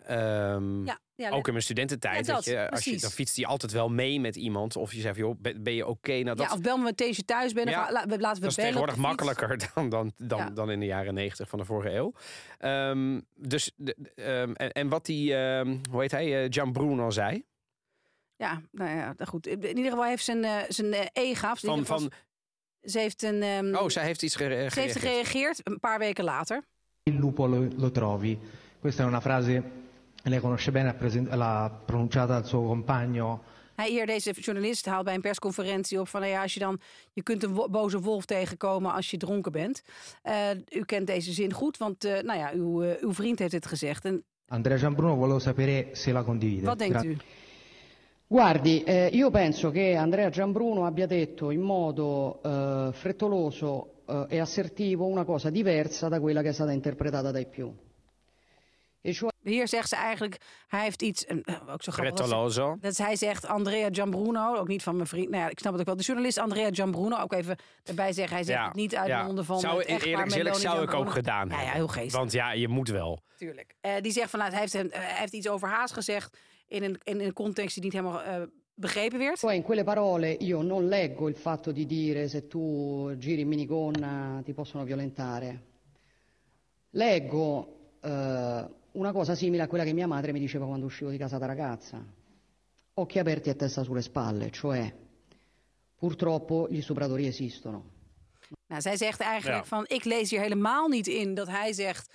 Ehm, 0.06 0.84
ja, 0.84 0.98
ja, 1.14 1.30
ook 1.30 1.46
in 1.46 1.52
mijn 1.52 1.64
studententijd. 1.64 2.26
Ja, 2.26 2.34
dat 2.34 2.44
dat, 2.44 2.54
je, 2.54 2.70
als 2.70 2.84
je, 2.84 3.00
dan 3.00 3.10
fietst 3.10 3.34
die 3.34 3.46
altijd 3.46 3.72
wel 3.72 3.88
mee 3.88 4.20
met 4.20 4.36
iemand. 4.36 4.76
Of 4.76 4.92
je 4.92 5.00
zegt, 5.00 5.16
joh, 5.16 5.34
ben, 5.40 5.62
ben 5.62 5.74
je 5.74 5.86
oké? 5.86 6.12
Nou, 6.12 6.36
dat, 6.36 6.46
ja, 6.46 6.52
of 6.52 6.60
bel 6.60 6.76
me 6.76 6.82
meteen 6.84 7.08
als 7.08 7.16
je 7.16 7.24
thuis 7.24 7.52
bent. 7.52 7.68
Ja, 7.68 7.84
of 7.84 7.90
laten 7.90 8.08
we 8.10 8.16
dat 8.18 8.36
is 8.36 8.38
bellen. 8.40 8.54
tegenwoordig 8.54 8.96
makkelijker 8.96 9.58
dan, 9.74 9.88
dan, 9.88 10.12
dan, 10.16 10.38
Ja. 10.38 10.50
dan 10.50 10.70
in 10.70 10.80
de 10.80 10.86
jaren 10.86 11.14
negentig 11.14 11.48
van 11.48 11.58
de 11.58 11.64
vorige 11.64 11.94
eeuw. 11.94 12.12
Ehm, 12.58 13.20
dus, 13.34 13.70
de- 13.76 13.96
ehm, 14.14 14.52
en, 14.52 14.72
en 14.72 14.88
wat 14.88 15.06
die, 15.06 15.34
ehm, 15.36 15.76
hoe 15.90 16.00
heet 16.00 16.10
hij, 16.10 16.42
eh, 16.44 16.48
Jan 16.48 16.72
Bruno 16.72 17.10
zei. 17.10 17.44
Ja, 18.36 18.62
nou 18.70 18.90
ja, 18.96 19.14
goed. 19.24 19.46
In 19.46 19.76
ieder 19.76 19.90
geval 19.90 20.04
heeft 20.04 20.24
zijn, 20.24 20.44
eh 20.44 20.56
zijn 20.68 20.92
eh, 20.92 21.06
e-gaaf. 21.30 21.62
in 21.62 21.68
Van, 21.68 21.84
van, 21.86 22.10
Ze 22.82 22.98
heeft, 22.98 23.22
een, 23.22 23.42
ehm, 23.42 23.74
oh, 23.74 23.88
zij 23.88 24.04
heeft 24.04 24.22
iets 24.22 24.34
gere- 24.36 24.54
ze 24.54 24.60
heeft 24.60 24.74
gereageerd. 24.74 25.04
gereageerd 25.28 25.60
een 25.62 25.80
paar 25.80 25.98
weken 25.98 26.24
later. 26.24 26.64
Il 27.02 27.18
lupo 27.20 27.48
lo, 27.48 27.68
lo 27.76 27.90
trovi. 27.90 28.38
Questa 28.80 29.02
è 29.02 29.06
una 29.06 29.20
frase, 29.20 29.62
lei 30.30 30.40
conosce 30.40 30.70
bene, 30.70 30.94
presen- 30.94 31.28
l'ha 31.36 31.70
pronunciata 31.84 32.36
al 32.36 32.44
suo 32.46 32.66
compagno 32.66 33.42
Hij 33.74 33.88
hier, 33.90 34.06
deze 34.06 34.30
journalist, 34.32 34.86
haalt 34.86 35.04
bij 35.04 35.14
een 35.14 35.20
persconferentie 35.20 36.00
op 36.00 36.08
van 36.08 36.20
nou 36.20 36.32
ja, 36.32 36.42
als 36.42 36.54
je 36.54 36.60
dan, 36.60 36.80
je 37.12 37.22
kunt 37.22 37.42
een 37.42 37.54
wo- 37.54 37.68
boze 37.68 38.00
wolf 38.00 38.24
tegenkomen 38.24 38.92
als 38.92 39.10
je 39.10 39.16
dronken 39.16 39.52
bent. 39.52 39.82
Eh, 40.22 40.50
u 40.70 40.84
kent 40.84 41.06
deze 41.06 41.32
zin 41.32 41.52
goed, 41.52 41.76
want 41.76 42.04
eh, 42.04 42.22
nou 42.22 42.38
ja, 42.38 42.50
uw, 42.54 42.82
eh, 42.82 43.02
uw 43.02 43.12
vriend 43.12 43.38
heeft 43.38 43.52
het 43.52 43.66
gezegd. 43.66 44.04
En 44.04 44.24
Andrea 44.48 44.76
Gianbruno, 44.78 45.14
volevo 45.16 45.38
sapere 45.38 45.88
se 45.92 46.12
la 46.12 46.22
condivide. 46.22 46.66
wat 46.66 46.78
denkt 46.78 46.96
Gra- 46.96 47.04
u? 47.08 47.16
Guardi, 48.28 48.82
eh, 48.84 49.08
io 49.12 49.30
penso 49.30 49.70
che 49.70 49.96
Andrea 49.96 50.30
Gianbruno 50.30 50.84
abbia 50.86 51.06
detto 51.06 51.50
in 51.50 51.60
modo 51.60 52.40
eh, 52.42 52.88
frettoloso 52.92 54.02
eh, 54.06 54.26
e 54.28 54.38
assertivo 54.40 55.06
una 55.06 55.24
cosa 55.24 55.50
diversa 55.50 56.08
da 56.08 56.20
quella 56.20 56.42
che 56.42 56.48
è 56.48 56.52
stata 56.52 56.72
interpretata 56.72 57.30
dai 57.30 57.46
più. 57.46 57.72
E 59.04 59.14
Hier 59.42 59.68
zegt 59.68 59.88
ze 59.88 59.96
eigenlijk, 59.96 60.36
hij 60.66 60.82
heeft 60.82 61.02
iets, 61.02 61.24
eh, 61.24 61.36
ook 61.68 61.82
zo 61.82 61.92
grappig. 61.92 62.26
dat 62.80 62.96
hij 62.96 63.16
zegt, 63.16 63.46
Andrea 63.46 63.88
Gianbruno, 63.92 64.56
ook 64.56 64.68
niet 64.68 64.82
van 64.82 64.96
mijn 64.96 65.06
vriend. 65.08 65.30
Nou 65.30 65.42
ja, 65.42 65.48
ik 65.50 65.58
snap 65.58 65.72
het 65.72 65.80
ook 65.80 65.86
wel. 65.86 65.96
De 65.96 66.02
journalist 66.02 66.38
Andrea 66.38 66.68
Gianbruno, 66.72 67.16
ook 67.18 67.32
even 67.32 67.56
erbij 67.82 68.12
zeggen. 68.12 68.34
Hij 68.36 68.44
zegt 68.44 68.58
Ja, 68.58 68.64
het 68.66 68.74
niet 68.74 68.96
uit 68.96 69.08
ja. 69.08 69.20
de 69.20 69.26
monden 69.26 69.44
van 69.44 69.60
Zou, 69.60 69.78
het 69.78 69.86
echtpaar 69.86 70.08
eerlijk 70.08 70.32
gezegd 70.32 70.56
zou 70.60 70.82
ik 70.82 70.94
ook 70.94 71.10
gedaan 71.10 71.48
Ja, 71.48 71.52
ja, 71.54 71.56
hebben. 71.56 71.74
heel 71.74 71.88
geestig. 71.88 72.18
Want 72.18 72.32
ja, 72.32 72.52
je 72.52 72.68
moet 72.68 72.88
wel. 72.88 73.20
Tuurlijk. 73.36 73.74
Eh, 73.80 73.92
die 74.00 74.12
zegt 74.12 74.30
van, 74.30 74.38
nou, 74.38 74.50
hij, 74.50 74.60
heeft, 74.60 74.74
een- 74.74 74.92
eh, 74.92 75.00
hij 75.00 75.18
heeft 75.18 75.32
iets 75.32 75.48
over 75.48 75.68
Haas 75.68 75.92
gezegd 75.92 76.36
in 76.66 76.82
een, 76.82 76.98
in 77.02 77.20
een 77.20 77.32
context 77.32 77.74
die 77.74 77.84
niet 77.84 77.92
helemaal 77.92 78.22
eh, 78.22 78.42
begrepen 78.74 79.18
werd. 79.18 79.40
Poi 79.40 79.56
in 79.56 79.62
quelle 79.62 79.84
parole 79.84 80.36
io 80.38 80.62
non 80.62 80.88
leggo 80.88 81.28
il 81.28 81.34
fatto 81.36 81.72
di 81.72 81.86
dire 81.86 82.28
se 82.28 82.46
tu 82.46 83.16
giri 83.18 83.40
in 83.40 83.48
minigonna 83.48 84.40
ti 84.44 84.52
possono 84.54 84.84
violentare. 84.84 85.58
Leggo 86.90 87.76
eh, 88.00 88.64
una 88.94 89.12
cosa 89.12 89.34
simile 89.34 89.62
a 89.62 89.66
quella 89.66 89.84
che 89.84 89.92
mia 89.92 90.06
madre 90.06 90.32
mi 90.32 90.40
diceva 90.40 90.66
quando 90.66 90.86
uscivo 90.86 91.10
di 91.10 91.16
casa 91.18 91.38
da 91.38 91.46
ragazza. 91.46 92.04
Occhi 92.94 93.18
aperti 93.18 93.50
e 93.50 93.56
testa 93.56 93.82
sulle 93.82 94.02
spalle, 94.02 94.50
cioè 94.50 94.92
purtroppo 95.96 96.66
gli 96.70 96.80
stupratori 96.80 97.26
esistono. 97.26 97.92
Nou, 98.68 98.80
zij 98.80 98.96
zegt 98.96 99.20
eigenlijk 99.20 99.62
Ja. 99.62 99.68
van, 99.68 99.84
ik 99.88 100.04
lees 100.04 100.30
hier 100.30 100.40
helemaal 100.40 100.88
niet 100.88 101.06
in 101.06 101.34
dat 101.34 101.48
hij 101.48 101.72
zegt... 101.72 102.08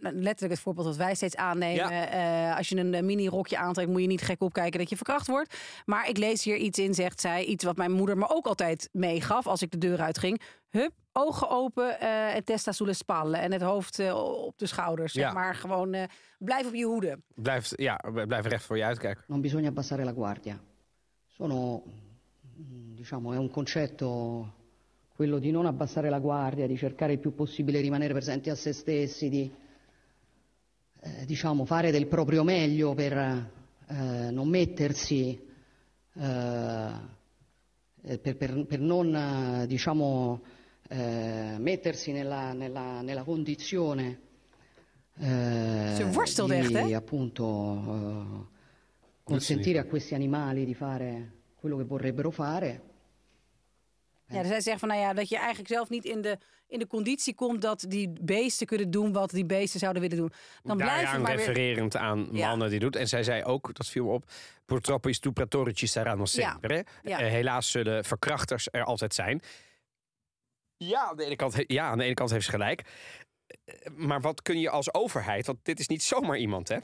Letterlijk 0.00 0.52
het 0.52 0.60
voorbeeld 0.60 0.86
dat 0.86 0.96
wij 0.96 1.14
steeds 1.14 1.36
aannemen. 1.36 2.10
eh, 2.10 2.56
als 2.56 2.68
je 2.68 2.76
een 2.76 2.94
eh, 2.94 3.02
mini-rokje 3.02 3.58
aantrekt, 3.58 3.88
moet 3.90 4.00
je 4.00 4.06
niet 4.06 4.22
gek 4.22 4.40
opkijken 4.42 4.78
dat 4.78 4.88
je 4.88 4.96
verkracht 4.96 5.26
wordt. 5.26 5.56
Maar 5.84 6.08
ik 6.08 6.18
lees 6.18 6.44
hier 6.44 6.56
iets 6.56 6.78
in, 6.78 6.94
zegt 6.94 7.20
zij. 7.20 7.44
Iets 7.44 7.64
wat 7.64 7.76
mijn 7.76 7.92
moeder 7.92 8.18
me 8.18 8.28
ook 8.28 8.46
altijd 8.46 8.88
meegaf 8.92 9.46
als 9.46 9.62
ik 9.62 9.70
de 9.70 9.78
deur 9.78 10.00
uitging. 10.00 10.40
Hup, 10.68 10.92
ogen 11.12 11.48
open 11.50 12.00
eh 12.00 12.34
en 12.34 12.44
testa 12.44 12.72
sulle 12.72 12.92
spalle. 12.92 13.36
En 13.36 13.52
het 13.52 13.62
hoofd 13.62 14.12
op 14.12 14.58
de 14.58 14.66
schouders. 14.66 15.12
Zeg 15.12 15.24
Ja. 15.24 15.32
maar 15.32 15.54
gewoon, 15.54 15.92
eh, 15.94 16.02
blijf 16.38 16.66
op 16.66 16.74
je 16.74 16.84
hoede. 16.84 17.18
Blijf, 17.34 17.72
ja, 17.76 18.00
blijf 18.26 18.46
recht 18.46 18.64
voor 18.64 18.76
je 18.76 18.84
uitkijken. 18.84 19.24
Non 19.26 19.40
bisogna 19.40 19.68
abbassare 19.68 20.04
la 20.04 20.12
guardia. 20.12 20.60
Sono, 21.26 21.82
diciamo, 22.96 23.32
è 23.32 23.36
un 23.38 23.50
concetto 23.50 24.08
quello 25.14 25.38
di 25.38 25.50
non 25.50 25.66
abbassare 25.66 26.08
la 26.10 26.18
guardia, 26.18 26.66
di 26.66 26.76
cercare 26.76 27.12
il 27.12 27.18
più 27.18 27.34
possibile 27.34 27.80
rimanere 27.80 28.12
presenti 28.12 28.50
a 28.50 28.54
se 28.54 28.72
stessi, 28.72 29.28
di 29.28 29.50
eh, 31.00 31.24
diciamo, 31.26 31.64
fare 31.64 31.90
del 31.90 32.06
proprio 32.06 32.44
meglio 32.44 32.94
per 32.94 33.16
eh, 33.16 34.30
non 34.30 34.48
mettersi, 34.48 35.38
eh, 36.14 36.90
per, 38.20 38.36
per- 38.36 38.66
per 38.66 38.80
non 38.80 39.64
diciamo, 39.66 40.40
eh, 40.88 41.56
mettersi 41.58 42.12
nella, 42.12 42.52
nella- 42.52 43.00
nella 43.02 43.22
condizione 43.22 44.18
eh, 45.18 45.92
Ze 45.96 46.04
worstelde 46.12 46.58
echt, 46.58 46.68
di 46.68 46.92
hè? 46.92 46.94
appunto 46.94 47.44
eh, 47.86 48.58
consentire 49.22 49.78
a 49.78 49.84
questi 49.84 50.14
animali 50.14 50.64
di 50.64 50.74
fare 50.74 51.32
quello 51.56 51.76
che 51.76 51.84
vorrebbero 51.84 52.30
fare. 52.30 52.88
Ja, 54.32 54.42
dus 54.42 54.50
hij 54.50 54.60
zegt 54.60 54.78
van, 54.78 54.88
nou 54.88 55.00
ja, 55.00 55.12
dat 55.12 55.28
je 55.28 55.36
eigenlijk 55.36 55.68
zelf 55.68 55.88
niet 55.88 56.04
in 56.04 56.20
de, 56.20 56.38
in 56.70 56.78
de 56.78 56.86
conditie 56.86 57.34
komt 57.34 57.62
dat 57.62 57.84
die 57.88 58.12
beesten 58.20 58.66
kunnen 58.66 58.90
doen 58.90 59.12
wat 59.12 59.30
die 59.30 59.44
beesten 59.44 59.80
zouden 59.80 60.02
willen 60.02 60.16
doen. 60.16 60.32
Dan 60.62 60.76
blijf 60.76 60.98
je 60.98 61.04
Daaraan 61.04 61.22
maar 61.22 61.36
weer... 61.36 61.46
refererend 61.46 61.96
aan 61.96 62.28
Ja. 62.32 62.48
mannen 62.48 62.70
die 62.70 62.78
doet. 62.78 62.96
En 62.96 63.08
zij 63.08 63.22
zei 63.22 63.44
ook, 63.44 63.74
dat 63.74 63.86
viel 63.86 64.04
me 64.04 64.10
op... 64.10 64.24
Purtroppo 64.64 65.08
i 65.08 65.14
stupratori 65.14 65.72
ci 65.74 65.86
saranno 65.86 66.24
Ja. 66.32 66.50
sempre. 66.50 66.84
Ja. 67.02 67.18
Eh, 67.20 67.28
helaas 67.30 67.70
zullen 67.70 68.04
verkrachters 68.04 68.68
er 68.70 68.84
altijd 68.84 69.14
zijn. 69.14 69.40
Ja, 70.76 71.08
aan 71.08 71.16
de 71.16 71.24
ene 71.24 71.36
kant, 71.36 71.54
ja, 71.66 71.88
aan 71.88 71.98
de 71.98 72.04
ene 72.04 72.14
kant 72.14 72.30
heeft 72.30 72.44
ze 72.44 72.50
gelijk. 72.50 72.82
Eh, 73.64 73.74
Maar 73.96 74.20
wat 74.20 74.42
kun 74.42 74.60
je 74.60 74.70
als 74.70 74.94
overheid... 74.94 75.46
Want 75.46 75.58
dit 75.62 75.78
is 75.78 75.88
niet 75.88 76.02
zomaar 76.02 76.36
iemand, 76.38 76.68
hè? 76.68 76.76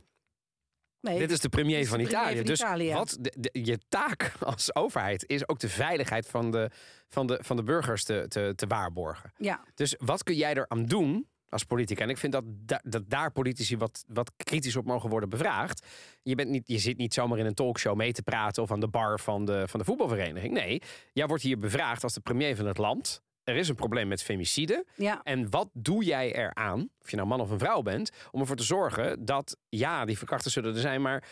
Nee, 1.01 1.19
Dit 1.19 1.31
is 1.31 1.41
de 1.41 1.49
premier 1.49 1.79
is 1.79 1.89
van 1.89 1.99
de 1.99 2.05
premier 2.05 2.21
Italië. 2.23 2.37
van 2.37 2.47
dus 2.47 2.61
Italië, 2.61 2.93
wat 2.93 3.17
de, 3.21 3.33
de- 3.39 3.61
je 3.63 3.79
taak 3.89 4.33
als 4.41 4.75
overheid 4.75 5.25
is 5.29 5.49
ook 5.49 5.59
de 5.59 5.69
veiligheid 5.69 6.27
van 6.27 6.51
de, 6.51 6.71
van 7.09 7.27
de, 7.27 7.39
van 7.43 7.57
de 7.57 7.63
burgers 7.63 8.05
te, 8.05 8.25
te, 8.29 8.53
te 8.57 8.67
waarborgen. 8.67 9.33
ja. 9.39 9.65
Dus 9.75 9.95
wat 9.99 10.23
kun 10.23 10.35
jij 10.35 10.51
eraan 10.55 10.85
doen 10.87 11.27
als 11.49 11.65
politica? 11.65 12.03
En 12.03 12.09
ik 12.11 12.17
vind 12.19 12.33
dat, 12.33 12.45
da- 12.47 12.81
dat 12.85 13.11
daar 13.11 13.31
politici 13.33 13.77
wat, 13.77 14.05
wat 14.09 14.33
kritisch 14.37 14.77
op 14.77 14.85
mogen 14.87 15.11
worden 15.11 15.29
bevraagd. 15.29 15.87
Je, 16.23 16.35
bent 16.35 16.51
niet, 16.51 16.69
je 16.69 16.79
zit 16.79 16.97
niet 16.97 17.15
zomaar 17.15 17.39
in 17.39 17.47
een 17.47 17.55
talkshow 17.55 17.97
mee 17.97 18.13
te 18.13 18.23
praten 18.23 18.63
of 18.63 18.71
aan 18.71 18.81
de 18.81 18.89
bar 18.89 19.21
van 19.21 19.45
de, 19.45 19.69
van 19.69 19.79
de 19.81 19.87
voetbalvereniging. 19.87 20.53
Nee, 20.53 20.83
jij 21.13 21.27
wordt 21.27 21.43
hier 21.43 21.59
bevraagd 21.59 22.03
als 22.03 22.15
de 22.15 22.21
premier 22.21 22.57
van 22.57 22.67
het 22.67 22.79
land. 22.79 23.23
Er 23.47 23.57
is 23.57 23.69
een 23.69 23.75
probleem 23.75 24.09
met 24.09 24.23
femicide. 24.23 24.85
ja. 24.97 25.21
En 25.23 25.51
wat 25.51 25.69
doe 25.73 26.05
jij 26.05 26.35
eraan, 26.35 26.89
of 27.03 27.11
je 27.11 27.17
nou 27.17 27.29
man 27.29 27.41
of 27.41 27.51
een 27.51 27.59
vrouw 27.59 27.83
bent, 27.83 28.11
om 28.31 28.41
ervoor 28.41 28.57
te 28.57 28.63
zorgen 28.63 29.25
dat, 29.25 29.57
ja, 29.69 30.05
die 30.05 30.19
verkrachters 30.19 30.55
zullen 30.55 30.75
er 30.75 30.81
zijn, 30.81 31.03
maar. 31.03 31.25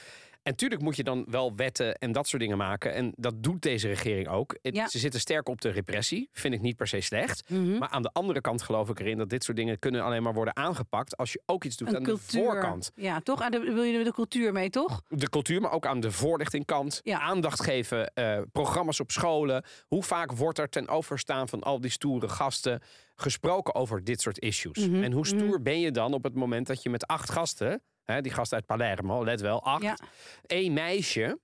En 0.44 0.54
tuurlijk 0.56 0.80
moet 0.82 0.96
je 0.96 1.02
dan 1.04 1.24
wel 1.28 1.54
wetten 1.56 1.94
en 1.94 2.12
dat 2.12 2.28
soort 2.28 2.42
dingen 2.42 2.56
maken. 2.56 2.94
En 2.94 3.12
dat 3.16 3.42
doet 3.42 3.62
deze 3.62 3.88
regering 3.88 4.28
ook. 4.28 4.58
Ja. 4.62 4.88
Ze 4.88 4.98
zitten 4.98 5.20
sterk 5.20 5.48
op 5.48 5.60
de 5.60 5.68
repressie. 5.68 6.28
Vind 6.32 6.54
ik 6.54 6.60
niet 6.60 6.76
per 6.76 6.86
se 6.86 7.00
slecht. 7.00 7.48
Mhm. 7.50 7.78
Maar 7.78 7.88
aan 7.88 8.02
de 8.02 8.10
andere 8.12 8.40
kant 8.40 8.62
geloof 8.62 8.88
ik 8.88 9.00
erin 9.00 9.18
dat 9.18 9.28
dit 9.30 9.44
soort 9.44 9.56
dingen 9.56 9.78
kunnen 9.78 10.02
alleen 10.02 10.22
maar 10.22 10.34
worden 10.34 10.56
aangepakt 10.56 11.16
als 11.16 11.32
je 11.32 11.42
ook 11.46 11.64
iets 11.64 11.76
doet 11.76 11.88
Een 11.88 11.96
aan 11.96 12.02
cultuur. 12.02 12.40
de 12.40 12.46
voorkant. 12.46 12.90
Ja, 12.94 13.20
toch? 13.20 13.40
Aan 13.40 13.50
de, 13.50 13.58
wil 13.58 13.82
je 13.82 14.04
de 14.04 14.12
cultuur 14.12 14.52
mee, 14.52 14.70
toch? 14.70 15.02
De 15.08 15.28
cultuur, 15.28 15.60
maar 15.60 15.72
ook 15.72 15.86
aan 15.86 16.00
de 16.00 16.10
voorlichtingkant. 16.10 17.00
Ja. 17.02 17.20
Aandacht 17.20 17.62
geven, 17.62 18.06
eh, 18.14 18.40
programma's 18.52 19.00
op 19.00 19.10
scholen. 19.10 19.64
Hoe 19.86 20.02
vaak 20.02 20.32
wordt 20.32 20.58
er 20.58 20.68
ten 20.68 20.88
overstaan 20.88 21.48
van 21.48 21.60
al 21.62 21.80
die 21.80 21.90
stoere 21.90 22.28
gasten 22.28 22.82
gesproken 23.14 23.74
over 23.74 24.04
dit 24.04 24.20
soort 24.20 24.38
issues? 24.38 24.86
Mhm, 24.88 25.02
En 25.02 25.12
hoe 25.12 25.26
stoer 25.26 25.62
ben 25.62 25.80
je 25.80 25.90
dan 25.90 26.12
op 26.12 26.22
het 26.24 26.34
moment 26.34 26.66
dat 26.66 26.82
je 26.82 26.90
met 26.90 27.06
acht 27.06 27.30
gasten, 27.30 27.82
hè, 28.04 28.20
die 28.20 28.32
gast 28.32 28.52
uit 28.52 28.66
Palermo, 28.66 29.24
let 29.24 29.40
wel, 29.40 29.62
acht, 29.64 29.82
Ja. 29.82 29.96
één 30.46 30.72
meisje 30.72 31.38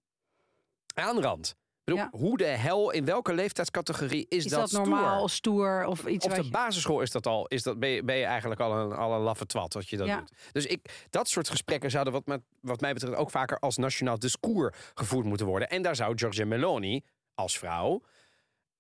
bedoel, 1.85 2.01
Ja. 2.01 2.09
Hoe 2.11 2.37
de 2.37 2.45
hel, 2.45 2.91
in 2.91 3.05
welke 3.05 3.35
leeftijdscategorie 3.35 4.27
is, 4.29 4.45
Is 4.45 4.51
dat, 4.51 4.73
normaal, 4.73 5.29
stoer 5.29 5.85
of 5.87 6.07
iets 6.07 6.25
Op 6.27 6.35
de 6.35 6.43
je- 6.45 6.51
basisschool 6.51 7.01
is 7.01 7.11
dat 7.11 7.27
al, 7.27 7.47
is 7.47 7.63
dat, 7.63 7.79
ben, 7.79 7.89
je, 7.89 8.05
ben 8.05 8.17
je 8.17 8.25
eigenlijk 8.25 8.61
al 8.61 8.73
een, 8.77 8.93
al 8.93 9.13
een 9.15 9.21
laffe 9.21 9.47
twat 9.47 9.73
dat 9.73 9.89
je 9.89 9.97
dat 9.97 10.07
Ja. 10.07 10.17
doet. 10.19 10.33
Dus 10.53 10.67
ik, 10.67 11.07
dat 11.11 11.29
soort 11.29 11.49
gesprekken 11.49 11.91
zouden 11.91 12.13
wat, 12.13 12.27
met, 12.27 12.41
wat 12.61 12.81
mij 12.81 12.93
betreft 12.93 13.15
ook 13.17 13.31
vaker 13.31 13.59
als 13.59 13.77
nationaal 13.77 14.19
discours 14.19 14.77
gevoerd 14.95 15.27
moeten 15.27 15.47
worden. 15.47 15.69
En 15.71 15.83
daar 15.83 15.97
zou 15.97 16.19
Giorgia 16.19 16.45
Meloni 16.47 17.05
als 17.35 17.59
vrouw 17.59 18.03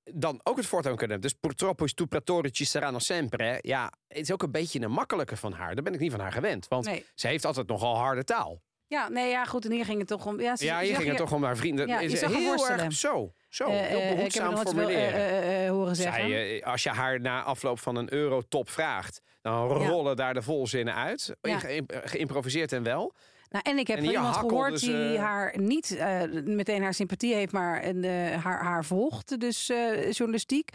dan 0.05 0.41
ook 0.43 0.57
het 0.57 0.67
voortouw 0.67 0.95
kunnen 0.95 1.11
hebben. 1.21 1.31
Dus 1.31 1.39
purtroppo 1.41 1.87
stupratori 1.87 2.49
ci 2.53 2.65
saranno 2.65 2.99
sempre. 2.99 3.59
Ja, 3.61 3.93
het 4.09 4.19
is 4.19 4.33
ook 4.33 4.43
een 4.43 4.51
beetje 4.51 4.81
een 4.81 4.91
makkelijke 4.91 5.37
van 5.37 5.53
haar. 5.53 5.75
Daar 5.75 5.85
ben 5.85 5.95
ik 5.95 6.01
niet 6.01 6.11
van 6.11 6.21
haar 6.21 6.33
gewend. 6.33 6.69
Want 6.69 6.85
Nee. 6.85 7.05
ze 7.15 7.27
heeft 7.27 7.45
altijd 7.45 7.67
nogal 7.67 7.97
harde 7.97 8.25
taal. 8.25 8.61
Ja, 8.87 9.09
nee, 9.09 9.31
ja, 9.31 9.45
goed. 9.45 9.65
En 9.65 9.73
hier 9.73 9.85
ging 9.85 9.99
het 9.99 10.09
toch 10.09 10.27
om... 10.27 10.41
Ja, 10.41 10.57
ze- 10.57 10.65
Ja, 10.65 10.81
hier 10.81 10.97
ging 10.97 11.09
het 11.09 11.17
toch 11.17 11.33
om 11.33 11.45
haar 11.45 11.57
vrienden. 11.57 11.87
Ja, 11.87 11.99
is 12.01 12.21
heel 12.21 12.69
erg 12.69 12.93
zo. 12.93 13.33
Zo, 13.49 13.65
eh, 13.65 13.81
heel 13.81 14.01
eh, 14.01 14.15
behoedzaam 14.15 14.57
formuleren. 14.57 15.43
eh, 15.65 15.71
horen 15.71 15.97
zeggen. 15.97 16.29
Zij, 16.29 16.65
als 16.65 16.83
je 16.83 16.89
haar 16.91 17.21
na 17.21 17.43
afloop 17.43 17.79
van 17.79 17.97
een 17.97 18.13
eurotop 18.13 18.71
vraagt, 18.71 19.21
dan 19.43 19.69
rollen 19.69 20.17
daar 20.17 20.35
de 20.35 20.43
volzinnen 20.43 20.95
uit. 20.95 21.37
Geïmproviseerd 21.89 22.73
en 22.73 22.83
wel. 22.83 23.15
Nou, 23.51 23.65
en 23.69 23.79
ik 23.79 23.87
heb 23.87 23.99
En 23.99 24.05
van 24.05 24.13
iemand 24.13 24.37
gehoord 24.37 24.81
ze- 24.81 24.87
die 25.09 25.19
haar 25.19 25.59
niet 25.61 25.97
eh, 25.97 26.23
meteen 26.45 26.83
haar 26.83 26.95
sympathie 26.95 27.35
heeft, 27.35 27.53
maar 27.53 27.85
een, 27.85 28.05
eh, 28.05 28.45
haar, 28.45 28.63
haar 28.65 28.85
volgt, 28.85 29.41
dus 29.41 29.69
eh, 29.69 30.11
journalistiek. 30.13 30.71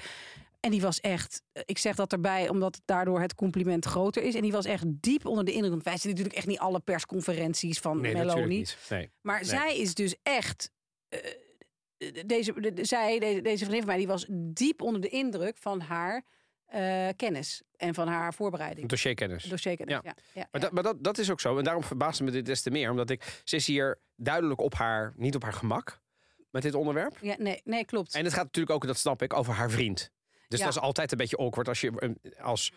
En 0.60 0.72
die 0.72 0.82
was 0.82 1.00
echt, 1.02 1.42
ik 1.66 1.78
zeg 1.78 1.96
dat 1.96 2.12
erbij 2.12 2.50
omdat 2.50 2.82
daardoor 2.86 3.20
het 3.22 3.36
compliment 3.36 3.86
groter 3.86 4.24
is. 4.24 4.36
En 4.36 4.42
die 4.42 4.52
was 4.52 4.66
echt 4.66 4.84
diep 4.88 5.26
onder 5.26 5.46
de 5.46 5.52
indruk. 5.52 5.72
Want 5.72 5.84
wij 5.84 5.98
zien 5.98 6.10
natuurlijk 6.12 6.38
echt 6.38 6.48
niet 6.48 6.60
alle 6.60 6.80
persconferenties 6.80 7.80
van 7.80 8.02
Nee, 8.02 8.14
Meloni. 8.14 8.46
niet. 8.58 8.78
Nee. 8.90 9.12
Maar 9.22 9.40
Nee. 9.40 9.50
zij 9.50 9.78
is 9.78 9.94
dus 9.94 10.16
echt. 10.24 10.72
eh, 11.10 11.20
deze, 12.26 12.54
de- 12.62 12.74
de- 12.74 12.86
zij, 12.86 13.20
deze, 13.20 13.42
deze 13.42 13.58
vriendin 13.58 13.78
van 13.80 13.88
mij, 13.90 13.98
die 13.98 14.08
was 14.08 14.26
diep 14.30 14.82
onder 14.82 15.02
de 15.02 15.10
indruk 15.10 15.58
van 15.58 15.80
haar 15.80 16.24
eh, 16.65 17.08
kennis 17.15 17.62
en 17.78 17.93
van 17.93 18.08
haar 18.08 18.34
voorbereiding. 18.34 18.89
Dossierkennis. 18.89 19.43
Dossierkennis. 19.43 19.95
Ja. 19.95 20.01
Ja. 20.04 20.15
Ja, 20.15 20.23
Maar, 20.34 20.47
ja. 20.51 20.60
dat, 20.60 20.71
maar 20.71 20.84
dat, 20.84 21.04
dat 21.04 21.17
is 21.17 21.32
ook 21.32 21.39
zo. 21.39 21.58
En 21.58 21.63
daarom 21.63 21.84
verbaasde 21.84 22.23
me 22.23 22.32
dit 22.32 22.45
des 22.45 22.62
te 22.62 22.71
meer. 22.71 22.89
Omdat 22.89 23.10
ik, 23.10 23.41
ze 23.43 23.56
is 23.56 23.67
hier 23.67 23.99
duidelijk 24.15 24.62
op 24.62 24.73
haar, 24.73 25.13
niet 25.15 25.36
op 25.36 25.43
haar 25.43 25.54
gemak 25.54 26.01
met 26.51 26.62
dit 26.62 26.73
onderwerp. 26.73 27.17
Ja, 27.21 27.36
nee, 27.38 27.62
nee, 27.63 27.86
klopt. 27.86 28.15
En 28.15 28.23
het 28.23 28.34
gaat 28.34 28.43
natuurlijk 28.43 28.75
ook, 28.75 28.88
dat 28.88 28.97
snap 28.97 29.21
ik, 29.21 29.34
over 29.34 29.54
haar 29.54 29.69
vriend. 29.69 30.12
Dus 30.47 30.60
dat 30.60 30.69
is 30.69 30.80
altijd 30.80 31.12
een 31.12 31.17
beetje 31.17 31.38
awkward 31.38 31.67
als 31.67 31.82
je 31.82 32.15
als 32.39 32.71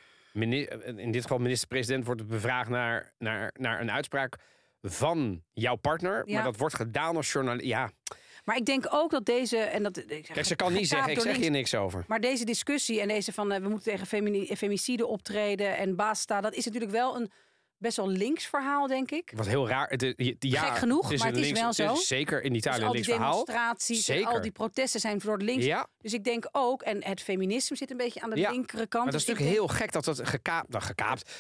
in 0.97 1.11
dit 1.13 1.23
geval 1.23 1.39
minister-president 1.39 2.05
wordt 2.05 2.27
bevraagd 2.27 2.69
naar, 2.69 3.13
naar, 3.19 3.55
naar 3.59 3.81
een 3.81 3.91
uitspraak 3.91 4.37
van 4.83 5.43
jouw 5.53 5.77
partner. 5.77 6.23
Ja. 6.27 6.35
Maar 6.35 6.45
dat 6.45 6.57
wordt 6.57 6.75
gedaan 6.75 7.17
als 7.17 7.33
journalist. 7.33 7.67
Ja, 7.67 7.91
Maar 8.49 8.57
ik 8.57 8.65
denk 8.67 8.87
ook 8.91 9.11
dat 9.11 9.25
deze. 9.27 9.57
En 9.59 9.83
dat, 9.83 10.05
kijk, 10.33 10.45
ze 10.45 10.57
kan 10.57 10.73
niet 10.73 10.89
zeggen, 10.89 11.09
ik 11.09 11.15
door 11.15 11.25
zeg 11.27 11.37
hier 11.37 11.51
niks 11.51 11.75
over. 11.75 12.05
Maar 12.07 12.21
deze 12.21 12.45
discussie 12.45 13.01
en 13.01 13.09
deze 13.09 13.33
van 13.33 13.53
eh, 13.53 13.61
we 13.61 13.69
moeten 13.69 13.91
tegen 13.93 14.07
femini- 14.07 14.57
femicide 14.57 15.07
optreden 15.07 15.77
en 15.77 15.97
basta, 15.97 16.41
dat 16.41 16.55
is 16.55 16.65
natuurlijk 16.65 16.93
wel 16.93 17.17
een, 17.17 17.31
best 17.79 17.97
wel 17.97 18.09
links 18.09 18.47
verhaal, 18.47 18.87
denk 18.87 19.11
ik. 19.11 19.33
Wat 19.37 19.47
heel 19.47 19.69
raar. 19.69 19.89
Het, 19.89 20.03
is- 20.03 20.35
ja, 20.39 20.61
Gek 20.63 20.77
genoeg, 20.79 21.17
maar 21.17 21.27
het 21.27 21.37
is 21.37 21.43
links- 21.45 21.61
wel 21.61 21.73
zo. 21.73 21.93
is 21.93 22.07
zeker 22.07 22.43
in 22.43 22.49
Dus 22.53 22.59
Italië 22.59 22.81
al 22.83 22.87
een 22.87 22.93
die 22.93 23.01
links 23.01 23.17
verhaal. 23.17 23.45
demonstraties 23.45 24.05
Zeker. 24.05 24.27
al 24.29 24.41
die 24.41 24.51
protesten 24.51 25.01
zijn 25.01 25.21
voor 25.21 25.33
het 25.33 25.43
links. 25.43 25.65
Ja, 25.65 25.87
Dus 26.01 26.13
ik 26.13 26.25
denk 26.25 26.49
ook, 26.53 26.83
en 26.83 27.05
het 27.05 27.21
feminisme 27.23 27.77
zit 27.77 27.91
een 27.91 27.97
beetje 27.97 28.21
aan 28.21 28.31
de 28.31 28.37
Ja, 28.37 28.51
linkere 28.51 28.87
kant. 28.87 29.05
maar 29.05 29.13
dat 29.13 29.21
is 29.21 29.27
Dus 29.27 29.35
natuurlijk 29.39 29.57
heel 29.69 29.77
gek 29.77 29.93
dat 29.93 30.05
het 30.05 30.29
gekaapt, 30.29 30.69
nou, 30.69 30.83
gekaapt, 30.85 31.31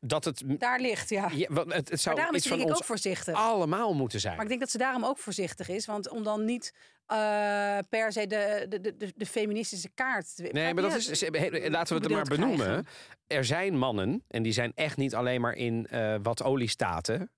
dat 0.00 0.24
het, 0.24 0.42
daar 0.46 0.80
ligt, 0.80 1.08
ja. 1.08 1.28
het, 1.30 1.48
het 1.68 1.88
maar 1.88 1.98
zou 1.98 2.16
daarom 2.16 2.34
is 2.34 2.42
denk 2.42 2.60
ik 2.60 2.68
ook 2.68 2.84
voorzichtig. 2.84 3.34
allemaal 3.34 3.94
moeten 3.94 4.20
zijn. 4.20 4.34
Maar 4.34 4.42
ik 4.42 4.48
denk 4.48 4.60
dat 4.60 4.70
ze 4.70 4.78
daarom 4.78 5.04
ook 5.04 5.18
voorzichtig 5.18 5.68
is. 5.68 5.86
Want 5.86 6.08
om 6.08 6.22
dan 6.22 6.44
niet 6.44 6.72
eh, 7.06 7.78
per 7.88 8.12
se 8.12 8.26
de, 8.26 8.66
de, 8.68 8.96
de, 8.96 9.12
de 9.16 9.26
feministische 9.26 9.90
kaart... 9.94 10.32
Nee, 10.52 10.74
maar 10.74 10.82
dat 10.82 10.94
is, 10.94 11.28
laten 11.68 11.96
we 11.96 12.02
het 12.02 12.12
maar 12.12 12.22
krijgen. 12.22 12.28
benoemen. 12.28 12.86
Er 13.26 13.44
zijn 13.44 13.78
mannen, 13.78 14.24
en 14.28 14.42
die 14.42 14.52
zijn 14.52 14.72
echt 14.74 14.96
niet 14.96 15.14
alleen 15.14 15.40
maar 15.40 15.54
in 15.54 15.86
eh, 15.86 16.14
wat 16.22 16.42
oliestaten. 16.42 17.30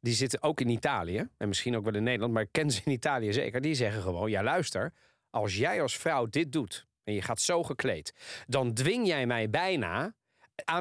Die 0.00 0.14
zitten 0.14 0.42
ook 0.42 0.60
in 0.60 0.68
Italië, 0.68 1.28
en 1.36 1.48
misschien 1.48 1.76
ook 1.76 1.84
wel 1.84 1.94
in 1.94 2.02
Nederland, 2.02 2.32
maar 2.32 2.42
ik 2.42 2.52
ken 2.52 2.70
ze 2.70 2.80
in 2.84 2.92
Italië 2.92 3.32
zeker. 3.32 3.60
Die 3.60 3.74
zeggen 3.74 4.02
gewoon, 4.02 4.30
ja 4.30 4.42
luister, 4.42 4.92
als 5.30 5.56
jij 5.56 5.82
als 5.82 5.96
vrouw 5.96 6.26
dit 6.26 6.52
doet 6.52 6.86
en 7.04 7.14
je 7.14 7.22
gaat 7.22 7.40
zo 7.40 7.62
gekleed, 7.62 8.14
dan 8.46 8.74
dwing 8.74 9.06
jij 9.06 9.26
mij 9.26 9.50
bijna 9.50 10.14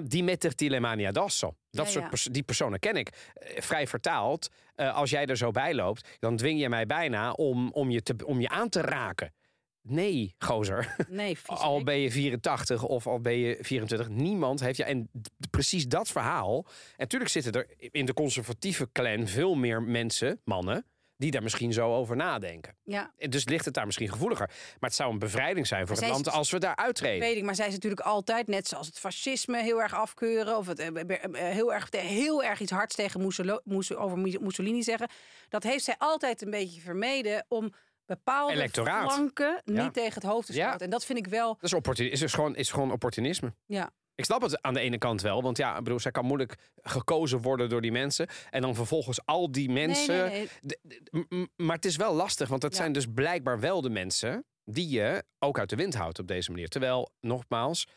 die 0.04 0.24
metterti 0.24 0.70
le 0.70 0.80
mani 0.80 1.06
addosso. 1.06 1.56
Dat 1.72 1.86
Ja, 1.86 1.92
soort 1.92 2.04
ja. 2.04 2.10
pers- 2.10 2.28
die 2.32 2.44
personen 2.44 2.80
ken 2.80 2.96
ik. 2.96 3.10
Eh, 3.34 3.62
vrij 3.62 3.88
vertaald, 3.88 4.50
eh, 4.76 4.96
als 4.96 5.10
jij 5.10 5.26
er 5.26 5.38
zo 5.38 5.52
bij 5.52 5.74
loopt, 5.74 6.08
dan 6.20 6.36
dwing 6.38 6.60
je 6.60 6.70
mij 6.70 6.86
bijna 6.86 7.32
om, 7.32 7.72
om, 7.72 7.90
je, 7.90 8.02
te, 8.02 8.16
om 8.26 8.42
je 8.42 8.50
aan 8.50 8.70
te 8.70 8.82
raken. 8.82 9.34
Nee, 9.82 10.36
gozer. 10.38 10.96
Nee. 11.10 11.38
Al 11.46 11.84
ben 11.84 12.00
je 12.00 12.12
84 12.12 12.84
of 12.84 13.08
al 13.08 13.20
ben 13.20 13.38
je 13.38 13.58
24, 13.62 14.10
niemand 14.10 14.60
heeft 14.60 14.78
je. 14.78 14.84
En 14.84 15.10
d- 15.22 15.50
precies 15.50 15.88
dat 15.88 16.08
verhaal. 16.08 16.66
En 16.66 16.74
natuurlijk 16.98 17.32
zitten 17.32 17.54
er 17.54 17.68
in 17.78 18.06
de 18.06 18.14
conservatieve 18.14 18.90
clan 18.92 19.28
veel 19.28 19.56
meer 19.56 19.82
mensen, 19.82 20.42
mannen, 20.44 20.86
die 21.18 21.32
daar 21.32 21.44
misschien 21.44 21.74
zo 21.74 21.94
over 21.96 22.16
nadenken. 22.16 22.76
Ja, 22.84 23.12
Dus 23.30 23.46
ligt 23.48 23.66
het 23.66 23.74
daar 23.74 23.86
misschien 23.86 24.12
gevoeliger. 24.12 24.48
Maar 24.48 24.90
het 24.90 24.94
zou 24.94 25.12
een 25.12 25.20
bevrijding 25.20 25.68
zijn 25.68 25.88
voor 25.88 25.96
Maar 25.96 26.04
het 26.06 26.14
land 26.14 26.28
is- 26.28 26.34
als 26.34 26.52
we 26.52 26.60
daar 26.60 26.76
uittreden. 26.76 27.20
weet 27.20 27.38
ik. 27.38 27.44
Maar 27.44 27.56
zij 27.56 27.68
is 27.68 27.74
natuurlijk 27.74 28.02
altijd, 28.02 28.48
net 28.48 28.68
zoals 28.68 28.88
het 28.88 29.00
fascisme 29.00 29.62
heel 29.62 29.82
erg 29.82 29.94
afkeuren... 29.94 30.58
of 30.58 30.68
het 30.68 30.80
eh, 30.80 30.88
heel, 31.34 31.74
erg, 31.74 31.88
heel 31.92 32.44
erg 32.44 32.60
iets 32.60 32.72
hards 32.72 32.96
tegen 32.96 33.22
Mussolo- 33.22 33.62
Musso- 33.64 33.96
over 33.96 34.18
Mussolini 34.18 34.84
zeggen... 34.84 35.10
dat 35.50 35.64
heeft 35.64 35.84
zij 35.84 35.96
altijd 35.98 36.42
een 36.42 36.50
beetje 36.52 36.82
vermeden 36.82 37.46
om 37.48 37.74
bepaalde 38.06 38.54
Electoraat. 38.54 39.14
flanken 39.14 39.62
Ja. 39.66 39.84
niet 39.84 39.94
tegen 39.94 40.14
het 40.14 40.24
hoofd 40.32 40.48
te 40.48 40.54
Ja. 40.54 40.68
stoten. 40.68 40.86
En 40.86 40.92
dat 40.92 41.06
vind 41.06 41.20
ik 41.20 41.28
wel... 41.28 41.54
Dat 41.54 41.64
is, 41.64 41.74
opportuni- 41.74 42.10
is, 42.10 42.20
dus 42.20 42.34
gewoon, 42.34 42.56
is 42.56 42.72
gewoon 42.72 42.92
opportunisme. 42.92 43.54
Ja, 43.66 43.90
Ik 44.18 44.26
snap 44.26 44.42
het 44.42 44.62
aan 44.62 44.74
de 44.74 44.80
ene 44.80 44.98
kant 44.98 45.22
wel. 45.22 45.42
Want 45.42 45.58
ja, 45.58 45.82
bedoel, 45.82 46.00
zij 46.00 46.12
kan 46.12 46.26
moeilijk 46.26 46.56
gekozen 46.82 47.42
worden 47.42 47.70
door 47.70 47.82
die 47.82 47.92
mensen. 47.92 48.28
En 48.50 48.62
dan 48.62 48.76
vervolgens 48.76 49.26
al 49.26 49.52
die 49.52 49.70
mensen. 49.70 50.26
Nee, 50.30 50.50
nee, 50.62 51.26
nee. 51.30 51.48
Maar 51.56 51.76
het 51.76 51.86
is 51.86 51.96
wel 51.96 52.14
lastig, 52.14 52.48
want 52.50 52.62
Ja. 52.64 52.70
zijn 52.72 52.92
dus 52.92 53.06
blijkbaar 53.14 53.60
wel 53.60 53.82
de 53.82 53.90
mensen 53.90 54.46
die 54.64 54.90
je 54.90 55.24
ook 55.40 55.60
uit 55.60 55.70
de 55.70 55.76
wind 55.76 55.96
houdt 55.96 56.20
op 56.20 56.28
deze 56.28 56.52
manier. 56.52 56.68
Terwijl, 56.68 57.10
nogmaals, 57.22 57.88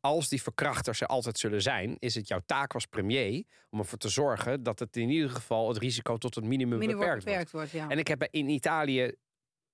als 0.00 0.28
die 0.28 0.42
verkrachters 0.42 1.00
er 1.00 1.06
altijd 1.06 1.38
zullen 1.38 1.62
zijn, 1.62 1.96
is 1.98 2.14
het 2.14 2.28
jouw 2.28 2.40
taak 2.46 2.74
als 2.74 2.86
premier 2.86 3.44
om 3.70 3.78
ervoor 3.78 3.98
te 3.98 4.08
zorgen 4.08 4.62
dat 4.62 4.78
het 4.78 4.96
in 4.96 5.08
ieder 5.08 5.30
geval 5.30 5.68
het 5.68 5.78
risico 5.78 6.16
tot 6.16 6.34
het 6.34 6.44
minimum 6.44 6.78
beperkt 6.78 6.96
wordt 6.96 7.08
wordt. 7.10 7.24
beperkt 7.24 7.50
wordt, 7.50 7.70
ja. 7.70 7.88
En 7.88 7.98
ik 7.98 8.08
heb 8.08 8.26
in 8.30 8.48
Italië. 8.48 9.12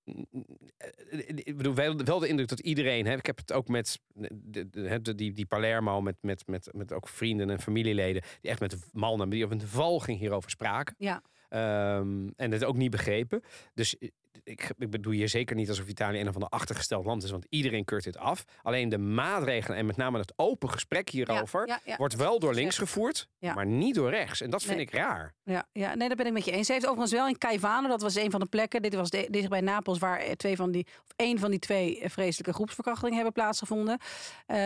Eh, 0.04 1.28
Ik 1.34 1.56
bedoel, 1.56 1.74
wel, 1.74 1.96
wel 1.96 2.18
de 2.18 2.28
indruk 2.28 2.48
dat 2.48 2.60
iedereen. 2.60 3.06
Hè, 3.06 3.16
ik 3.16 3.26
heb 3.26 3.38
het 3.38 3.52
ook 3.52 3.68
met 3.68 4.00
de, 4.12 5.14
die, 5.14 5.32
die 5.32 5.46
Palermo, 5.46 6.00
met, 6.00 6.16
met, 6.20 6.46
met, 6.46 6.68
met 6.72 6.92
ook 6.92 7.08
vrienden 7.08 7.50
en 7.50 7.60
familieleden. 7.60 8.22
die 8.40 8.50
echt 8.50 8.60
met 8.60 8.76
mannen, 8.92 9.28
die 9.28 9.44
op 9.44 9.50
een 9.50 9.60
valging 9.60 10.18
hierover 10.18 10.50
spraken. 10.50 10.94
Ja. 10.98 11.22
Ehm, 11.48 12.28
en 12.36 12.52
het 12.52 12.64
ook 12.64 12.76
niet 12.76 12.90
begrepen. 12.90 13.42
Dus 13.74 13.96
ik, 14.44 14.70
ik 14.78 14.90
bedoel 14.90 15.12
hier 15.12 15.28
zeker 15.28 15.56
niet 15.56 15.68
alsof 15.68 15.88
Italië 15.88 16.20
een 16.20 16.28
of 16.28 16.34
ander 16.34 16.48
achtergesteld 16.48 17.04
land 17.04 17.22
is, 17.22 17.30
want 17.30 17.46
iedereen 17.48 17.84
keurt 17.84 18.04
dit 18.04 18.16
af. 18.16 18.44
Alleen 18.62 18.88
de 18.88 18.98
maatregelen 18.98 19.78
en 19.78 19.86
met 19.86 19.96
name 19.96 20.18
het 20.18 20.32
open 20.36 20.70
gesprek 20.70 21.08
hierover 21.08 21.66
ja, 21.68 21.80
ja. 21.84 21.96
wordt 21.96 22.14
wel 22.16 22.38
door 22.38 22.54
links 22.54 22.78
gevoerd, 22.78 23.28
maar 23.40 23.66
niet 23.66 23.94
door 23.94 24.10
rechts. 24.10 24.40
En 24.40 24.50
dat 24.50 24.62
vind 24.62 24.76
Nee. 24.76 24.86
ik 24.86 24.92
raar. 24.92 25.34
Ja, 25.44 25.66
ja, 25.72 25.94
nee, 25.94 26.08
dat 26.08 26.16
ben 26.16 26.26
ik 26.26 26.32
met 26.32 26.44
je 26.44 26.50
eens. 26.50 26.66
Ze 26.66 26.72
heeft 26.72 26.84
overigens 26.84 27.12
wel 27.12 27.28
in 27.28 27.38
Caivano, 27.38 27.88
dat 27.88 28.02
was 28.02 28.14
een 28.14 28.30
van 28.30 28.40
de 28.40 28.46
plekken, 28.46 28.82
dit 28.82 28.94
was 28.94 29.10
de, 29.10 29.26
dicht 29.30 29.48
bij 29.48 29.60
Napels, 29.60 29.98
waar 29.98 30.34
twee 30.36 30.56
van 30.56 30.70
die, 30.70 30.86
of 30.86 31.12
één 31.16 31.38
van 31.38 31.50
die 31.50 31.58
twee 31.58 32.00
eh, 32.00 32.10
vreselijke 32.10 32.52
groepsverkrachtingen 32.52 33.14
hebben 33.14 33.32
plaatsgevonden. 33.32 33.98
Eh, 34.46 34.56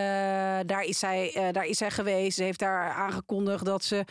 daar, 0.66 0.82
is 0.84 0.98
zij, 0.98 1.32
eh, 1.34 1.52
daar 1.52 1.66
is 1.66 1.78
zij 1.78 1.90
geweest. 1.90 2.36
Ze 2.36 2.42
heeft 2.42 2.58
daar 2.58 2.90
aangekondigd 2.90 3.64
dat, 3.64 3.84
ze, 3.84 4.04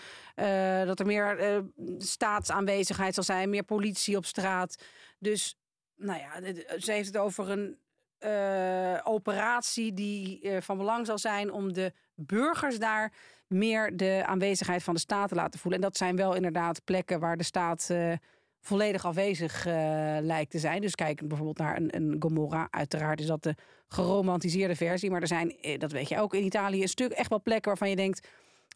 dat 0.86 1.00
er 1.00 1.06
meer 1.06 1.64
staatsaanwezigheid 1.98 3.14
zal 3.14 3.24
zijn, 3.24 3.50
meer 3.50 3.64
politie 3.64 4.18
op 4.18 4.26
straat. 4.26 4.76
Dus, 5.20 5.58
nou 5.96 6.20
ja, 6.20 6.40
dit- 6.42 6.76
ze 6.78 6.92
heeft 6.92 7.08
het 7.08 7.18
over 7.18 7.50
een 7.50 7.78
eh, 8.18 9.00
operatie 9.04 9.94
die 9.94 10.42
eh, 10.42 10.62
van 10.62 10.78
belang 10.78 11.06
zal 11.06 11.18
zijn 11.18 11.52
om 11.52 11.74
de 11.74 11.94
burgers 12.16 12.80
daar 12.80 13.14
meer 13.48 13.98
de 13.98 14.24
aanwezigheid 14.26 14.84
van 14.84 14.94
de 14.94 15.00
staat 15.00 15.30
te 15.30 15.36
laten 15.36 15.60
voelen. 15.60 15.80
En 15.82 15.86
dat 15.88 15.98
zijn 15.98 16.16
wel 16.16 16.36
inderdaad 16.36 16.84
plekken 16.84 17.20
waar 17.20 17.38
de 17.38 17.44
staat 17.44 17.90
eh, 17.90 18.14
volledig 18.60 19.06
afwezig 19.06 19.66
eh, 19.66 19.74
lijkt 20.22 20.52
te 20.52 20.60
zijn. 20.60 20.82
Dus 20.82 20.96
kijk 20.96 21.28
bijvoorbeeld 21.28 21.58
naar 21.58 21.78
een, 21.78 21.96
een 21.96 22.16
Gomorra. 22.20 22.68
Uiteraard 22.72 23.20
is 23.20 23.26
dat 23.26 23.44
de 23.44 23.56
geromantiseerde 23.88 24.76
versie. 24.76 25.10
Maar 25.12 25.22
er 25.22 25.28
zijn, 25.28 25.58
eh, 25.62 25.80
dat 25.80 25.92
weet 25.92 26.10
je 26.10 26.20
ook 26.20 26.34
in 26.34 26.44
Italië, 26.44 26.82
een 26.82 26.88
stuk 26.88 27.12
echt 27.12 27.30
wel 27.30 27.42
plekken 27.42 27.68
waarvan 27.70 27.90
je 27.90 27.96
denkt... 27.96 28.28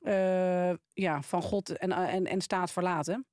eh, 0.02 0.74
ja, 0.94 1.22
van 1.22 1.42
God 1.42 1.78
en, 1.78 1.92
en, 1.92 2.26
en 2.26 2.42
staat 2.42 2.72
verlaten. 2.72 3.26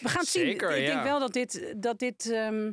We 0.00 0.08
gaan 0.08 0.20
het 0.20 0.28
Zeker, 0.28 0.72
zien. 0.72 0.80
Ik 0.80 0.86
ja. 0.86 0.92
denk 0.92 1.04
wel 1.04 1.18
dat 1.20 1.32
dit, 1.32 1.74
dat 1.76 1.98
dit, 1.98 2.30
ehm, 2.30 2.72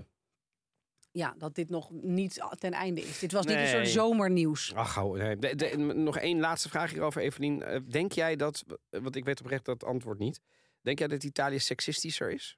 ja, 1.11 1.33
dat 1.37 1.55
dit 1.55 1.69
nog 1.69 1.91
niet 1.91 2.41
ten 2.59 2.71
einde 2.73 3.01
is. 3.01 3.19
Dit 3.19 3.31
was 3.31 3.45
niet 3.45 3.55
een 3.57 3.67
soort 3.67 3.87
zomernieuws. 3.89 4.73
Ach, 4.73 4.95
hou, 4.95 5.17
nee. 5.17 5.37
De- 5.37 5.55
de- 5.55 5.77
nog 5.77 6.17
één 6.17 6.39
laatste 6.39 6.69
vraag 6.69 6.91
hierover, 6.91 7.21
Evelien. 7.21 7.63
Eh, 7.63 7.79
Denk 7.89 8.11
jij 8.11 8.35
dat, 8.35 8.63
want 8.89 9.15
ik 9.15 9.25
weet 9.25 9.39
oprecht 9.39 9.65
dat 9.65 9.83
antwoord 9.83 10.19
niet. 10.19 10.39
Denk 10.81 10.99
jij 10.99 11.07
dat 11.07 11.23
Italië 11.23 11.59
seksistischer 11.59 12.31
is? 12.31 12.53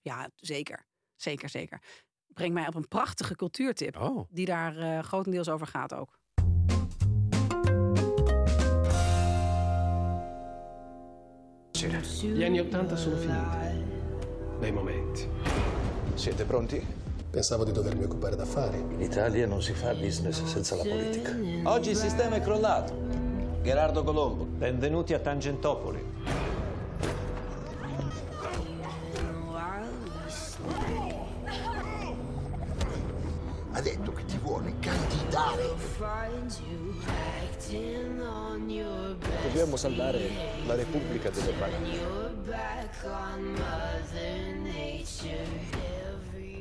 Ja, 0.00 0.30
zeker. 0.34 0.86
Zeker, 1.14 1.48
zeker. 1.48 1.82
Breng 2.26 2.54
mij 2.54 2.66
op 2.66 2.74
een 2.74 2.88
prachtige 2.88 3.36
cultuurtip. 3.36 3.96
Oh. 3.96 4.28
Die 4.30 4.46
daar 4.46 4.76
eh, 4.76 5.02
grotendeels 5.02 5.48
over 5.48 5.66
gaat 5.66 5.94
ook. 5.94 6.18
Gli 11.76 12.42
anni 12.42 12.58
Ottanta 12.58 12.96
sono 12.96 13.16
finiti. 13.16 13.84
Bei 14.58 14.72
momenti. 14.72 15.28
Siete 16.14 16.44
pronti? 16.44 16.82
Pensavo 17.28 17.64
di 17.64 17.72
dovermi 17.72 18.04
occupare 18.04 18.34
d'affari. 18.34 18.78
In 18.78 19.02
Italia 19.02 19.46
non 19.46 19.60
si 19.60 19.74
fa 19.74 19.92
business 19.92 20.42
senza 20.44 20.74
la 20.74 20.84
politica. 20.84 21.36
Oggi 21.64 21.90
il 21.90 21.96
sistema 21.96 22.36
è 22.36 22.40
crollato. 22.40 22.94
Gerardo 23.62 24.02
Colombo. 24.04 24.44
Benvenuti 24.44 25.12
a 25.12 25.18
Tangentopoli. 25.18 26.02
Ha 33.72 33.80
detto 33.82 34.12
che 34.12 34.24
ti 34.24 34.38
vuole 34.38 34.72
candidare. 34.80 35.74
Dobbiamo 39.42 39.76
salvare 39.76 40.30
la 40.66 40.74
Repubblica 40.74 41.30
delle 41.30 41.52
banane. 41.58 41.98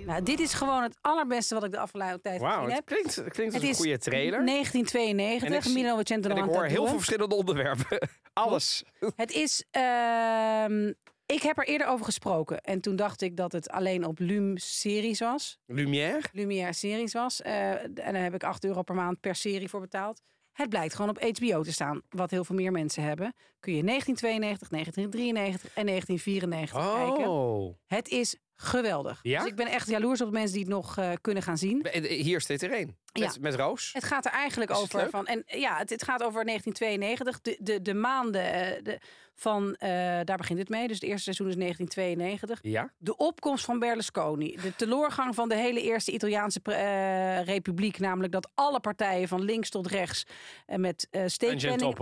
Nou, 0.05 0.23
dit 0.23 0.39
is 0.39 0.53
gewoon 0.53 0.83
het 0.83 0.97
allerbeste 1.01 1.53
wat 1.53 1.63
ik 1.63 1.71
de 1.71 1.77
afgelopen 1.79 2.21
tijd 2.21 2.41
gezien 2.43 2.63
het 2.63 2.73
heb. 2.73 2.85
klinkt, 2.85 3.15
het 3.15 3.29
klinkt 3.33 3.53
als 3.53 3.63
Het 3.63 3.71
een 3.71 3.77
goede 3.77 3.97
trailer. 3.97 4.45
1992, 4.45 5.49
En 5.49 5.55
ik 5.55 5.61
zie- 5.63 5.73
Milo 5.73 5.97
Vicente 5.97 6.29
En 6.29 6.37
ik 6.37 6.43
hoor 6.43 6.65
heel 6.65 6.85
veel 6.87 6.95
verschillende 6.95 7.35
onderwerpen. 7.35 8.07
Alles. 8.33 8.83
Het 9.15 9.31
is... 9.31 9.63
ehm, 9.71 10.87
ik 11.25 11.41
heb 11.41 11.57
er 11.57 11.67
eerder 11.67 11.87
over 11.87 12.05
gesproken. 12.05 12.61
En 12.61 12.81
toen 12.81 12.95
dacht 12.95 13.21
ik 13.21 13.37
dat 13.37 13.51
het 13.51 13.69
alleen 13.69 14.05
op 14.05 14.19
Lum-series 14.19 15.19
was. 15.19 15.57
Lumière? 15.65 16.21
Lumière 16.31 16.73
series 16.73 17.13
was. 17.13 17.41
Eh, 17.41 17.69
en 17.83 17.93
daar 17.93 18.23
heb 18.23 18.33
ik 18.33 18.43
8 18.43 18.63
euro 18.65 18.81
per 18.81 18.95
maand 18.95 19.19
per 19.19 19.35
serie 19.35 19.69
voor 19.69 19.79
betaald. 19.81 20.21
Het 20.55 20.69
blijkt 20.69 20.95
gewoon 20.95 21.09
op 21.09 21.21
HBO 21.37 21.63
te 21.63 21.71
staan, 21.71 22.01
wat 22.09 22.31
heel 22.31 22.43
veel 22.43 22.55
meer 22.55 22.71
mensen 22.71 23.03
hebben. 23.03 23.33
Kun 23.59 23.75
je 23.75 23.83
1992, 23.83 24.69
1993 24.69 25.73
en 25.75 25.85
1994 25.85 26.95
kijken. 26.95 27.31
Oh. 27.31 27.75
Het 27.87 28.07
is 28.09 28.35
geweldig. 28.55 29.19
Ja? 29.21 29.39
Dus 29.39 29.49
ik 29.49 29.55
ben 29.55 29.67
echt 29.67 29.89
jaloers 29.89 30.21
op 30.21 30.27
de 30.27 30.33
mensen 30.33 30.53
die 30.53 30.63
het 30.63 30.73
nog 30.73 30.97
eh, 30.97 31.11
kunnen 31.21 31.43
gaan 31.43 31.57
zien. 31.57 31.83
Eh, 31.83 32.21
Hier 32.21 32.41
staat 32.41 32.61
er 32.61 32.71
één. 32.71 32.97
Met, 33.13 33.33
Ja. 33.33 33.39
met 33.39 33.55
Roos. 33.55 33.89
Het 33.93 34.03
gaat 34.03 34.25
er 34.25 34.31
eigenlijk 34.31 34.71
over 34.71 35.09
van. 35.09 35.25
En 35.27 35.43
ja, 35.45 35.77
het, 35.77 35.89
het 35.89 36.03
gaat 36.03 36.23
over 36.23 36.45
1992. 36.45 37.41
De, 37.41 37.57
de, 37.59 37.81
de 37.81 37.93
maanden 37.93 38.53
eh, 38.53 38.83
de, 38.83 38.99
van. 39.35 39.75
eh, 39.75 39.89
daar 40.23 40.37
begint 40.37 40.59
het 40.59 40.69
mee. 40.69 40.87
Dus 40.87 40.95
het 40.95 41.03
eerste 41.09 41.23
seizoen 41.23 41.47
is 41.47 41.55
1992. 41.55 42.59
Ja. 42.61 42.93
De 42.97 43.17
opkomst 43.17 43.65
van 43.65 43.79
Berlusconi. 43.79 44.57
De 44.61 44.75
teleurgang 44.75 45.35
van 45.35 45.49
de 45.49 45.55
hele 45.55 45.81
eerste 45.81 46.11
Italiaanse 46.11 46.59
eh, 46.63 47.43
republiek. 47.43 47.99
Namelijk 47.99 48.33
dat 48.33 48.49
alle 48.53 48.79
partijen 48.79 49.27
van 49.27 49.41
links 49.41 49.69
tot 49.69 49.87
rechts. 49.87 50.25
eh, 50.65 50.77
met 50.77 51.07
steekpenningen. 51.25 51.95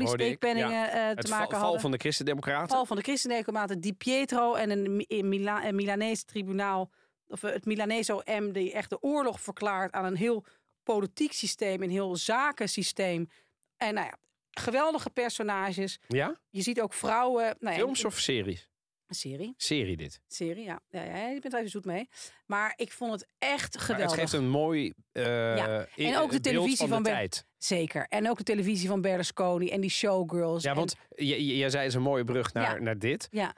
Ik, 0.00 0.06
steekpenningen 0.08 0.70
ja. 0.70 0.88
te 0.88 0.96
Het 0.96 1.28
val, 1.28 1.38
maken 1.38 1.52
val 1.54 1.62
hadden. 1.62 1.80
van 1.80 1.90
de 1.90 1.98
Christendemocraten. 1.98 2.68
val 2.76 2.86
van 2.86 2.96
de 2.96 3.02
Christendemocraten, 3.02 3.80
Di 3.80 3.92
Pietro 3.92 4.54
en 4.54 4.70
een, 4.70 5.04
een 5.08 5.28
Mila 5.28 5.66
een 5.66 5.74
Milanese 5.74 6.24
tribunaal, 6.24 6.90
of 7.28 7.40
het 7.40 7.64
Milanese 7.64 8.24
OM, 8.24 8.52
die 8.52 8.72
echt 8.72 8.90
de 8.90 9.02
oorlog 9.02 9.40
verklaart 9.40 9.92
aan 9.92 10.04
een 10.04 10.16
heel 10.16 10.44
politiek 10.82 11.32
systeem, 11.32 11.82
een 11.82 11.90
heel 11.90 12.16
zakensysteem. 12.16 13.28
En 13.76 13.94
nou 13.94 14.06
ja, 14.06 14.16
geweldige 14.60 15.10
personages. 15.10 15.98
Ja? 16.08 16.40
Je 16.50 16.62
ziet 16.62 16.80
ook 16.80 16.94
vrouwen. 16.94 17.56
Nou 17.58 17.74
ja, 17.74 17.80
Films 17.82 18.04
of 18.04 18.18
series? 18.18 18.68
Een 19.12 19.18
serie. 19.18 19.54
Serie 19.56 19.96
dit. 19.96 20.20
Serie, 20.28 20.64
ja. 20.64 20.80
ja, 20.90 21.02
ja 21.02 21.28
je 21.28 21.40
bent 21.40 21.52
er 21.52 21.58
even 21.58 21.70
zoet 21.70 21.84
mee. 21.84 22.08
Maar 22.46 22.72
ik 22.76 22.92
vond 22.92 23.12
het 23.12 23.26
echt 23.38 23.74
Maar 23.74 23.84
geweldig. 23.84 24.10
het 24.10 24.20
geeft 24.20 24.32
een 24.32 24.48
mooi 24.48 24.92
eh 25.12 25.22
Ja. 25.56 25.86
En 25.96 26.16
ook 26.16 26.30
de 26.30 26.40
beeld 26.40 26.42
televisie 26.42 26.76
van, 26.76 26.88
van 26.88 27.02
de 27.02 27.08
tijd. 27.08 27.46
Zeker. 27.58 28.06
En 28.08 28.30
ook 28.30 28.36
de 28.38 28.42
televisie 28.44 28.88
van 28.88 29.00
Berlusconi 29.00 29.68
en 29.70 29.80
die 29.80 29.90
showgirls. 29.90 30.62
Ja, 30.62 30.74
want 30.74 30.94
j- 31.16 31.22
j- 31.24 31.58
jij 31.58 31.70
zei 31.70 31.86
is 31.86 31.94
een 31.94 32.02
mooie 32.02 32.24
brug 32.24 32.52
naar, 32.52 32.74
Ja. 32.76 32.82
naar 32.82 32.98
dit. 32.98 33.28
ja, 33.30 33.54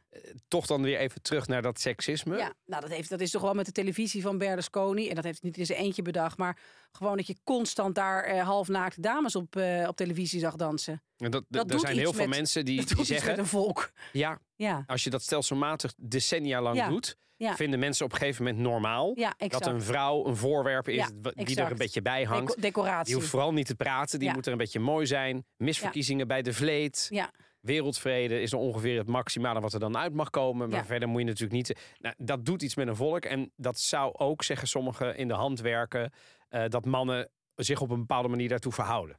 Toch 0.48 0.66
dan 0.66 0.82
weer 0.82 0.98
even 0.98 1.22
terug 1.22 1.46
naar 1.46 1.62
dat 1.62 1.80
seksisme. 1.80 2.36
Ja, 2.36 2.52
nou 2.66 2.80
dat, 2.82 2.90
heeft, 2.90 3.09
dat 3.09 3.20
is 3.20 3.30
toch 3.30 3.42
wel 3.42 3.55
met 3.55 3.66
de 3.66 3.72
televisie 3.72 4.22
van 4.22 4.38
Berlusconi. 4.38 5.09
En 5.09 5.14
dat 5.14 5.24
heeft 5.24 5.42
niet 5.42 5.57
in 5.57 5.66
zijn 5.66 5.78
eentje 5.78 6.02
bedacht. 6.02 6.36
Maar 6.38 6.59
gewoon 6.92 7.16
dat 7.16 7.26
je 7.26 7.36
constant 7.44 7.94
daar 7.94 8.24
eh, 8.24 8.44
halfnaakte 8.46 9.00
dames 9.00 9.36
op, 9.36 9.57
eh, 9.57 9.84
op 9.88 9.96
televisie 9.96 10.40
zag 10.40 10.57
dansen. 10.57 11.02
En 11.16 11.30
dat, 11.30 11.44
Dat 11.48 11.62
er 11.64 11.68
doet 11.70 11.80
zijn 11.80 11.92
iets 11.92 12.02
heel 12.02 12.12
veel 12.12 12.26
met- 12.28 12.36
mensen 12.36 12.64
die, 12.64 12.84
die 12.94 13.05
zeggen... 13.05 13.30
met 13.30 13.38
een 13.38 13.46
volk. 13.46 13.92
Ja, 14.12 14.40
Ja, 14.57 14.84
als 14.86 15.05
je 15.05 15.11
dat 15.11 15.22
stelselmatig 15.22 15.94
decennia 15.96 16.62
lang 16.62 16.76
Ja. 16.76 16.88
doet... 16.88 17.16
Ja. 17.36 17.57
vinden 17.57 17.78
mensen 17.78 18.05
op 18.05 18.12
een 18.12 18.18
gegeven 18.18 18.44
moment 18.44 18.62
normaal... 18.62 19.14
dat 19.48 19.66
een 19.66 19.82
vrouw 19.82 20.26
een 20.26 20.36
voorwerp 20.36 20.88
is 20.88 21.11
die 21.34 21.57
er 21.61 21.70
een 21.70 21.76
beetje 21.76 22.02
bij 22.02 22.24
hangt. 22.24 22.48
Deco- 22.48 22.61
decoratie. 22.61 23.05
Die 23.05 23.14
hoeft 23.14 23.28
vooral 23.28 23.52
niet 23.52 23.66
te 23.66 23.74
praten, 23.74 24.18
die 24.18 24.32
moet 24.32 24.46
er 24.46 24.52
een 24.52 24.59
beetje 24.59 24.80
mooi 24.80 25.07
zijn. 25.07 25.46
Misverkiezingen 25.57 26.28
bij 26.28 26.42
de 26.42 26.52
vleet. 26.52 27.07
Ja, 27.11 27.30
Wereldvrede 27.61 28.40
is 28.40 28.52
er 28.52 28.59
ongeveer 28.59 28.98
het 28.98 29.09
maximale 29.09 29.61
wat 29.61 29.72
er 29.72 29.80
dan 29.80 29.96
uit 29.96 30.12
mag 30.14 30.30
komen. 30.30 30.68
Maar 30.68 30.86
verder 30.86 31.09
moet 31.09 31.20
je 31.20 31.26
natuurlijk 31.26 31.52
niet... 31.52 31.78
Nou, 31.98 32.14
dat 32.18 32.44
doet 32.44 32.62
iets 32.62 32.74
met 32.74 32.88
een 32.88 32.96
volk. 32.96 33.24
En 33.24 33.52
dat 33.57 33.78
zou 33.78 34.14
ook, 34.16 34.42
zeggen 34.42 34.68
sommigen, 34.68 35.16
in 35.16 35.28
de 35.28 35.34
hand 35.34 35.61
werken... 35.61 36.12
eh, 36.48 36.64
dat 36.68 36.84
mannen 36.84 37.30
zich 37.55 37.80
op 37.80 37.90
een 37.90 37.98
bepaalde 37.98 38.28
manier 38.28 38.48
daartoe 38.48 38.72
verhouden. 38.72 39.18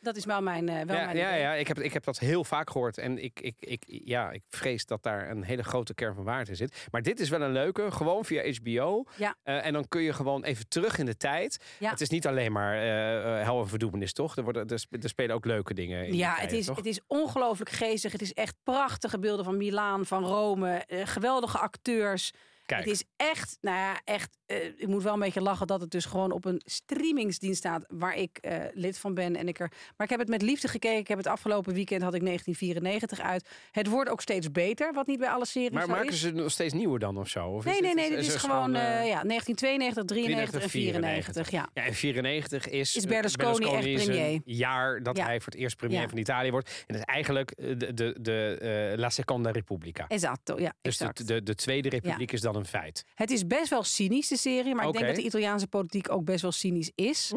Dat 0.00 0.16
is 0.16 0.24
wel 0.24 0.42
mijn, 0.42 0.68
eh 0.68 0.74
wel 0.74 0.96
ja, 0.96 1.04
mijn 1.04 1.16
ja, 1.16 1.28
idee. 1.28 1.40
ja 1.40 1.52
ik, 1.52 1.68
heb, 1.68 1.78
ik 1.78 1.92
heb 1.92 2.04
dat 2.04 2.18
heel 2.18 2.44
vaak 2.44 2.70
gehoord. 2.70 2.98
En 2.98 3.22
ik, 3.22 3.40
ik, 3.40 3.54
ik, 3.58 3.82
ja, 3.86 4.30
ik 4.30 4.42
vrees 4.48 4.86
dat 4.86 5.02
daar 5.02 5.30
een 5.30 5.42
hele 5.42 5.62
grote 5.62 5.94
kern 5.94 6.14
van 6.14 6.24
waarheid 6.24 6.48
in 6.48 6.56
zit. 6.56 6.86
Maar 6.90 7.02
dit 7.02 7.20
is 7.20 7.28
wel 7.28 7.42
een 7.42 7.52
leuke, 7.52 7.90
gewoon 7.90 8.24
via 8.24 8.52
HBO. 8.52 9.04
Ja. 9.16 9.36
Eh, 9.42 9.66
en 9.66 9.72
dan 9.72 9.88
kun 9.88 10.02
je 10.02 10.12
gewoon 10.12 10.44
even 10.44 10.68
terug 10.68 10.98
in 10.98 11.06
de 11.06 11.16
tijd. 11.16 11.64
Ja. 11.78 11.90
Het 11.90 12.00
is 12.00 12.08
niet 12.08 12.26
alleen 12.26 12.52
maar 12.52 12.74
eh, 12.74 13.44
hel 13.44 13.60
en 13.60 13.68
verdoemenis, 13.68 14.12
toch? 14.12 14.36
Er, 14.36 14.42
worden, 14.42 14.66
er, 14.66 14.78
sp- 14.78 15.02
er 15.02 15.08
spelen 15.08 15.34
ook 15.34 15.44
leuke 15.44 15.74
dingen 15.74 16.06
in. 16.06 16.16
Ja, 16.16 16.34
het 16.34 16.52
is, 16.52 16.66
toch? 16.66 16.76
het 16.76 16.86
is 16.86 17.00
ongelooflijk 17.06 17.70
geestig. 17.70 18.12
Het 18.12 18.22
is 18.22 18.34
echt 18.34 18.56
prachtige 18.62 19.18
beelden 19.18 19.44
van 19.44 19.56
Milaan, 19.56 20.06
van 20.06 20.24
Rome. 20.24 20.84
geweldige 20.88 21.58
acteurs. 21.58 22.32
Kijk. 22.66 22.84
Het 22.84 22.92
is 22.92 23.04
echt, 23.16 23.58
nou 23.60 23.76
ja, 23.76 24.00
echt. 24.04 24.38
Eh, 24.50 24.64
ik 24.76 24.86
moet 24.86 25.02
wel 25.02 25.12
een 25.12 25.18
beetje 25.18 25.40
lachen 25.40 25.66
dat 25.66 25.80
het 25.80 25.90
dus 25.90 26.04
gewoon 26.04 26.32
op 26.32 26.44
een 26.44 26.60
streamingsdienst 26.64 27.58
staat 27.58 27.84
waar 27.88 28.16
ik 28.16 28.38
eh, 28.40 28.58
lid 28.72 28.98
van 28.98 29.14
ben. 29.14 29.36
En 29.36 29.48
ik 29.48 29.58
er, 29.60 29.68
maar 29.96 30.06
ik 30.06 30.10
heb 30.10 30.18
het 30.20 30.28
met 30.28 30.42
liefde 30.42 30.68
gekeken. 30.68 30.98
Ik 30.98 31.08
heb 31.08 31.18
het 31.18 31.26
afgelopen 31.26 31.74
weekend 31.74 32.02
had 32.02 32.14
ik 32.14 32.24
1994 32.24 33.20
uit. 33.20 33.48
Het 33.70 33.86
wordt 33.86 34.10
ook 34.10 34.20
steeds 34.20 34.50
beter, 34.50 34.92
wat 34.92 35.06
niet 35.06 35.18
bij 35.18 35.28
alle 35.28 35.46
series 35.46 35.70
Maar 35.70 35.88
maken 35.88 36.08
is. 36.08 36.20
ze 36.20 36.30
nog 36.30 36.50
steeds 36.50 36.72
nieuwe 36.74 36.98
dan 36.98 37.18
of 37.18 37.28
zo? 37.28 37.46
Of 37.48 37.64
Nee, 37.64 37.74
is 37.74 37.80
nee, 37.80 37.94
nee. 37.94 38.10
Dit 38.10 38.18
is, 38.18 38.34
gewoon 38.34 38.74
eh, 38.74 38.82
ja, 39.06 39.22
1992, 39.22 40.04
93 40.04 40.62
en 40.62 40.70
94. 40.70 41.50
Ja. 41.50 41.68
Ja, 41.74 41.84
en 41.84 41.94
94 41.94 42.68
is, 42.68 42.96
Is 42.96 43.04
Berlusconi 43.06 43.64
echt 43.74 43.84
is 43.84 44.00
een 44.06 44.12
premier. 44.14 44.40
jaar 44.44 45.02
dat 45.02 45.16
Ja. 45.16 45.24
hij 45.24 45.40
voor 45.40 45.52
het 45.52 45.60
eerst 45.60 45.76
premier 45.76 46.00
Ja. 46.00 46.08
van 46.08 46.18
Italië 46.18 46.50
wordt. 46.50 46.68
En 46.68 46.84
dat 46.86 46.96
is 46.96 47.14
eigenlijk 47.14 47.54
de, 47.56 47.94
de, 47.94 48.16
de 48.20 48.92
La 48.96 49.10
Seconda 49.10 49.50
Repubblica. 49.50 50.04
Esatto, 50.08 50.58
ja, 50.60 50.72
Dus 50.82 50.96
de, 50.98 51.04
exact. 51.04 51.26
de, 51.28 51.42
de 51.42 51.54
Tweede 51.54 51.88
Republiek 51.88 52.32
is 52.32 52.40
dan 52.40 52.56
een 52.56 52.66
feit. 52.66 53.04
Het 53.14 53.30
is 53.30 53.46
best 53.46 53.68
wel 53.70 53.82
cynisch, 53.82 54.30
serie. 54.40 54.74
Maar 54.74 54.86
ik 54.86 54.92
denk 54.92 55.06
dat 55.06 55.14
de 55.14 55.22
Italiaanse 55.22 55.66
politiek 55.66 56.10
ook 56.12 56.24
best 56.24 56.42
wel 56.42 56.52
cynisch 56.52 56.92
is. 56.94 57.32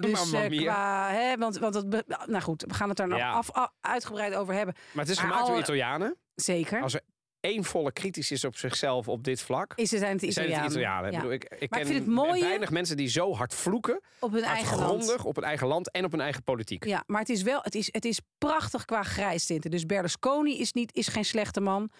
Dus 0.00 0.12
Mamma 0.30 0.44
eh, 0.48 0.58
qua... 0.62 1.10
Hè, 1.10 1.36
want, 1.36 1.58
want 1.58 1.88
be- 1.90 2.04
nou 2.26 2.40
goed, 2.42 2.64
we 2.66 2.74
gaan 2.74 2.88
het 2.88 2.98
er 2.98 3.08
nog 3.08 3.18
Ja. 3.18 3.32
af, 3.32 3.50
uitgebreid 3.80 4.34
over 4.34 4.54
hebben. 4.54 4.74
Maar 4.92 5.02
het 5.04 5.12
is 5.12 5.16
Maar 5.20 5.26
gemaakt 5.26 5.46
door 5.46 5.54
al- 5.54 5.60
Italianen. 5.62 6.16
Zeker. 6.34 6.82
Als 6.82 6.94
er 6.94 7.00
één 7.40 7.64
volle 7.64 7.92
kritisch 7.92 8.30
is 8.30 8.44
op 8.44 8.56
zichzelf 8.56 9.08
op 9.08 9.24
dit 9.24 9.40
vlak, 9.42 9.72
Is 9.76 9.92
er 9.92 9.98
zijn 9.98 10.10
het 10.12 10.20
de 10.20 10.30
zijn 10.32 10.46
Italianen. 10.48 10.72
het 10.72 10.80
Italianen. 10.80 11.10
Ja. 11.10 11.16
Ik, 11.16 11.22
bedoel, 11.22 11.32
ik, 11.32 11.44
ik 11.44 11.50
Maar 11.50 11.60
ik 11.60 11.70
ken 11.70 11.94
vind 11.94 11.98
het 12.06 12.14
mooie- 12.14 12.40
weinig 12.40 12.70
mensen 12.70 12.96
die 12.96 13.08
zo 13.08 13.34
hard 13.34 13.54
vloeken, 13.54 14.00
Op 14.18 14.32
hun 14.32 14.42
eigen 14.42 14.78
land. 14.78 15.16
op 15.24 15.34
hun 15.34 15.44
eigen 15.44 15.66
land 15.66 15.90
en 15.90 16.04
op 16.04 16.10
hun 16.10 16.20
eigen 16.20 16.42
politiek. 16.42 16.84
Ja, 16.84 17.02
maar 17.06 17.20
het 17.20 17.28
is 17.28 17.42
wel, 17.42 17.60
het 17.62 17.74
is, 17.74 17.88
het 17.92 18.04
is 18.04 18.20
prachtig 18.38 18.84
qua 18.84 19.02
grijstinten. 19.02 19.70
Dus 19.70 19.86
Berlusconi 19.86 20.58
is, 20.60 20.72
niet, 20.72 20.94
is 20.94 21.08
geen 21.08 21.24
slechte 21.24 21.60
man. 21.60 21.90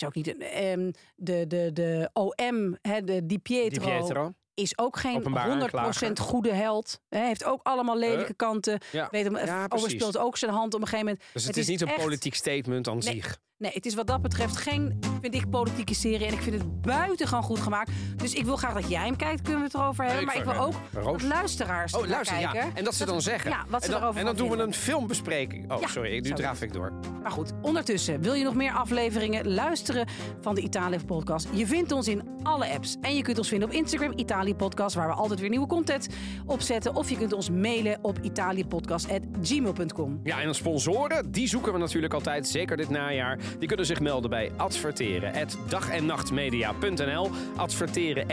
Is 0.00 0.04
ook 0.06 0.14
niet 0.14 0.28
een, 0.28 0.40
ehm, 0.42 0.90
de, 1.16 1.46
de, 1.46 1.70
de 1.72 2.10
OM, 2.12 2.76
hè, 2.82 3.04
de 3.04 3.26
Di 3.26 3.38
Pietro, 3.38 3.84
Di 3.84 3.96
Pietro. 3.98 4.32
is 4.54 4.78
ook 4.78 4.98
geen 4.98 5.16
Openbaar 5.16 5.48
100% 5.48 5.50
aanklager. 5.50 6.16
goede 6.18 6.52
held. 6.52 7.00
Hij 7.08 7.26
heeft 7.26 7.44
ook 7.44 7.60
allemaal 7.62 7.96
lelijke 7.98 8.34
kanten. 8.34 8.80
Ja. 8.92 9.08
Weet 9.10 9.24
hem, 9.24 9.36
Ja, 9.36 9.66
overspeelt 9.68 10.18
ook 10.18 10.36
zijn 10.36 10.50
hand 10.50 10.74
op 10.74 10.80
een 10.80 10.86
gegeven 10.86 11.06
moment. 11.06 11.24
Dus 11.32 11.44
het, 11.44 11.56
is, 11.56 11.66
niet 11.66 11.80
een 11.80 11.94
politiek 11.96 12.34
statement 12.34 12.88
aan 12.88 12.98
Nee. 12.98 13.14
zich. 13.14 13.38
Nee, 13.58 13.70
het 13.74 13.86
is 13.86 13.94
wat 13.94 14.06
dat 14.06 14.22
betreft 14.22 14.56
geen, 14.56 14.98
vind 15.20 15.34
ik, 15.34 15.50
politieke 15.50 15.94
serie. 15.94 16.26
En 16.26 16.32
ik 16.32 16.40
vind 16.42 16.54
het 16.54 16.80
buitengewoon 16.82 17.42
goed 17.42 17.58
gemaakt. 17.58 17.90
Dus 18.16 18.34
ik 18.34 18.44
wil 18.44 18.56
graag 18.56 18.74
dat 18.74 18.88
jij 18.88 19.04
hem 19.04 19.16
kijkt, 19.16 19.42
kunnen 19.42 19.60
we 19.60 19.66
het 19.66 19.74
erover 19.74 20.04
hebben. 20.04 20.20
ik 20.22 20.26
maar 20.26 20.36
ik 20.36 20.44
wil 20.44 20.54
ook 20.54 20.74
dat 20.92 21.22
luisteraars 21.22 21.94
Oh, 21.94 22.06
ja. 22.06 22.20
kijken. 22.22 22.70
En 22.74 22.84
dat 22.84 22.94
ze 22.94 23.04
dan 23.06 23.22
zeggen. 23.22 23.50
Ja, 23.50 23.64
wat 23.68 23.80
ze 23.80 23.86
en 23.86 23.92
dan, 23.92 24.02
erover 24.02 24.20
En 24.20 24.26
dan 24.26 24.36
doen 24.36 24.50
we 24.50 24.56
een 24.56 24.74
filmbespreking. 24.74 25.72
Oh, 25.72 25.80
Ja, 25.80 25.86
sorry, 25.86 26.20
nu 26.20 26.32
draaf 26.32 26.62
ik 26.62 26.72
door. 26.72 26.92
Maar 27.22 27.30
goed, 27.30 27.52
ondertussen 27.62 28.20
wil 28.20 28.32
je 28.34 28.44
nog 28.44 28.54
meer 28.54 28.72
afleveringen 28.72 29.48
luisteren 29.54 30.06
van 30.40 30.54
de 30.54 30.60
Italië 30.60 30.98
Podcast. 31.06 31.48
Je 31.52 31.66
vindt 31.66 31.92
ons 31.92 32.08
in 32.08 32.22
alle 32.42 32.68
apps. 32.70 32.96
En 33.00 33.16
je 33.16 33.22
kunt 33.22 33.38
ons 33.38 33.48
vinden 33.48 33.68
op 33.68 33.74
Instagram, 33.74 34.12
Italië 34.16 34.54
Podcast, 34.54 34.94
waar 34.94 35.08
we 35.08 35.14
altijd 35.14 35.40
weer 35.40 35.50
nieuwe 35.50 35.66
content 35.66 36.08
op 36.46 36.60
zetten. 36.60 36.94
Of 36.94 37.10
je 37.10 37.16
kunt 37.16 37.32
ons 37.32 37.50
mailen 37.50 37.98
op 38.02 38.18
italiëpodcast.gmail.com. 38.22 40.20
Ja, 40.22 40.40
en 40.40 40.54
sponsoren, 40.54 41.30
die 41.30 41.48
zoeken 41.48 41.72
we 41.72 41.78
natuurlijk 41.78 42.14
altijd, 42.14 42.48
zeker 42.48 42.76
dit 42.76 42.88
najaar. 42.88 43.38
Die 43.58 43.68
kunnen 43.68 43.86
zich 43.86 44.00
melden 44.00 44.30
bij 44.30 44.52
adverteren, 44.56 45.32
dag 45.68 45.90
en 45.90 46.06
nachtmedia.nl. 46.06 47.30
Adverteren, 47.56 48.26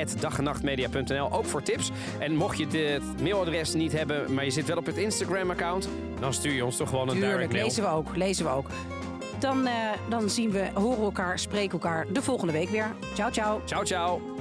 ook 1.31 1.45
voor 1.45 1.61
tips. 1.61 1.91
En 2.19 2.35
mocht 2.35 2.57
je 2.57 2.67
dit 2.67 3.01
mailadres 3.21 3.73
niet 3.73 3.91
hebben, 3.91 4.33
maar 4.33 4.43
je 4.45 4.51
zit 4.51 4.65
wel 4.65 4.77
op 4.77 4.85
het 4.85 4.97
Instagram-account, 4.97 5.89
dan 6.19 6.33
stuur 6.33 6.53
je 6.53 6.65
ons 6.65 6.77
toch 6.77 6.89
gewoon 6.89 7.09
een 7.09 7.13
Tuurlijk, 7.13 7.33
direct 7.33 7.53
mail. 7.53 7.63
lezen 7.65 7.83
we 7.83 7.89
ook, 7.89 8.15
lezen 8.15 8.45
we 8.45 8.51
ook. 8.51 8.67
Dan, 9.39 9.67
eh, 9.67 9.73
dan 10.09 10.29
zien 10.29 10.51
we, 10.51 10.69
horen 10.73 10.99
we 10.99 11.05
elkaar, 11.05 11.39
spreken 11.39 11.71
elkaar 11.71 12.05
de 12.13 12.21
volgende 12.21 12.53
week 12.53 12.69
weer. 12.69 12.95
Ciao, 13.13 13.31
ciao. 13.31 13.61
Ciao, 13.65 13.83
ciao. 13.83 14.34